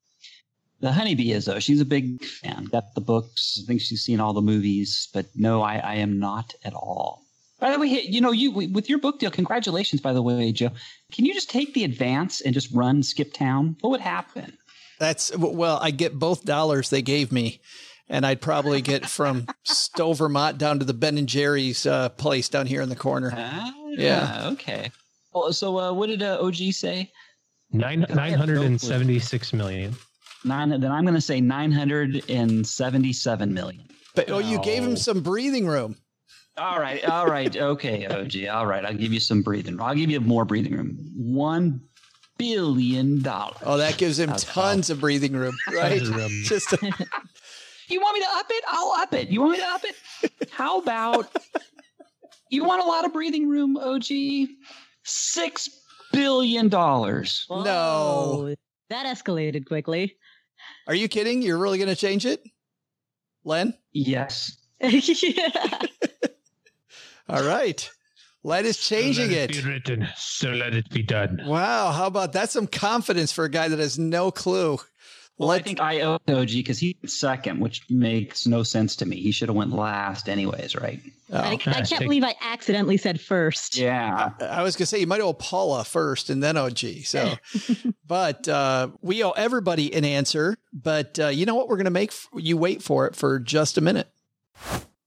[0.82, 1.60] The honeybee is though.
[1.60, 2.66] She's a big fan.
[2.66, 3.60] Got the books.
[3.64, 5.08] I think she's seen all the movies.
[5.14, 7.23] But no, I, I am not at all.
[7.64, 9.32] By the way, you know, you with your book deal.
[9.32, 10.72] Congratulations, by the way, Joe.
[11.14, 13.78] Can you just take the advance and just run Skip Town?
[13.80, 14.58] What would happen?
[15.00, 17.62] That's well, I get both dollars they gave me,
[18.10, 22.50] and I'd probably get from Stowe, Vermont, down to the Ben and Jerry's uh, place
[22.50, 23.32] down here in the corner.
[23.34, 24.50] Ah, Yeah.
[24.52, 24.92] Okay.
[25.34, 27.14] Well, so uh, what did uh, OG say?
[27.72, 28.72] Nine, I have no clue.
[28.72, 29.96] 976 million.
[30.44, 30.68] Nine.
[30.68, 33.88] Then I'm going to say nine hundred and seventy-seven million.
[34.16, 35.96] But oh, you gave him some breathing room.
[36.58, 38.46] All right, all right, okay, OG.
[38.52, 39.74] All right, I'll give you some breathing.
[39.78, 39.82] Room.
[39.88, 40.98] I'll give you more breathing room.
[41.16, 41.82] One
[42.38, 43.58] billion dollars.
[43.64, 46.00] Oh, that gives him tons of breathing room, right?
[46.44, 46.78] Just a-
[47.90, 48.64] You want me to up it?
[48.68, 49.30] I'll up it.
[49.30, 49.96] You want me to up it?
[50.52, 51.28] How about
[52.50, 54.06] you want a lot of breathing room, OG?
[55.04, 55.70] Six
[56.12, 57.46] billion dollars.
[57.50, 58.56] no.
[58.90, 60.16] That escalated quickly.
[60.88, 61.42] Are you kidding?
[61.42, 62.44] You're really going to change it,
[63.44, 63.74] Len?
[63.92, 64.56] Yes.
[64.82, 65.50] yeah.
[67.30, 67.90] All right.
[68.44, 69.64] Len is changing let it.
[69.64, 71.40] Be written, so let it be done.
[71.46, 74.80] Wow, how about that's some confidence for a guy that has no clue.
[75.38, 79.16] Well, I think I owe OG because he's second, which makes no sense to me.
[79.20, 81.02] He should have went last, anyways, right?
[81.32, 81.38] Oh.
[81.38, 83.76] I, I can't take- believe I accidentally said first.
[83.78, 84.30] Yeah.
[84.40, 86.78] I was gonna say you might owe Paula first and then OG.
[87.06, 87.34] So,
[88.08, 90.58] but uh, we owe everybody an answer.
[90.72, 91.68] But uh, you know what?
[91.68, 94.10] We're gonna make f- you wait for it for just a minute.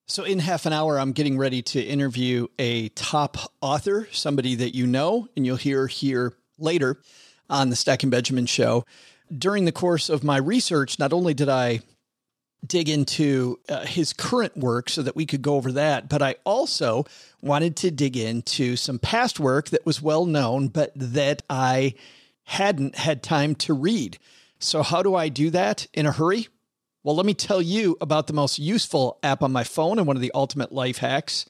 [0.09, 4.73] So, in half an hour, I'm getting ready to interview a top author, somebody that
[4.73, 7.01] you know, and you'll hear here later
[7.51, 8.85] on the Stacking Benjamin show.
[9.37, 11.81] During the course of my research, not only did I
[12.65, 16.37] dig into uh, his current work so that we could go over that, but I
[16.45, 17.05] also
[17.43, 21.95] wanted to dig into some past work that was well known, but that I
[22.45, 24.19] hadn't had time to read.
[24.61, 26.47] So, how do I do that in a hurry?
[27.07, 30.17] Well, let me tell you about the most useful app on my phone and one
[30.17, 31.49] of the ultimate life hacks.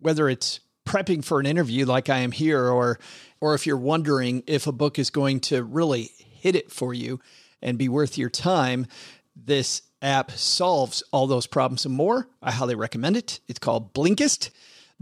[0.00, 2.98] Whether it's prepping for an interview like I am here, or
[3.40, 7.20] or if you're wondering if a book is going to really hit it for you
[7.62, 8.88] and be worth your time,
[9.36, 12.28] this app solves all those problems and more.
[12.42, 13.38] I highly recommend it.
[13.46, 14.50] It's called Blinkist.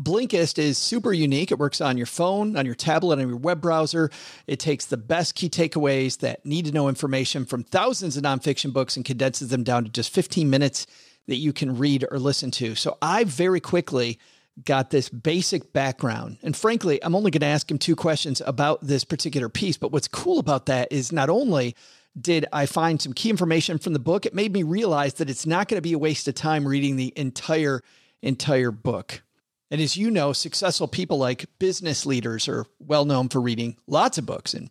[0.00, 1.50] Blinkist is super unique.
[1.50, 4.10] It works on your phone, on your tablet, on your web browser.
[4.46, 8.72] It takes the best key takeaways that need to know information from thousands of nonfiction
[8.72, 10.86] books and condenses them down to just 15 minutes
[11.28, 12.74] that you can read or listen to.
[12.74, 14.18] So I very quickly
[14.64, 16.38] got this basic background.
[16.42, 19.76] And frankly, I'm only going to ask him two questions about this particular piece.
[19.76, 21.74] But what's cool about that is not only
[22.18, 25.46] did I find some key information from the book, it made me realize that it's
[25.46, 27.82] not going to be a waste of time reading the entire
[28.22, 29.22] entire book.
[29.70, 34.16] And as you know, successful people like business leaders are well known for reading lots
[34.16, 34.54] of books.
[34.54, 34.70] And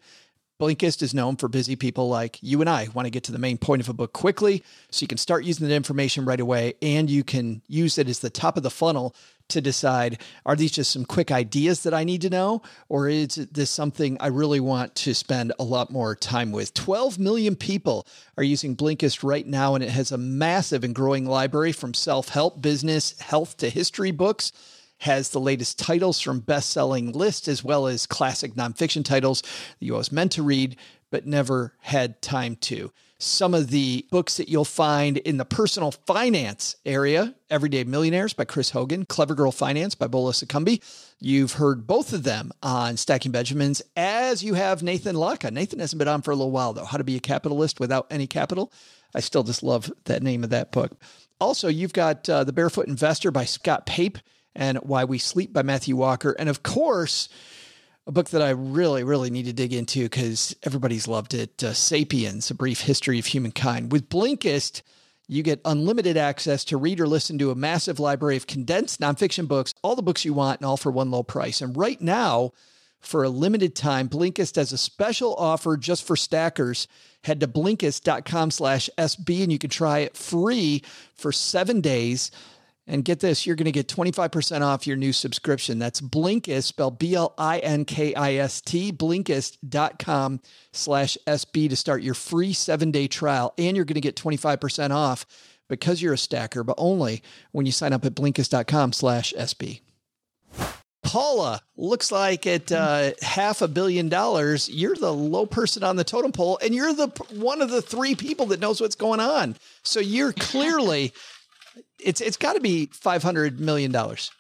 [0.60, 3.34] Blinkist is known for busy people like you and I who want to get to
[3.34, 6.40] the main point of a book quickly so you can start using that information right
[6.40, 9.14] away and you can use it as the top of the funnel
[9.50, 13.36] to decide are these just some quick ideas that I need to know or is
[13.36, 16.74] this something I really want to spend a lot more time with?
[16.74, 21.26] 12 million people are using Blinkist right now and it has a massive and growing
[21.26, 24.54] library from self-help, business, health to history books
[25.00, 29.94] has the latest titles from best-selling lists as well as classic nonfiction titles that you
[29.94, 30.76] always meant to read
[31.12, 32.92] but never had time to.
[33.18, 38.44] Some of the books that you'll find in the personal finance area, Everyday Millionaires by
[38.44, 40.84] Chris Hogan, Clever Girl Finance by Bola Sokunbi.
[41.20, 45.50] You've heard both of them on Stacking Benjamins, as you have Nathan Latka.
[45.52, 46.84] Nathan hasn't been on for a little while, though.
[46.84, 48.74] How to Be a Capitalist Without Any Capital.
[49.16, 50.92] I still just love that name of that book.
[51.40, 54.18] Also, you've got uh, The Barefoot Investor by Scott Pape
[54.56, 56.36] and Why We Sleep by Matthew Walker.
[56.38, 57.30] And of course,
[58.08, 61.74] a book that I really, really need to dig into because everybody's loved it uh,
[61.74, 63.92] Sapiens, A Brief History of Humankind.
[63.92, 64.82] With Blinkist,
[65.28, 69.48] you get unlimited access to read or listen to a massive library of condensed nonfiction
[69.48, 71.62] books, all the books you want, and all for one low price.
[71.62, 72.52] And right now,
[73.00, 76.88] for a limited time, Blinkist has a special offer just for stackers.
[77.24, 80.84] Head to blinkist.com slash SB and you can try it free
[81.14, 82.32] for seven days.
[82.88, 85.80] And get this, you're going to get 25% off your new subscription.
[85.80, 93.56] That's Blinkist, spelled B-L-I-N-K-I-S-T, blinkist.com slash SB to start your free seven-day trial.
[93.58, 95.26] And you're going to get 25% off
[95.68, 99.82] because you're a stacker, but only when you sign up at blinkist.com slash SB.
[101.06, 106.04] Paula, looks like at uh, half a billion dollars, you're the low person on the
[106.04, 109.56] totem pole, and you're the one of the three people that knows what's going on.
[109.84, 111.14] So you're clearly
[112.06, 114.32] it's it's got to be five hundred million dollars.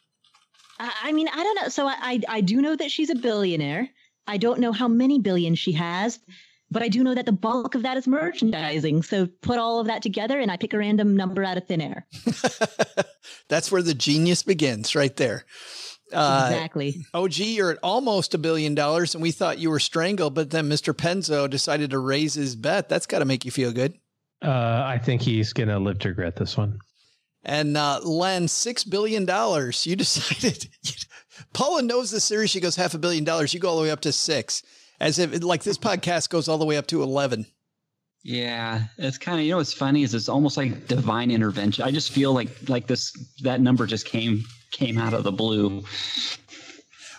[0.79, 1.69] I I mean, I don't know.
[1.69, 3.89] So I, I I do know that she's a billionaire.
[4.27, 6.19] I don't know how many billions she has,
[6.71, 9.03] but I do know that the bulk of that is merchandising.
[9.03, 11.81] So put all of that together, and I pick a random number out of thin
[11.81, 12.07] air.
[13.49, 15.45] That's where the genius begins, right there.
[16.13, 17.05] Uh, exactly.
[17.13, 20.51] Oh, gee, you're at almost a billion dollars, and we thought you were strangled, but
[20.51, 20.93] then Mr.
[20.93, 22.89] Penzo decided to raise his bet.
[22.89, 23.93] That's got to make you feel good.
[24.43, 26.79] Uh, I think he's going to live to regret this one.
[27.47, 29.85] And uh, Len, six billion dollars.
[29.85, 30.67] You decided.
[31.53, 32.49] Paula knows the series.
[32.49, 33.53] She goes half a billion dollars.
[33.53, 34.63] You go all the way up to six,
[34.99, 37.45] as if like this podcast goes all the way up to eleven.
[38.23, 41.83] Yeah, it's kind of you know what's funny is it's almost like divine intervention.
[41.83, 43.11] I just feel like like this
[43.43, 45.83] that number just came came out of the blue.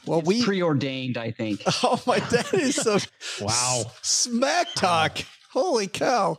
[0.06, 1.62] Well, It's we preordained, I think.
[1.84, 3.00] Oh my, that is some
[3.40, 3.82] Wow.
[3.86, 5.18] s- smack talk.
[5.52, 6.38] Holy cow!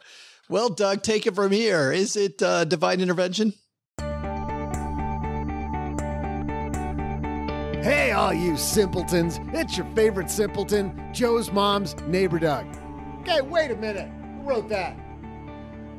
[0.49, 1.91] Well, Doug, take it from here.
[1.93, 3.53] Is it uh, divine intervention?
[7.87, 9.39] Hey, all you simpletons.
[9.53, 12.65] It's your favorite simpleton, Joe's mom's neighbor Doug.
[13.21, 14.11] Okay, wait a minute.
[14.35, 14.97] Who wrote that?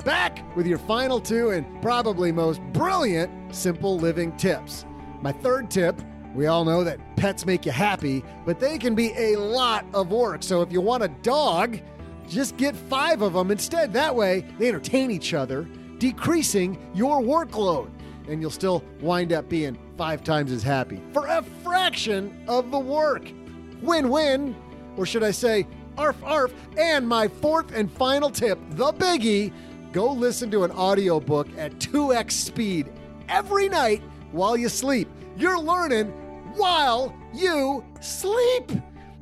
[0.05, 4.85] Back with your final two and probably most brilliant simple living tips.
[5.23, 5.99] My third tip
[6.35, 10.11] we all know that pets make you happy, but they can be a lot of
[10.11, 10.43] work.
[10.43, 11.79] So if you want a dog,
[12.27, 13.93] just get five of them instead.
[13.93, 15.67] That way, they entertain each other,
[15.97, 17.89] decreasing your workload.
[18.27, 22.79] And you'll still wind up being five times as happy for a fraction of the
[22.79, 23.29] work.
[23.81, 24.55] Win win,
[24.95, 26.53] or should I say, arf arf.
[26.77, 29.51] And my fourth and final tip, the biggie
[29.91, 32.89] go listen to an audiobook at 2x speed
[33.27, 35.09] every night while you sleep.
[35.35, 36.07] You're learning
[36.55, 38.71] while you sleep.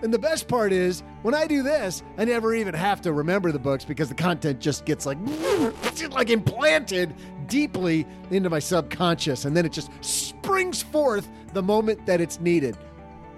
[0.03, 3.51] And the best part is, when I do this, I never even have to remember
[3.51, 5.17] the books because the content just gets like,
[6.11, 7.15] like implanted
[7.47, 9.45] deeply into my subconscious.
[9.45, 12.77] And then it just springs forth the moment that it's needed.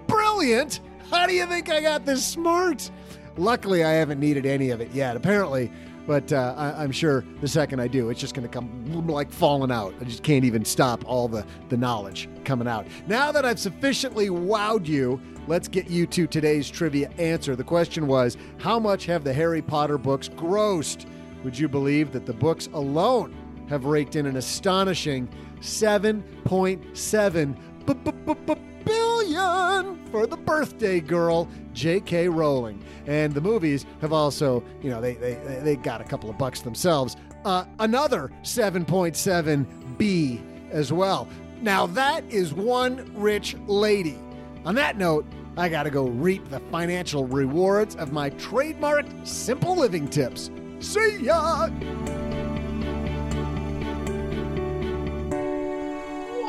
[0.06, 0.80] Brilliant!
[1.10, 2.90] How do you think I got this smart?
[3.36, 5.72] Luckily, I haven't needed any of it yet, apparently.
[6.06, 9.30] But uh, I, I'm sure the second I do, it's just going to come like
[9.30, 9.94] falling out.
[10.00, 12.86] I just can't even stop all the, the knowledge coming out.
[13.06, 15.20] Now that I've sufficiently wowed you,
[15.50, 17.56] let's get you to today's trivia answer.
[17.56, 21.06] The question was How much have the Harry Potter books grossed?
[21.42, 23.34] Would you believe that the books alone
[23.68, 25.28] have raked in an astonishing
[25.60, 32.28] 7.7 b- b- b- b- billion for the birthday girl J.K.
[32.28, 32.84] Rowling.
[33.06, 35.34] And the movies have also, you know, they they
[35.64, 37.16] they got a couple of bucks themselves.
[37.44, 39.66] Uh, another 7.7
[39.98, 40.40] B
[40.70, 41.26] as well.
[41.60, 44.18] Now that is one rich lady.
[44.64, 45.24] On that note,
[45.56, 50.50] I got to go reap the financial rewards of my trademarked simple living tips.
[50.78, 51.68] See ya!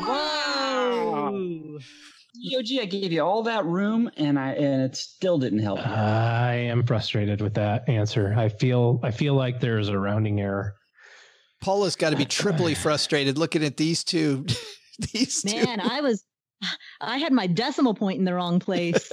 [0.00, 1.32] Wow!
[2.50, 5.78] EOG, I gave you all that room, and I and it still didn't help.
[5.78, 5.84] you.
[5.84, 8.34] I am frustrated with that answer.
[8.36, 10.74] I feel I feel like there's a rounding error.
[11.60, 14.46] Paula's got to be triply frustrated looking at these two.
[15.12, 15.62] these two.
[15.62, 16.24] Man, I was,
[17.00, 19.10] I had my decimal point in the wrong place.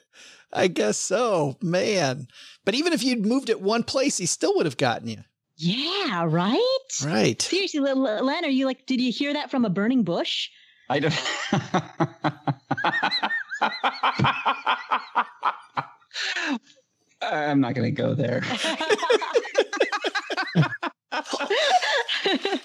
[0.52, 2.28] I guess so, man.
[2.64, 5.18] But even if you'd moved it one place, he still would have gotten you.
[5.56, 6.78] yeah, right?
[7.04, 7.40] Right.
[7.42, 10.48] Seriously, L- L- Len, are you like, did you hear that from a burning bush?
[10.88, 11.14] I don't.
[17.22, 18.42] I'm not going to go there.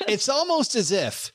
[0.07, 1.31] It's almost as if,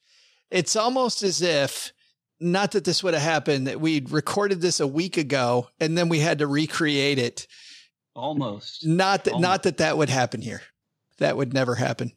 [0.50, 1.92] it's almost as if,
[2.40, 6.08] not that this would have happened, that we'd recorded this a week ago and then
[6.08, 7.46] we had to recreate it.
[8.14, 8.86] Almost.
[8.86, 9.48] Not that, Almost.
[9.48, 10.62] not that that would happen here.
[11.18, 12.12] That would never happen.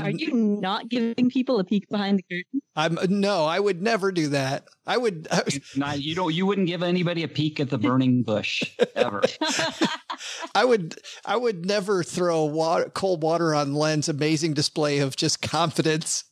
[0.00, 2.62] Are you not giving people a peek behind the curtain?
[2.76, 4.68] I'm no, I would never do that.
[4.86, 5.26] I would.
[5.30, 5.42] I,
[5.76, 6.32] Not you don't.
[6.32, 8.62] You wouldn't give anybody a peek at the burning bush
[8.94, 9.22] ever.
[10.54, 10.96] I would.
[11.24, 16.24] I would never throw water, cold water on Len's amazing display of just confidence.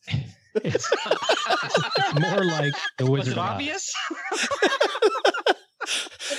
[0.65, 3.95] It's, it's more like the Was Wizard it of Oz.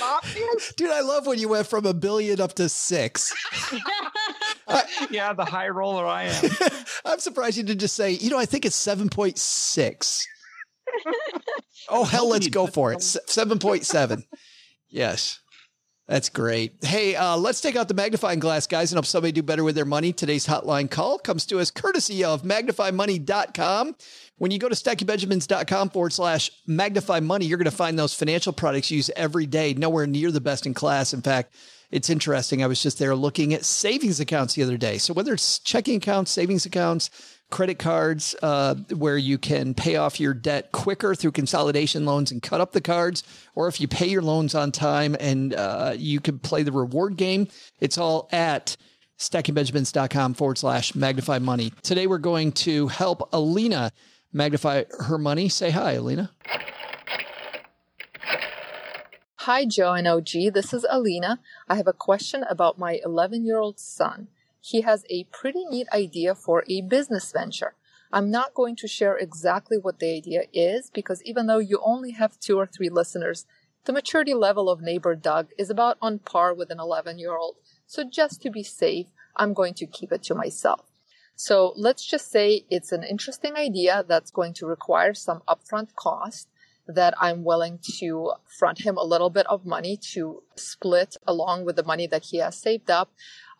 [0.02, 0.72] obvious?
[0.76, 3.32] Dude, I love when you went from a billion up to six.
[5.10, 6.50] yeah, the high roller I am.
[7.04, 10.20] I'm surprised you didn't just say, you know, I think it's 7.6.
[11.88, 12.96] oh, hell, let's go for it.
[12.96, 14.22] S- 7.7.
[14.88, 15.40] Yes.
[16.10, 16.72] That's great.
[16.82, 19.76] Hey, uh, let's take out the magnifying glass, guys, and help somebody do better with
[19.76, 20.12] their money.
[20.12, 23.94] Today's hotline call comes to us courtesy of magnifymoney.com.
[24.38, 28.52] When you go to stackingbenjamins.com forward slash magnify money, you're going to find those financial
[28.52, 31.14] products you use every day, nowhere near the best in class.
[31.14, 31.54] In fact,
[31.92, 32.64] it's interesting.
[32.64, 34.98] I was just there looking at savings accounts the other day.
[34.98, 37.10] So whether it's checking accounts, savings accounts,
[37.50, 42.42] credit cards, uh, where you can pay off your debt quicker through consolidation loans and
[42.42, 43.22] cut up the cards,
[43.54, 47.16] or if you pay your loans on time and uh, you can play the reward
[47.16, 47.48] game,
[47.80, 48.76] it's all at
[49.18, 51.72] stackingbenjamins.com forward slash magnify money.
[51.82, 53.92] Today we're going to help Alina
[54.32, 55.48] magnify her money.
[55.48, 56.30] Say hi, Alina.
[59.44, 60.52] Hi, Joe and OG.
[60.52, 61.40] This is Alina.
[61.68, 64.28] I have a question about my 11 year old son.
[64.60, 67.74] He has a pretty neat idea for a business venture.
[68.12, 72.12] I'm not going to share exactly what the idea is because even though you only
[72.12, 73.46] have two or three listeners,
[73.84, 77.56] The maturity level of neighbor Doug is about on par with an 11 year old.
[77.86, 79.06] So just to be safe,
[79.36, 80.82] I'm going to keep it to myself.
[81.34, 86.48] So let's just say it's an interesting idea that's going to require some upfront cost
[86.86, 91.76] that I'm willing to front him a little bit of money to split along with
[91.76, 93.10] the money that he has saved up.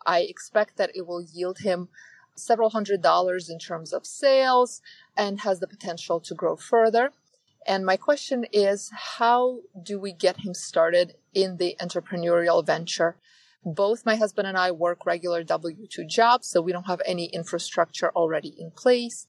[0.05, 1.89] I expect that it will yield him
[2.35, 4.81] several hundred dollars in terms of sales
[5.15, 7.11] and has the potential to grow further.
[7.67, 13.17] And my question is, how do we get him started in the entrepreneurial venture?
[13.63, 17.25] Both my husband and I work regular W 2 jobs, so we don't have any
[17.25, 19.27] infrastructure already in place.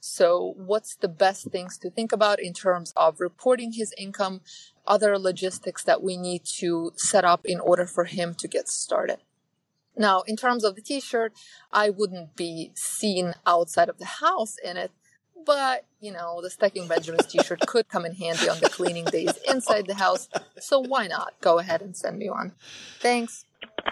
[0.00, 4.42] So, what's the best things to think about in terms of reporting his income,
[4.86, 9.23] other logistics that we need to set up in order for him to get started?
[9.96, 11.32] Now, in terms of the t shirt,
[11.72, 14.90] I wouldn't be seen outside of the house in it,
[15.46, 19.04] but you know, the Stacking Benjamins t shirt could come in handy on the cleaning
[19.04, 20.28] days inside the house.
[20.58, 21.34] So why not?
[21.40, 22.52] Go ahead and send me one.
[23.00, 23.44] Thanks.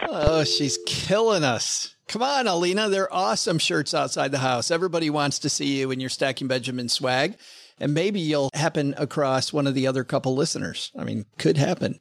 [0.07, 1.95] Oh, she's killing us.
[2.07, 2.89] Come on, Alina.
[2.89, 4.71] They're awesome shirts outside the house.
[4.71, 7.37] Everybody wants to see you in your Stacking Benjamin swag.
[7.79, 10.91] And maybe you'll happen across one of the other couple listeners.
[10.97, 11.99] I mean, could happen.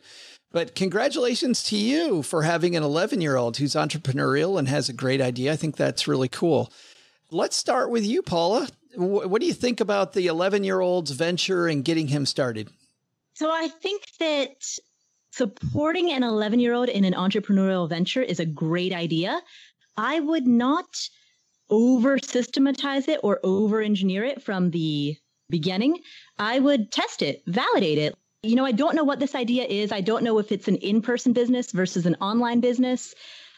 [0.53, 4.93] But congratulations to you for having an 11 year old who's entrepreneurial and has a
[4.93, 5.53] great idea.
[5.53, 6.71] I think that's really cool.
[7.31, 8.69] Let's start with you, Paula.
[8.95, 12.69] What do you think about the 11 year old's venture and getting him started?
[13.33, 14.63] So I think that
[15.31, 19.41] supporting an 11 year old in an entrepreneurial venture is a great idea.
[19.97, 21.09] I would not
[21.71, 25.17] over systematize it or over engineer it from the
[25.49, 26.01] beginning.
[26.39, 28.15] I would test it, validate it.
[28.45, 29.93] You know, I don't know what this idea is.
[29.93, 33.15] I don't know if it's an in person business versus an online business.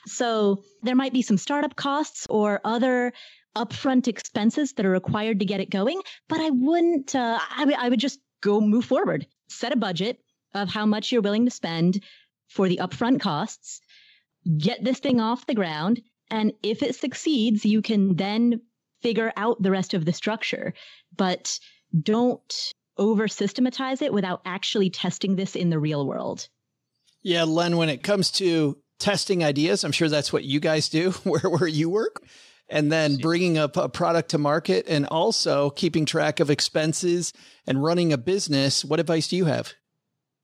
[0.06, 3.14] So there might be some startup costs or other
[3.56, 6.02] upfront expenses that are required to get it going.
[6.28, 10.18] But I wouldn't, uh, I, w- I would just go move forward, set a budget
[10.52, 12.02] of how much you're willing to spend
[12.48, 13.80] for the upfront costs,
[14.58, 16.02] get this thing off the ground.
[16.30, 18.60] And if it succeeds, you can then
[19.00, 20.74] figure out the rest of the structure.
[21.16, 21.58] But
[21.98, 26.48] don't over systematize it without actually testing this in the real world.
[27.22, 31.10] Yeah, Len, when it comes to testing ideas, I'm sure that's what you guys do
[31.24, 32.22] where, where you work.
[32.68, 37.32] And then bringing up a product to market and also keeping track of expenses
[37.66, 38.84] and running a business.
[38.84, 39.74] What advice do you have?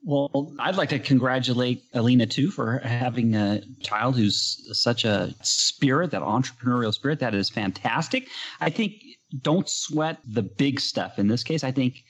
[0.02, 6.10] Well, I'd like to congratulate Alina too for having a child who's such a spirit,
[6.12, 7.20] that entrepreneurial spirit.
[7.20, 8.28] That is fantastic.
[8.60, 8.94] I think
[9.40, 11.18] don't sweat the big stuff.
[11.18, 12.04] In this case, I think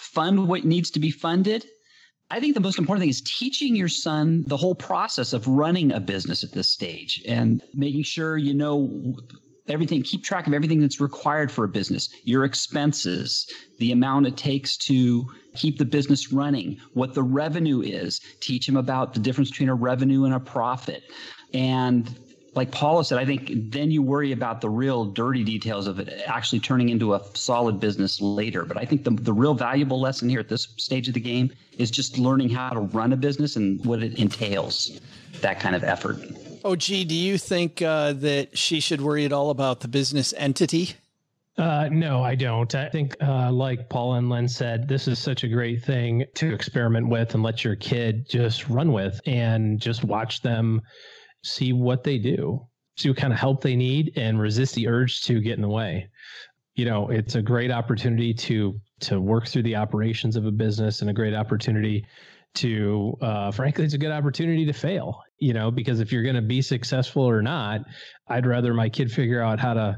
[0.00, 1.66] fund what needs to be funded.
[2.30, 5.92] I think the most important thing is teaching your son the whole process of running
[5.92, 9.14] a business at this stage and making sure you know
[9.68, 13.46] everything, keep track of everything that's required for a business, your expenses,
[13.78, 18.76] the amount it takes to keep the business running, what the revenue is, teach him
[18.76, 21.02] about the difference between a revenue and a profit.
[21.52, 22.16] And
[22.54, 26.22] like Paula said, I think then you worry about the real dirty details of it
[26.26, 28.64] actually turning into a solid business later.
[28.64, 31.52] But I think the, the real valuable lesson here at this stage of the game
[31.78, 35.00] is just learning how to run a business and what it entails,
[35.40, 36.18] that kind of effort.
[36.64, 40.34] Oh, gee, do you think uh, that she should worry at all about the business
[40.36, 40.94] entity?
[41.56, 42.74] Uh, no, I don't.
[42.74, 46.52] I think, uh, like Paul and Len said, this is such a great thing to
[46.52, 50.80] experiment with and let your kid just run with and just watch them
[51.42, 55.22] see what they do, see what kind of help they need, and resist the urge
[55.22, 56.08] to get in the way.
[56.74, 61.00] You know, it's a great opportunity to to work through the operations of a business
[61.00, 62.06] and a great opportunity
[62.54, 66.34] to uh, frankly it's a good opportunity to fail you know because if you're going
[66.34, 67.80] to be successful or not
[68.28, 69.96] i'd rather my kid figure out how to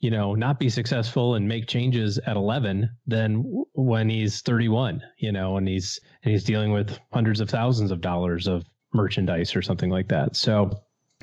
[0.00, 3.42] you know not be successful and make changes at 11 than
[3.72, 8.02] when he's 31 you know and he's and he's dealing with hundreds of thousands of
[8.02, 10.70] dollars of merchandise or something like that so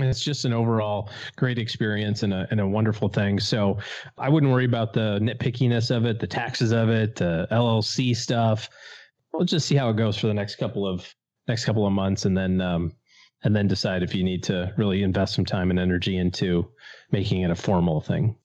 [0.09, 3.39] it's just an overall great experience and a, and a wonderful thing.
[3.39, 3.77] So
[4.17, 8.69] I wouldn't worry about the nitpickiness of it, the taxes of it, the LLC stuff.
[9.33, 11.13] We'll just see how it goes for the next couple of
[11.47, 12.93] next couple of months, and then um,
[13.43, 16.67] and then decide if you need to really invest some time and energy into
[17.11, 18.35] making it a formal thing.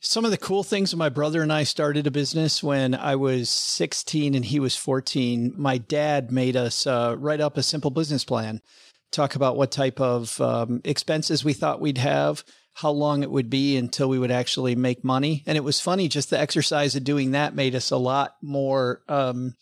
[0.00, 3.50] Some of the cool things my brother and I started a business when I was
[3.50, 8.24] 16 and he was 14, my dad made us uh, write up a simple business
[8.24, 8.62] plan,
[9.10, 12.44] talk about what type of um, expenses we thought we'd have,
[12.74, 15.42] how long it would be until we would actually make money.
[15.46, 19.02] And it was funny, just the exercise of doing that made us a lot more.
[19.08, 19.54] Um,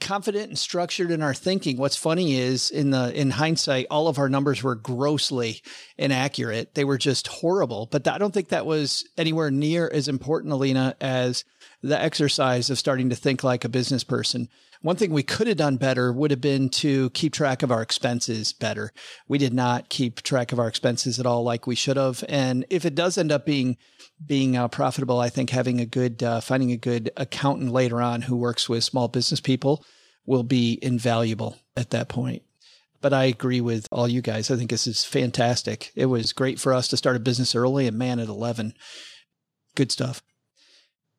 [0.00, 1.76] confident and structured in our thinking.
[1.76, 5.60] What's funny is in the in hindsight, all of our numbers were grossly
[5.96, 6.74] inaccurate.
[6.74, 7.86] They were just horrible.
[7.90, 11.44] But I don't think that was anywhere near as important, Alina, as
[11.82, 14.48] the exercise of starting to think like a business person.
[14.82, 17.82] One thing we could have done better would have been to keep track of our
[17.82, 18.92] expenses better.
[19.28, 22.24] We did not keep track of our expenses at all like we should have.
[22.30, 23.76] And if it does end up being
[24.24, 28.22] being uh, profitable, I think having a good uh, finding a good accountant later on
[28.22, 29.84] who works with small business people
[30.24, 32.42] will be invaluable at that point.
[33.02, 34.50] But I agree with all you guys.
[34.50, 35.92] I think this is fantastic.
[35.94, 38.74] It was great for us to start a business early and man at 11.
[39.74, 40.22] Good stuff.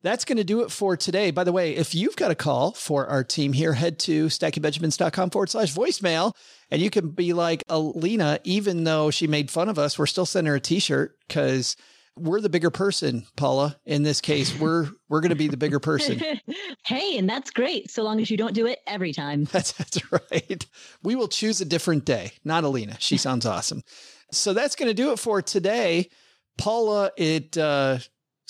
[0.03, 1.31] That's going to do it for today.
[1.31, 5.29] By the way, if you've got a call for our team here, head to stackingbenjamins.com
[5.29, 6.33] forward slash voicemail.
[6.69, 10.25] And you can be like Alina, even though she made fun of us, we're still
[10.25, 11.75] sending her a t shirt because
[12.17, 13.77] we're the bigger person, Paula.
[13.85, 16.21] In this case, we're we're going to be the bigger person.
[16.85, 19.43] hey, and that's great, so long as you don't do it every time.
[19.51, 20.65] That's that's right.
[21.03, 22.31] We will choose a different day.
[22.43, 22.97] Not Alina.
[22.99, 23.81] She sounds awesome.
[24.31, 26.09] So that's going to do it for today,
[26.57, 27.11] Paula.
[27.17, 27.99] It uh,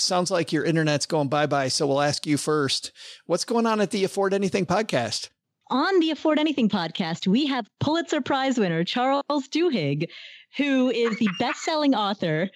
[0.02, 1.68] sounds like your internet's going bye bye.
[1.68, 2.92] So we'll ask you first.
[3.26, 5.30] What's going on at the Afford Anything podcast?
[5.70, 10.08] On the Afford Anything podcast, we have Pulitzer Prize winner Charles Duhigg,
[10.58, 12.50] who is the best selling author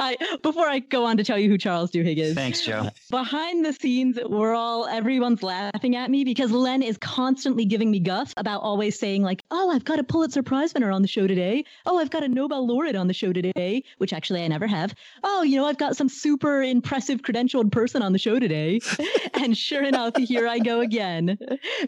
[0.00, 2.34] I, before I go on to tell you who Charles Duhigg is.
[2.34, 2.88] Thanks, Joe.
[3.10, 8.00] Behind the scenes, we're all everyone's laughing at me because Len is constantly giving me
[8.00, 11.26] guff about always saying like, "Oh, I've got a Pulitzer Prize winner on the show
[11.26, 11.64] today.
[11.84, 14.94] Oh, I've got a Nobel laureate on the show today," which actually I never have.
[15.22, 18.80] Oh, you know, I've got some super impressive credentialed person on the show today.
[19.34, 21.38] and sure enough, here I go again,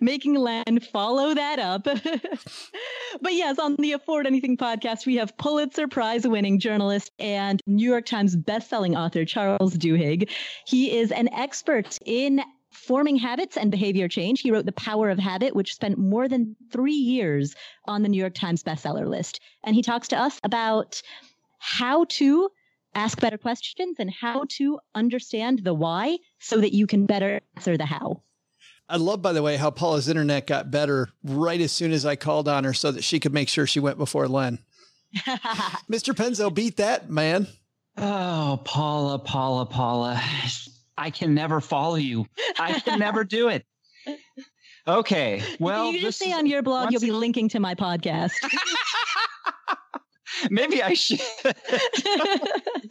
[0.02, 1.84] making Len follow that up.
[3.20, 7.88] but yes, on the Afford Anything podcast, we have Pulitzer Prize winning journalist and New
[7.88, 10.30] York Times bestselling author Charles Duhigg.
[10.66, 14.40] He is an expert in forming habits and behavior change.
[14.40, 17.54] He wrote The Power of Habit, which spent more than three years
[17.86, 19.40] on the New York Times bestseller list.
[19.64, 21.02] And he talks to us about
[21.58, 22.48] how to
[22.94, 27.76] ask better questions and how to understand the why so that you can better answer
[27.76, 28.22] the how.
[28.88, 32.16] I love, by the way, how Paula's internet got better right as soon as I
[32.16, 34.58] called on her so that she could make sure she went before Len.
[35.90, 36.14] Mr.
[36.14, 37.46] Penzo beat that, man.
[37.96, 40.20] Oh, Paula, Paula, Paula.
[40.96, 42.26] I can never follow you.
[42.58, 43.64] I can never do it.
[44.86, 45.42] Okay.
[45.60, 48.32] Well, you just say on your blog, you'll be linking to my podcast.
[50.50, 51.20] Maybe I should.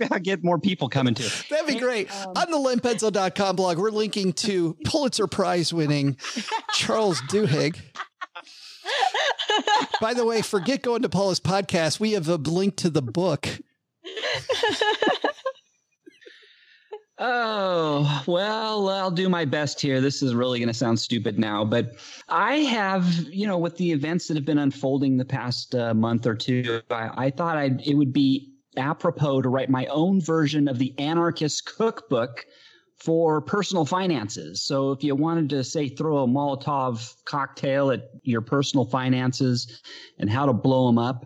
[0.10, 1.46] I'll get more people coming to it.
[1.50, 2.10] That'd be great.
[2.26, 6.18] Um, on the lenpenzo.com blog, we're linking to Pulitzer Prize winning
[6.74, 7.78] Charles Duhigg.
[10.00, 12.00] By the way, forget going to Paula's podcast.
[12.00, 13.50] We have a link to the book
[17.18, 20.02] oh, well, I'll do my best here.
[20.02, 21.96] This is really going to sound stupid now, but
[22.30, 26.26] I have, you know, with the events that have been unfolding the past uh, month
[26.26, 30.68] or two, I, I thought I'd, it would be apropos to write my own version
[30.68, 32.46] of the anarchist cookbook
[32.98, 34.64] for personal finances.
[34.64, 39.82] So if you wanted to say throw a Molotov cocktail at your personal finances
[40.20, 41.26] and how to blow them up,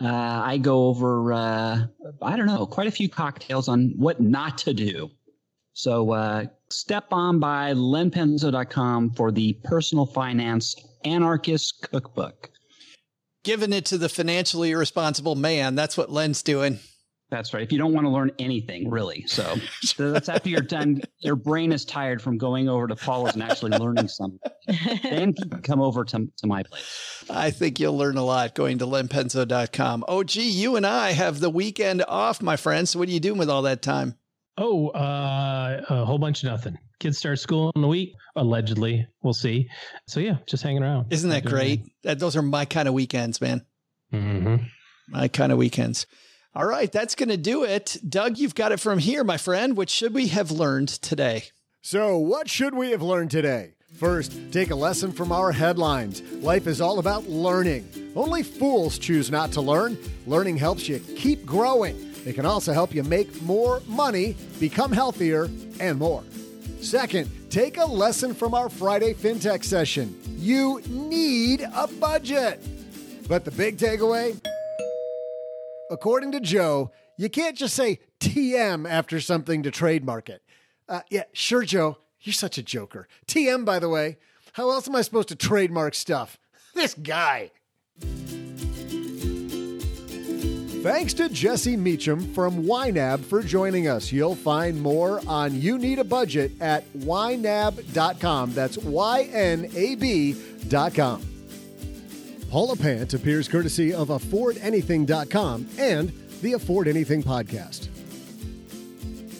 [0.00, 1.86] uh, I go over, uh,
[2.22, 5.10] I don't know, quite a few cocktails on what not to do.
[5.72, 12.50] So uh, step on by lenpenzo.com for the personal finance anarchist cookbook.
[13.42, 15.74] Giving it to the financially irresponsible man.
[15.74, 16.78] That's what Len's doing.
[17.34, 17.64] That's right.
[17.64, 19.24] If you don't want to learn anything, really.
[19.26, 23.34] So, so that's after you're done, your brain is tired from going over to Paula's
[23.34, 24.38] and actually learning something.
[25.02, 25.34] then
[25.64, 27.24] come over to, to my place.
[27.28, 30.04] I think you'll learn a lot going to lenpenzo.com.
[30.06, 32.90] Oh, gee, you and I have the weekend off, my friends.
[32.90, 34.14] So what are you doing with all that time?
[34.56, 36.78] Oh, uh, a whole bunch of nothing.
[37.00, 39.08] Kids start school in a week, allegedly.
[39.24, 39.68] We'll see.
[40.06, 41.12] So yeah, just hanging around.
[41.12, 41.80] Isn't that great?
[42.04, 43.66] That, those are my kind of weekends, man.
[44.12, 44.66] Mm-hmm.
[45.08, 46.06] My kind of weekends.
[46.56, 47.96] All right, that's going to do it.
[48.08, 49.76] Doug, you've got it from here, my friend.
[49.76, 51.46] What should we have learned today?
[51.82, 53.72] So, what should we have learned today?
[53.98, 56.22] First, take a lesson from our headlines.
[56.44, 57.88] Life is all about learning.
[58.14, 59.98] Only fools choose not to learn.
[60.28, 61.96] Learning helps you keep growing.
[62.24, 65.48] It can also help you make more money, become healthier,
[65.80, 66.22] and more.
[66.80, 70.16] Second, take a lesson from our Friday FinTech session.
[70.36, 72.64] You need a budget.
[73.26, 74.40] But the big takeaway
[75.90, 80.42] according to Joe, you can't just say TM after something to trademark it.
[80.88, 81.98] Uh, yeah, sure, Joe.
[82.20, 83.06] You're such a joker.
[83.26, 84.16] TM, by the way.
[84.54, 86.38] How else am I supposed to trademark stuff?
[86.74, 87.52] This guy.
[90.82, 94.10] Thanks to Jesse Mecham from YNAB for joining us.
[94.10, 98.54] You'll find more on You Need a Budget at ynab.com.
[98.54, 101.22] That's Y N A B.com.
[102.54, 107.88] Paula Pant appears courtesy of AffordAnything.com and the Afford Anything podcast.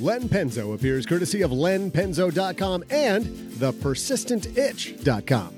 [0.00, 3.24] Len Penzo appears courtesy of LenPenzo.com and
[3.60, 5.54] the PersistentItch.com.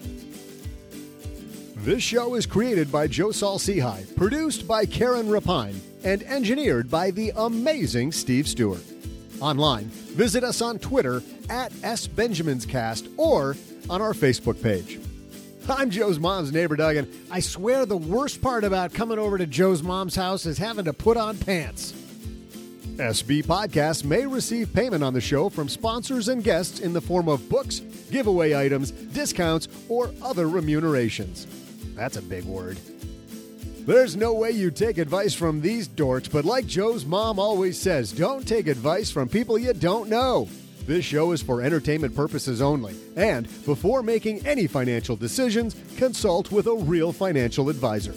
[1.76, 7.10] This show is created by Joe Saul Sehy, produced by Karen Rapine, and engineered by
[7.10, 8.84] the amazing Steve Stewart.
[9.40, 13.56] Online, visit us on Twitter at SBenjaminsCast or
[13.88, 15.00] on our Facebook page.
[15.68, 19.46] I'm Joe's mom's neighbor, Doug, and I swear the worst part about coming over to
[19.46, 21.92] Joe's mom's house is having to put on pants.
[22.96, 27.28] SB Podcasts may receive payment on the show from sponsors and guests in the form
[27.28, 27.80] of books,
[28.10, 31.46] giveaway items, discounts, or other remunerations.
[31.94, 32.78] That's a big word.
[33.86, 38.12] There's no way you take advice from these dorks, but like Joe's mom always says,
[38.12, 40.48] don't take advice from people you don't know.
[40.86, 46.68] This show is for entertainment purposes only, and before making any financial decisions, consult with
[46.68, 48.12] a real financial advisor.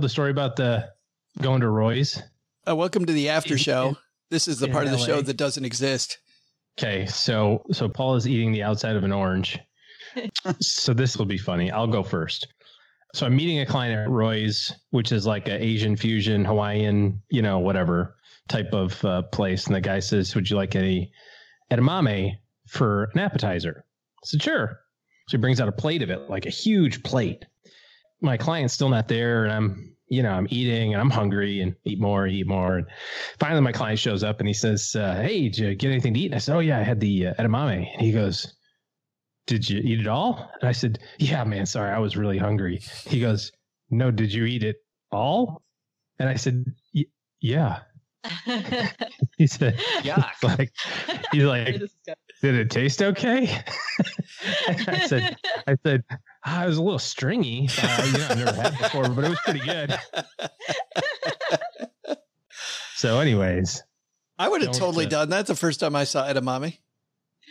[0.00, 0.88] The story about the
[1.42, 2.22] going to Roy's.
[2.66, 3.98] Uh, welcome to the after show.
[4.30, 6.16] This is the in part of the show that doesn't exist.
[6.78, 9.58] Okay, so so Paul is eating the outside of an orange.
[10.60, 11.70] so this will be funny.
[11.70, 12.46] I'll go first.
[13.14, 17.42] So I'm meeting a client at Roy's, which is like a Asian fusion, Hawaiian, you
[17.42, 18.16] know, whatever
[18.48, 19.66] type of uh, place.
[19.66, 21.12] And the guy says, "Would you like any
[21.70, 24.80] edamame for an appetizer?" I said, "Sure."
[25.28, 27.44] So he brings out a plate of it, like a huge plate.
[28.20, 31.74] My client's still not there, and I'm, you know, I'm eating and I'm hungry and
[31.84, 32.78] eat more, eat more.
[32.78, 32.86] And
[33.38, 36.20] finally, my client shows up and he says, uh, "Hey, did you get anything to
[36.20, 38.54] eat?" And I said, "Oh yeah, I had the uh, edamame." And he goes,
[39.46, 41.66] "Did you eat it all?" And I said, "Yeah, man.
[41.66, 43.52] Sorry, I was really hungry." He goes,
[43.90, 44.76] "No, did you eat it
[45.10, 45.62] all?"
[46.18, 46.64] And I said,
[47.40, 47.80] "Yeah."
[49.38, 50.42] He said, Yuck.
[50.42, 50.70] like,
[51.32, 51.80] he's like,
[52.42, 53.58] did it taste okay?
[54.68, 55.36] I said,
[55.66, 56.04] I said,
[56.44, 57.68] ah, it was a little stringy.
[57.82, 59.98] Uh, you know, I've never had before, but it was pretty good.
[63.00, 63.82] So, anyways,
[64.38, 66.76] I would have totally uh, done that the first time I saw edamame.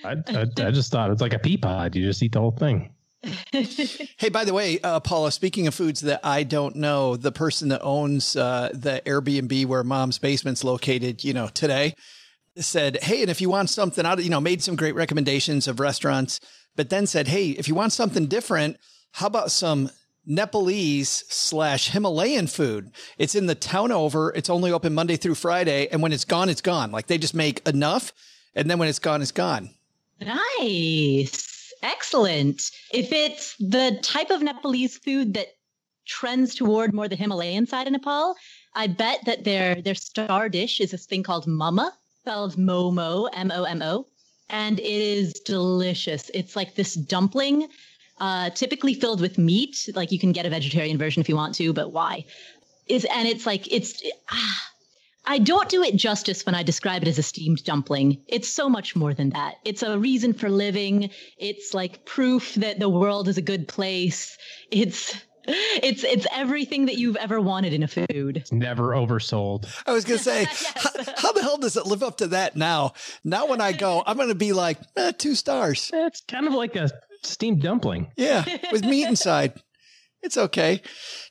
[0.05, 1.95] I, I, I just thought it's like a pea pod.
[1.95, 2.93] You just eat the whole thing.
[3.51, 7.69] Hey, by the way, uh, Paula, speaking of foods that I don't know, the person
[7.69, 11.95] that owns uh, the Airbnb where mom's basement's located, you know, today
[12.57, 15.67] said, Hey, and if you want something out of, you know, made some great recommendations
[15.67, 16.39] of restaurants,
[16.79, 18.77] but then said, Hey, if you want something different,
[19.11, 19.89] how about some
[20.25, 22.91] Nepalese slash Himalayan food?
[23.17, 24.31] It's in the town over.
[24.33, 25.89] It's only open Monday through Friday.
[25.91, 26.93] And when it's gone, it's gone.
[26.93, 28.13] Like they just make enough.
[28.55, 29.71] And then when it's gone, it's gone.
[30.21, 31.73] Nice.
[31.83, 32.61] Excellent.
[32.93, 35.47] If it's the type of Nepalese food that
[36.07, 38.35] trends toward more the Himalayan side of Nepal,
[38.73, 41.91] I bet that their their star dish is this thing called mama,
[42.21, 44.05] spelled momo, M O M O,
[44.49, 46.29] and it is delicious.
[46.33, 47.67] It's like this dumpling,
[48.19, 49.89] uh, typically filled with meat.
[49.95, 52.25] Like you can get a vegetarian version if you want to, but why?
[52.87, 54.03] Is and it's like it's.
[54.31, 54.69] Ah,
[55.25, 58.23] I don't do it justice when I describe it as a steamed dumpling.
[58.27, 59.55] It's so much more than that.
[59.63, 61.11] It's a reason for living.
[61.37, 64.35] It's like proof that the world is a good place.
[64.71, 65.15] It's
[65.49, 68.37] it's it's everything that you've ever wanted in a food.
[68.37, 69.67] It's Never oversold.
[69.85, 70.43] I was going to say,
[70.75, 72.93] how, how the hell does it live up to that now?
[73.23, 75.89] Now, when I go, I'm going to be like, eh, two stars.
[75.93, 76.89] It's kind of like a
[77.23, 78.11] steamed dumpling.
[78.15, 79.53] Yeah, with meat inside.
[80.21, 80.81] It's okay.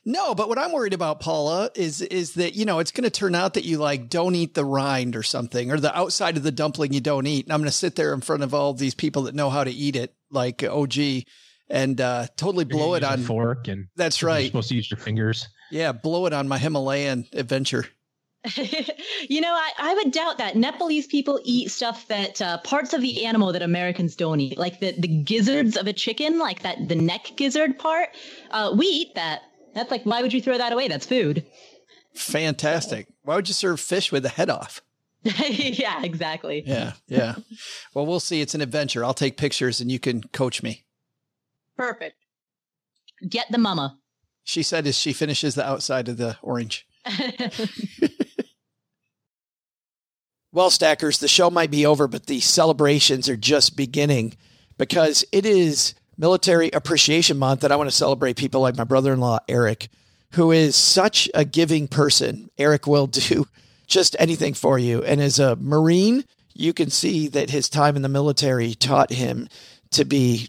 [0.06, 3.10] No, but what I'm worried about, Paula, is is that you know it's going to
[3.10, 6.42] turn out that you like don't eat the rind or something, or the outside of
[6.42, 7.44] the dumpling you don't eat.
[7.44, 9.62] And I'm going to sit there in front of all these people that know how
[9.62, 10.94] to eat it, like OG,
[11.70, 13.22] and uh, totally blow it on.
[13.22, 14.30] fork, and That's right.
[14.30, 14.46] you're right.
[14.46, 15.48] supposed to use your fingers.
[15.70, 17.86] Yeah, blow it on my Himalayan adventure.
[19.28, 20.56] you know, I, I would doubt that.
[20.56, 24.80] Nepalese people eat stuff that uh, parts of the animal that Americans don't eat, like
[24.80, 28.10] the, the gizzards of a chicken, like that the neck gizzard part.
[28.50, 29.42] Uh, we eat that.
[29.74, 30.88] That's like, why would you throw that away?
[30.88, 31.44] That's food.
[32.14, 33.08] Fantastic.
[33.22, 34.82] Why would you serve fish with the head off?
[35.22, 36.62] yeah, exactly.
[36.64, 37.36] Yeah, yeah.
[37.92, 38.40] well, we'll see.
[38.40, 39.04] It's an adventure.
[39.04, 40.84] I'll take pictures and you can coach me.
[41.78, 42.16] Perfect.
[43.26, 43.98] Get the mama.
[44.44, 46.86] She said as she finishes the outside of the orange.
[50.50, 54.34] Well, Stackers, the show might be over, but the celebrations are just beginning
[54.78, 59.12] because it is Military Appreciation Month, and I want to celebrate people like my brother
[59.12, 59.88] in law, Eric,
[60.32, 62.50] who is such a giving person.
[62.56, 63.46] Eric will do
[63.86, 65.02] just anything for you.
[65.04, 66.24] And as a Marine,
[66.54, 69.48] you can see that his time in the military taught him
[69.90, 70.48] to be